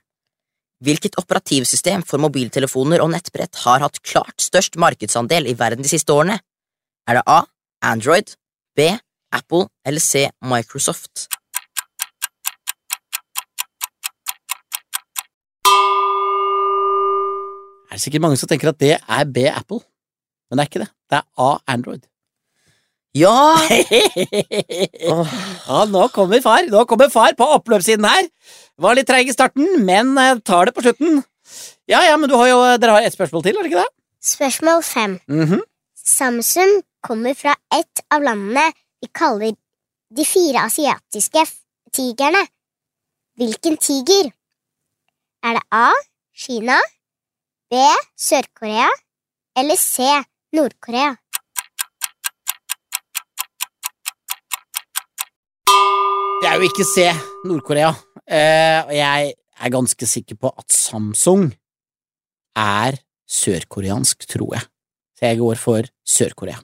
Hvilket 0.85 1.17
operativsystem 1.19 2.03
for 2.07 2.21
mobiltelefoner 2.23 3.01
og 3.03 3.09
nettbrett 3.15 3.57
har 3.65 3.81
hatt 3.83 3.97
klart 4.05 4.37
størst 4.43 4.77
markedsandel 4.79 5.49
i 5.49 5.55
verden 5.57 5.83
de 5.83 5.89
siste 5.91 6.13
årene? 6.13 6.37
Er 7.09 7.17
det 7.19 7.25
A. 7.27 7.41
Android, 7.89 8.35
B. 8.77 8.91
Apple 9.33 9.65
eller 9.87 10.03
C. 10.03 10.27
Microsoft? 10.45 11.25
Det 17.89 17.97
er 17.97 18.01
sikkert 18.03 18.23
mange 18.23 18.37
som 18.39 18.47
tenker 18.49 18.69
at 18.71 18.79
det 18.79 18.93
er 18.97 19.25
B 19.33 19.43
Apple, 19.49 19.81
men 20.49 20.59
det 20.59 20.63
er 20.63 20.69
ikke 20.69 20.81
det. 20.85 20.91
Det 21.09 21.19
er 21.19 21.25
A 21.45 21.49
Android. 21.73 22.03
Ja! 23.17 23.33
Ja, 25.69 25.83
nå 25.85 26.07
kommer 26.13 26.41
far. 26.41 26.65
Nå 26.69 26.83
kommer 26.89 27.09
far 27.13 27.35
på 27.37 27.45
oppløpssiden 27.55 28.05
her. 28.09 28.27
Var 28.81 28.95
litt 28.97 29.07
treig 29.09 29.29
i 29.29 29.33
starten, 29.35 29.67
men 29.85 30.15
eh, 30.17 30.39
tar 30.45 30.65
det 30.69 30.73
på 30.73 30.81
slutten. 30.85 31.19
Ja, 31.89 31.99
ja, 32.05 32.15
men 32.17 32.29
du 32.29 32.33
har 32.39 32.49
jo, 32.49 32.57
dere 32.81 32.95
har 32.95 33.05
ett 33.05 33.13
spørsmål 33.13 33.43
til, 33.45 33.57
har 33.57 33.65
dere 33.65 33.69
ikke 33.69 33.83
det? 33.83 33.93
Spørsmål 34.31 34.81
fem. 34.85 35.17
Mhm. 35.29 35.61
Samsung 36.09 36.79
kommer 37.05 37.35
fra 37.37 37.53
et 37.77 38.01
av 38.09 38.25
landene 38.25 38.65
vi 39.01 39.09
kaller 39.13 39.53
de 39.53 40.25
fire 40.25 40.65
asiatiske 40.65 41.43
tigrene. 41.93 42.41
Hvilken 43.37 43.77
tiger? 43.77 44.31
Er 45.43 45.55
det 45.55 45.63
A. 45.71 45.89
Kina, 46.35 46.77
B. 47.71 47.75
Sør-Korea 48.19 48.87
eller 49.59 49.75
C. 49.79 50.03
Nord-Korea? 50.55 51.15
Det 56.39 56.47
er 56.47 56.55
jo 56.59 56.67
ikke 56.67 56.87
C. 56.87 57.07
Nord-Korea. 57.47 57.91
Eh, 58.27 58.79
og 58.87 58.93
jeg 58.95 59.33
er 59.59 59.73
ganske 59.73 60.07
sikker 60.07 60.39
på 60.39 60.51
at 60.55 60.71
Samsung 60.71 61.49
er 62.55 62.99
sørkoreansk, 63.29 64.27
tror 64.27 64.55
jeg. 64.55 64.63
Så 65.19 65.27
jeg 65.27 65.39
går 65.39 65.59
for 65.59 65.89
Sør-Korea. 66.07 66.59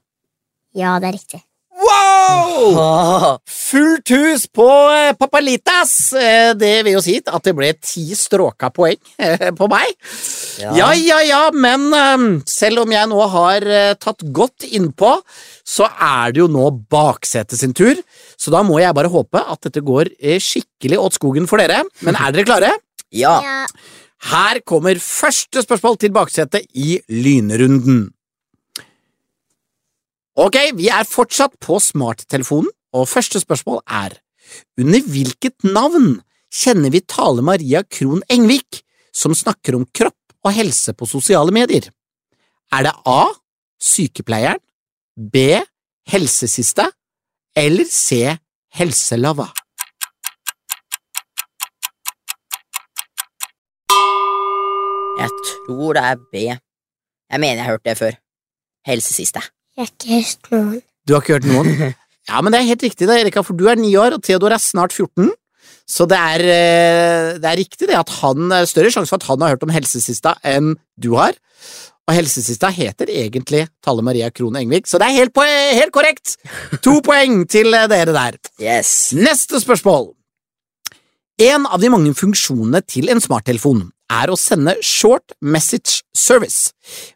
Ja, 0.76 0.96
det 1.00 1.12
er 1.12 1.18
riktig. 1.20 1.44
Wow! 1.86 3.38
Fullt 3.66 4.12
hus 4.14 4.46
på 4.54 4.68
eh, 4.94 5.12
Papalitas! 5.18 6.14
Eh, 6.18 6.54
det 6.58 6.74
vil 6.86 6.98
jo 6.98 7.04
si 7.04 7.18
at 7.20 7.46
det 7.46 7.54
ble 7.58 7.72
ti 7.78 8.06
stråka 8.18 8.72
poeng 8.74 8.98
eh, 9.22 9.52
på 9.56 9.68
meg. 9.72 9.92
Ja, 10.62 10.94
ja, 10.96 11.20
ja, 11.26 11.42
men 11.54 11.88
eh, 11.94 12.26
selv 12.50 12.86
om 12.86 12.96
jeg 12.96 13.12
nå 13.12 13.20
har 13.36 13.68
tatt 14.02 14.26
godt 14.36 14.66
innpå, 14.70 15.18
så 15.66 15.90
er 15.90 16.34
det 16.34 16.44
jo 16.44 16.50
nå 16.52 16.70
baksetet 16.92 17.60
sin 17.60 17.76
tur. 17.76 18.00
Så 18.40 18.54
da 18.54 18.64
må 18.66 18.80
jeg 18.82 18.96
bare 18.98 19.12
håpe 19.12 19.42
at 19.42 19.68
dette 19.68 19.84
går 19.86 20.14
skikkelig 20.42 21.02
åt 21.02 21.20
skogen 21.20 21.50
for 21.50 21.62
dere. 21.62 21.84
Men 22.06 22.18
er 22.18 22.34
dere 22.36 22.48
klare? 22.48 22.74
ja. 23.16 23.38
Ja. 23.46 23.62
Her 24.26 24.58
kommer 24.66 24.98
første 24.98 25.62
spørsmål 25.62 26.00
til 26.02 26.14
baksetet 26.16 26.64
i 26.74 26.96
lynrunden. 27.12 28.08
Ok, 30.36 30.58
vi 30.76 30.90
er 30.92 31.08
fortsatt 31.08 31.54
på 31.64 31.78
smarttelefonen, 31.80 32.68
og 32.92 33.08
første 33.08 33.40
spørsmål 33.40 33.80
er 33.88 34.18
Under 34.78 35.06
hvilket 35.08 35.64
navn 35.64 36.20
kjenner 36.52 36.92
vi 36.92 37.00
Tale 37.08 37.42
Maria 37.42 37.82
Krohn 37.88 38.20
Engvik, 38.30 38.82
som 39.16 39.32
snakker 39.32 39.78
om 39.80 39.88
kropp 39.96 40.36
og 40.44 40.52
helse 40.54 40.92
på 40.94 41.08
sosiale 41.08 41.56
medier? 41.56 41.88
Er 42.68 42.84
det 42.84 42.94
A. 43.08 43.32
Sykepleieren, 43.80 44.60
B. 45.16 45.64
Helsesiste 46.12 46.90
eller 47.56 47.88
C. 47.88 48.36
Helselava? 48.76 49.48
Jeg 55.16 55.32
tror 55.48 55.96
det 55.96 56.08
er 56.12 56.24
B. 56.32 56.48
Jeg 56.52 57.40
mener 57.40 57.56
jeg 57.56 57.64
har 57.64 57.78
hørt 57.78 57.88
det 57.88 57.98
før. 57.98 58.18
Helsesiste. 58.86 59.55
Jeg 59.76 59.84
har 59.84 59.92
ikke 59.92 60.16
hørt 60.16 60.52
noen. 60.52 60.84
Du 61.06 61.14
har 61.14 61.24
ikke 61.24 61.40
hørt 61.40 61.48
noen? 61.52 61.96
Ja, 62.26 62.40
men 62.42 62.50
det 62.50 62.58
er 62.58 62.72
helt 62.72 62.82
riktig, 62.82 63.06
det, 63.06 63.20
Erika, 63.22 63.44
for 63.46 63.54
du 63.54 63.68
er 63.70 63.78
ni 63.78 63.92
år, 64.02 64.16
og 64.16 64.24
Theodor 64.26 64.56
er 64.56 64.58
snart 64.58 64.96
14. 64.96 65.28
Så 65.86 66.08
det 66.10 66.18
er, 66.18 66.42
eh, 66.42 67.28
det 67.38 67.46
er 67.46 67.60
riktig 67.60 67.86
det 67.86 68.00
at 68.00 68.10
han 68.24 68.50
er 68.50 68.66
større 68.66 68.90
sjanse 68.90 69.14
for 69.14 69.22
at 69.22 69.28
han 69.30 69.44
har 69.46 69.54
hørt 69.54 69.66
om 69.68 69.74
Helsesista 69.74 70.34
enn 70.42 70.72
du 70.98 71.12
har. 71.14 71.38
Og 72.10 72.16
Helsesista 72.18 72.72
heter 72.74 73.10
egentlig 73.14 73.68
Talle 73.86 74.02
Maria 74.06 74.32
Krohn 74.34 74.58
Engvik, 74.58 74.90
så 74.90 74.98
det 75.02 75.12
er 75.12 75.20
helt, 75.20 75.38
helt 75.38 75.94
korrekt! 75.94 76.34
To 76.82 76.98
poeng 77.06 77.44
til 77.46 77.70
eh, 77.78 77.86
dere 77.94 78.18
der. 78.18 78.42
Yes. 78.58 79.14
Neste 79.14 79.62
spørsmål. 79.62 80.16
En 81.46 81.70
av 81.70 81.78
de 81.78 81.94
mange 81.94 82.18
funksjonene 82.18 82.82
til 82.90 83.14
en 83.14 83.22
smarttelefon 83.22 83.86
er 84.12 84.32
å 84.32 84.38
sende 84.40 84.76
short 84.86 85.34
message 85.42 86.04
service. 86.16 86.72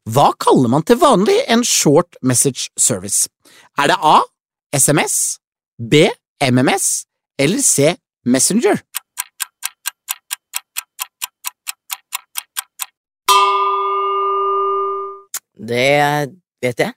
Hva 0.10 0.32
kaller 0.42 0.72
man 0.72 0.86
til 0.88 1.00
vanlig 1.02 1.38
en 1.48 1.64
short 1.64 2.18
message 2.22 2.70
service? 2.78 3.28
Er 3.80 3.92
det 3.92 4.00
A. 4.02 4.20
SMS, 4.76 5.40
B. 5.82 6.10
MMS 6.40 7.06
eller 7.40 7.62
C. 7.66 7.96
Messenger? 8.26 8.82
Det 15.60 16.30
vet 16.64 16.84
jeg. 16.86 16.94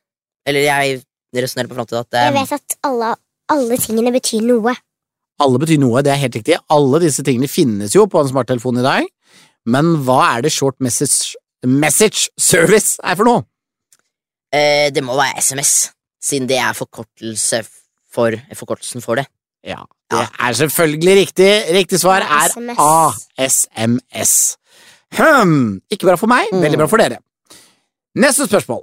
Eller 0.46 0.66
jeg 0.66 1.02
resonnerer 1.34 1.70
på 1.70 1.76
fram 1.78 1.88
til 1.88 2.00
at 2.00 2.18
Jeg 2.18 2.34
vet 2.36 2.54
at 2.58 2.76
alle, 2.86 3.14
alle 3.50 3.78
tingene 3.80 4.12
betyr 4.14 4.44
noe. 4.46 4.74
Alle 5.42 5.58
betyr 5.58 5.80
noe, 5.82 6.02
det 6.04 6.12
er 6.12 6.20
helt 6.22 6.36
riktig. 6.38 6.58
Alle 6.70 7.00
disse 7.02 7.24
tingene 7.26 7.50
finnes 7.50 7.96
jo 7.96 8.04
på 8.10 8.20
en 8.20 8.30
smarttelefon 8.30 8.78
i 8.78 8.84
dag, 8.84 9.08
men 9.66 9.94
hva 10.06 10.20
er 10.36 10.44
det 10.46 10.52
short 10.52 10.76
message, 10.82 11.36
message 11.64 12.28
service 12.38 12.98
er 13.02 13.16
for 13.18 13.28
noe? 13.28 13.44
eh, 14.52 14.90
det 14.92 15.02
må 15.04 15.14
være 15.16 15.40
SMS, 15.40 15.90
siden 16.22 16.48
det 16.50 16.58
er 16.60 16.72
forkortelse 16.76 17.62
for, 18.12 18.34
forkortelsen 18.58 19.00
for 19.04 19.16
det. 19.20 19.26
Ja, 19.64 19.84
det 20.10 20.24
er 20.42 20.52
selvfølgelig 20.58 21.14
riktig. 21.20 21.50
Riktig 21.72 22.00
svar 22.02 22.24
er 22.26 22.48
SMS. 22.50 22.80
SMS. 23.38 24.32
Hm, 25.16 25.80
ikke 25.92 26.08
bra 26.08 26.16
for 26.18 26.26
meg, 26.32 26.50
veldig 26.52 26.80
bra 26.80 26.88
for 26.90 27.00
dere. 27.00 27.20
Neste 28.18 28.48
spørsmål. 28.48 28.82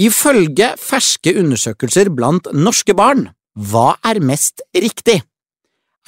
Ifølge 0.00 0.70
ferske 0.80 1.34
undersøkelser 1.36 2.08
blant 2.16 2.48
norske 2.56 2.94
barn, 2.96 3.26
hva 3.54 3.92
er 4.08 4.22
mest 4.24 4.62
riktig? 4.74 5.18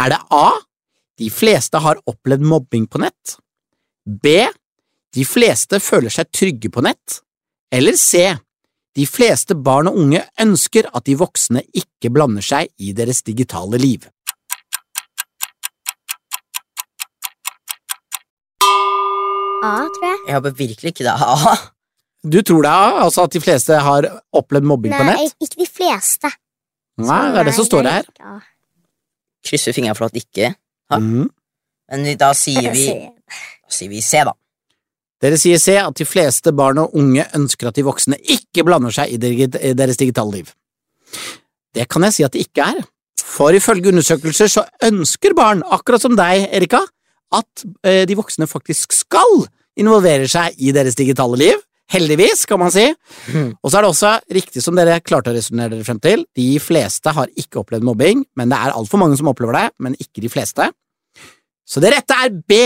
Er 0.01 0.15
det 0.15 0.21
A. 0.33 0.47
De 1.23 1.31
fleste 1.31 1.79
har 1.79 2.01
opplevd 2.11 2.43
mobbing 2.43 2.87
på 2.91 2.99
nett. 2.99 3.37
B. 4.23 4.49
De 5.15 5.23
fleste 5.29 5.79
føler 5.79 6.11
seg 6.11 6.31
trygge 6.35 6.71
på 6.73 6.83
nett. 6.83 7.21
Eller 7.71 7.95
C. 7.95 8.25
De 8.99 9.05
fleste 9.07 9.55
barn 9.55 9.87
og 9.87 10.01
unge 10.03 10.25
ønsker 10.43 10.89
at 10.91 11.07
de 11.07 11.15
voksne 11.21 11.63
ikke 11.79 12.11
blander 12.11 12.43
seg 12.43 12.73
i 12.83 12.91
deres 12.97 13.23
digitale 13.23 13.79
liv. 13.79 14.09
A, 19.63 19.77
tror 19.95 20.09
jeg. 20.09 20.19
Jeg 20.27 20.37
håper 20.41 20.57
virkelig 20.59 20.95
ikke 20.97 21.07
det 21.07 21.13
er 21.13 21.23
A. 21.23 21.55
Du 22.35 22.41
tror 22.43 22.67
det, 22.67 22.73
er, 22.73 22.99
altså 23.05 23.29
at 23.29 23.37
de 23.37 23.45
fleste 23.45 23.79
har 23.87 24.09
opplevd 24.35 24.67
mobbing 24.73 24.97
på 24.97 25.07
nett? 25.07 25.23
Nei, 25.23 25.47
ikke 25.47 25.63
de 25.63 25.71
fleste. 25.71 26.33
Nei, 27.03 27.23
det 27.31 27.45
er 27.45 27.49
det 27.53 27.55
som 27.61 27.71
står 27.71 27.87
det 27.87 27.95
her. 28.01 28.11
Krysser 29.47 29.79
fingrene 29.79 29.95
for 29.99 30.11
at 30.11 30.19
det 30.19 30.27
ikke 30.27 30.53
Ja. 30.93 31.01
Mhm. 31.01 31.31
Men 31.93 32.17
da 32.17 32.31
sier 32.33 32.71
vi, 32.73 32.87
da 32.89 33.73
sier 33.73 33.91
vi 33.91 34.01
C, 34.01 34.23
da. 34.25 34.33
Dere 35.23 35.37
sier 35.39 35.61
C 35.61 35.77
at 35.79 35.99
de 35.99 36.07
fleste 36.09 36.51
barn 36.57 36.81
og 36.83 36.95
unge 36.99 37.27
ønsker 37.37 37.69
at 37.69 37.77
de 37.77 37.85
voksne 37.87 38.17
ikke 38.19 38.65
blander 38.67 38.95
seg 38.95 39.13
i 39.13 39.19
deres 39.77 40.01
digitale 40.01 40.41
liv. 40.41 40.49
Det 41.73 41.87
kan 41.89 42.03
jeg 42.09 42.17
si 42.17 42.25
at 42.27 42.33
det 42.35 42.47
ikke 42.49 42.65
er, 42.75 42.81
for 43.23 43.55
ifølge 43.55 43.93
undersøkelser 43.93 44.51
så 44.51 44.65
ønsker 44.89 45.37
barn, 45.39 45.63
akkurat 45.63 46.03
som 46.03 46.17
deg, 46.19 46.49
Erika, 46.53 46.83
at 47.33 47.65
eh, 47.87 48.03
de 48.09 48.17
voksne 48.19 48.49
faktisk 48.51 48.93
skal 48.97 49.47
involvere 49.81 50.27
seg 50.29 50.59
i 50.61 50.73
deres 50.75 50.99
digitale 50.99 51.39
liv. 51.41 51.63
Heldigvis, 51.93 52.47
kan 52.49 52.59
man 52.61 52.73
si. 52.73 52.87
Og 53.63 53.71
så 53.71 53.79
er 53.79 53.85
det 53.85 53.89
også 53.93 54.13
riktig 54.33 54.63
som 54.65 54.77
dere 54.77 55.01
klarte 55.05 55.33
å 55.33 55.37
resonnere 55.37 55.75
dere 55.75 55.85
frem 55.85 56.01
til, 56.01 56.25
de 56.37 56.57
fleste 56.61 57.13
har 57.13 57.29
ikke 57.37 57.61
opplevd 57.61 57.85
mobbing, 57.85 58.25
men 58.37 58.53
det 58.53 58.59
er 58.59 58.73
altfor 58.73 59.01
mange 59.01 59.19
som 59.21 59.29
opplever 59.29 59.59
det, 59.59 59.67
men 59.79 59.97
ikke 60.01 60.25
de 60.25 60.31
fleste. 60.33 60.71
Så 61.67 61.83
det 61.83 61.93
rette 61.95 62.17
er 62.25 62.33
B. 62.33 62.61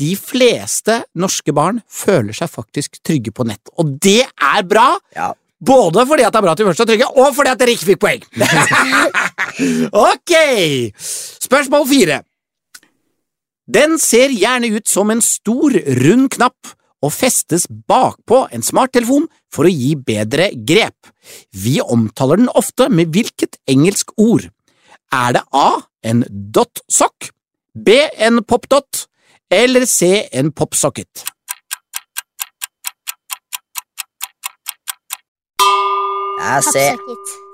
De 0.00 0.14
fleste 0.16 1.02
norske 1.18 1.52
barn 1.54 1.82
føler 1.90 2.34
seg 2.36 2.50
faktisk 2.50 2.98
trygge 3.04 3.32
på 3.34 3.46
nett, 3.48 3.72
og 3.76 3.96
det 4.02 4.22
er 4.24 4.66
bra! 4.66 4.94
Ja. 5.16 5.32
Både 5.62 6.02
fordi 6.08 6.24
at 6.26 6.34
det 6.34 6.40
er 6.40 6.44
bra 6.46 6.52
at 6.56 6.58
de 6.58 6.66
først 6.66 6.82
er 6.82 6.88
trygge, 6.90 7.08
og 7.22 7.34
fordi 7.36 7.52
at 7.52 7.60
dere 7.60 7.74
ikke 7.76 7.90
fikk 7.92 8.00
poeng! 8.02 8.24
ok! 10.10 10.32
Spørsmål 11.44 11.86
fire. 11.90 12.22
Den 13.72 13.98
ser 14.02 14.32
gjerne 14.34 14.72
ut 14.74 14.88
som 14.90 15.12
en 15.12 15.22
stor, 15.22 15.76
rund 16.02 16.32
knapp 16.34 16.72
og 17.02 17.12
festes 17.14 17.66
bakpå 17.68 18.44
en 18.54 18.64
smarttelefon 18.64 19.28
for 19.52 19.66
å 19.66 19.72
gi 19.72 19.92
bedre 19.98 20.50
grep. 20.66 21.12
Vi 21.54 21.78
omtaler 21.82 22.42
den 22.42 22.50
ofte 22.50 22.88
med 22.90 23.12
hvilket 23.14 23.58
engelsk 23.70 24.14
ord? 24.20 24.48
Er 25.12 25.36
det 25.36 25.44
A. 25.52 25.82
en 26.02 26.24
dot-sokk, 26.30 27.30
B. 27.74 27.88
en 28.18 28.44
popdott 28.44 29.06
eller 29.50 29.86
C. 29.86 30.28
en 30.32 30.52
popsocket? 30.52 31.24
Det 36.36 36.48
er 36.52 36.60
C. 36.66 36.78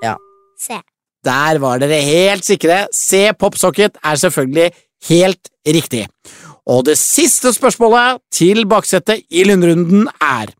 Ja. 0.03 0.15
C. 0.59 0.79
Der 1.23 1.59
var 1.59 1.79
dere 1.79 2.01
helt 2.03 2.45
sikre. 2.45 2.87
C. 2.95 3.31
Popsocket 3.39 3.97
er 4.03 4.15
selvfølgelig 4.15 4.71
helt 5.09 5.49
riktig. 5.67 6.07
Og 6.67 6.85
det 6.85 6.97
siste 6.97 7.53
spørsmålet 7.53 8.19
til 8.31 8.67
baksetet 8.67 9.23
i 9.29 9.43
lundrunden 9.47 10.07
er 10.21 10.51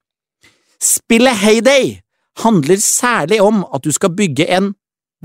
Spillet 0.79 1.35
Heyday 1.35 1.97
handler 2.39 2.79
særlig 2.79 3.41
om 3.41 3.65
at 3.75 3.83
du 3.83 3.91
skal 3.91 4.15
bygge 4.15 4.47
en 4.47 4.71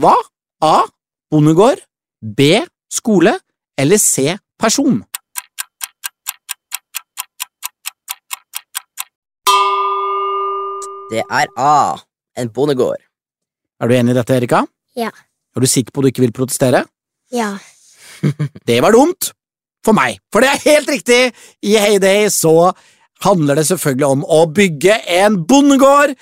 hva? 0.01 0.17
A. 0.63 0.81
Bondegård 1.31 1.79
B. 2.37 2.67
Skole 2.91 3.39
eller 3.81 3.99
C. 3.99 4.37
Person? 4.61 5.03
Det 11.11 11.23
er 11.23 11.51
A. 11.59 11.99
En 12.39 12.51
bondegård. 12.51 12.99
Er 13.81 13.91
du 13.91 13.95
enig 13.95 14.15
i 14.15 14.19
dette, 14.19 14.35
Erika? 14.35 14.65
Ja. 14.99 15.11
Er 15.55 15.63
du 15.63 15.69
sikker 15.71 15.95
på 15.95 16.03
at 16.03 16.07
du 16.07 16.11
ikke 16.11 16.25
vil 16.25 16.35
protestere? 16.35 16.85
Ja. 17.35 17.55
Det 18.69 18.81
var 18.83 18.95
dumt 18.95 19.31
for 19.85 19.93
meg, 19.97 20.17
for 20.33 20.41
det 20.41 20.49
er 20.49 20.63
helt 20.65 20.89
riktig! 20.89 21.19
I 21.61 21.75
Heyday 21.77 22.31
så 22.33 22.73
handler 23.21 23.59
det 23.59 23.67
selvfølgelig 23.69 24.07
om 24.07 24.23
å 24.25 24.39
bygge 24.49 24.95
en 25.19 25.43
bondegård. 25.45 26.15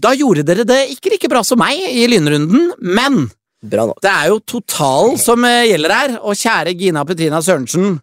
Da 0.00 0.14
gjorde 0.16 0.46
dere 0.48 0.64
det 0.64 0.86
ikke 0.94 1.12
like 1.12 1.28
bra 1.28 1.42
som 1.44 1.60
meg 1.60 1.76
i 1.76 2.06
lynrunden, 2.08 2.70
men. 2.80 3.26
Det 3.62 4.10
er 4.10 4.28
jo 4.30 4.38
totalen 4.46 5.18
som 5.18 5.44
eh, 5.44 5.66
gjelder 5.72 5.94
her, 5.94 6.12
og 6.22 6.38
kjære 6.38 6.76
Gina 6.78 7.02
Petrina 7.04 7.40
Sørensen, 7.42 7.96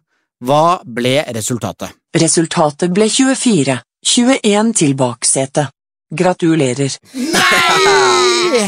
hva 0.44 0.80
ble 0.84 1.22
resultatet? 1.32 1.94
Resultatet 2.16 2.92
ble 2.92 3.08
24. 3.08 3.78
21 4.06 4.74
til 4.76 4.92
baksetet. 4.98 5.72
Gratulerer. 6.16 6.92
Nei! 7.16 8.66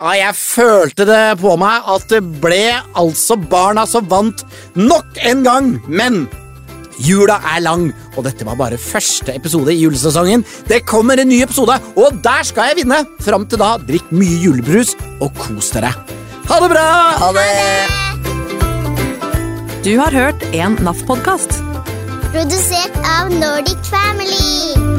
Ja, 0.00 0.14
jeg 0.16 0.32
følte 0.34 1.04
det 1.04 1.36
på 1.42 1.52
meg 1.60 1.84
at 1.92 2.06
det 2.08 2.22
ble 2.40 2.62
altså 2.96 3.36
barna 3.36 3.84
som 3.86 4.08
vant 4.08 4.40
nok 4.72 5.20
en 5.28 5.44
gang, 5.44 5.74
men 5.92 6.22
jula 7.00 7.38
er 7.54 7.62
lang, 7.64 7.88
og 8.16 8.24
dette 8.26 8.46
var 8.48 8.58
bare 8.60 8.78
første 8.80 9.34
episode 9.34 9.72
i 9.74 9.80
julesesongen. 9.82 10.44
Det 10.68 10.84
kommer 10.88 11.20
en 11.20 11.30
ny 11.30 11.40
episode, 11.44 11.78
og 11.96 12.20
der 12.24 12.44
skal 12.46 12.70
jeg 12.70 12.82
vinne! 12.82 13.02
Fram 13.24 13.46
til 13.50 13.62
da, 13.62 13.74
drikk 13.88 14.12
mye 14.12 14.38
julebrus 14.44 14.94
og 15.20 15.32
kos 15.38 15.72
dere. 15.76 15.92
Ha 16.50 16.60
det 16.64 16.70
bra! 16.72 16.86
Ha 17.22 17.32
det! 17.36 17.50
Du 19.80 19.94
har 19.96 20.12
hørt 20.12 20.42
en 20.52 20.76
NAF-podkast. 20.84 21.56
Produsert 22.30 22.94
av 23.16 23.32
Nordic 23.32 23.80
Family. 23.88 24.89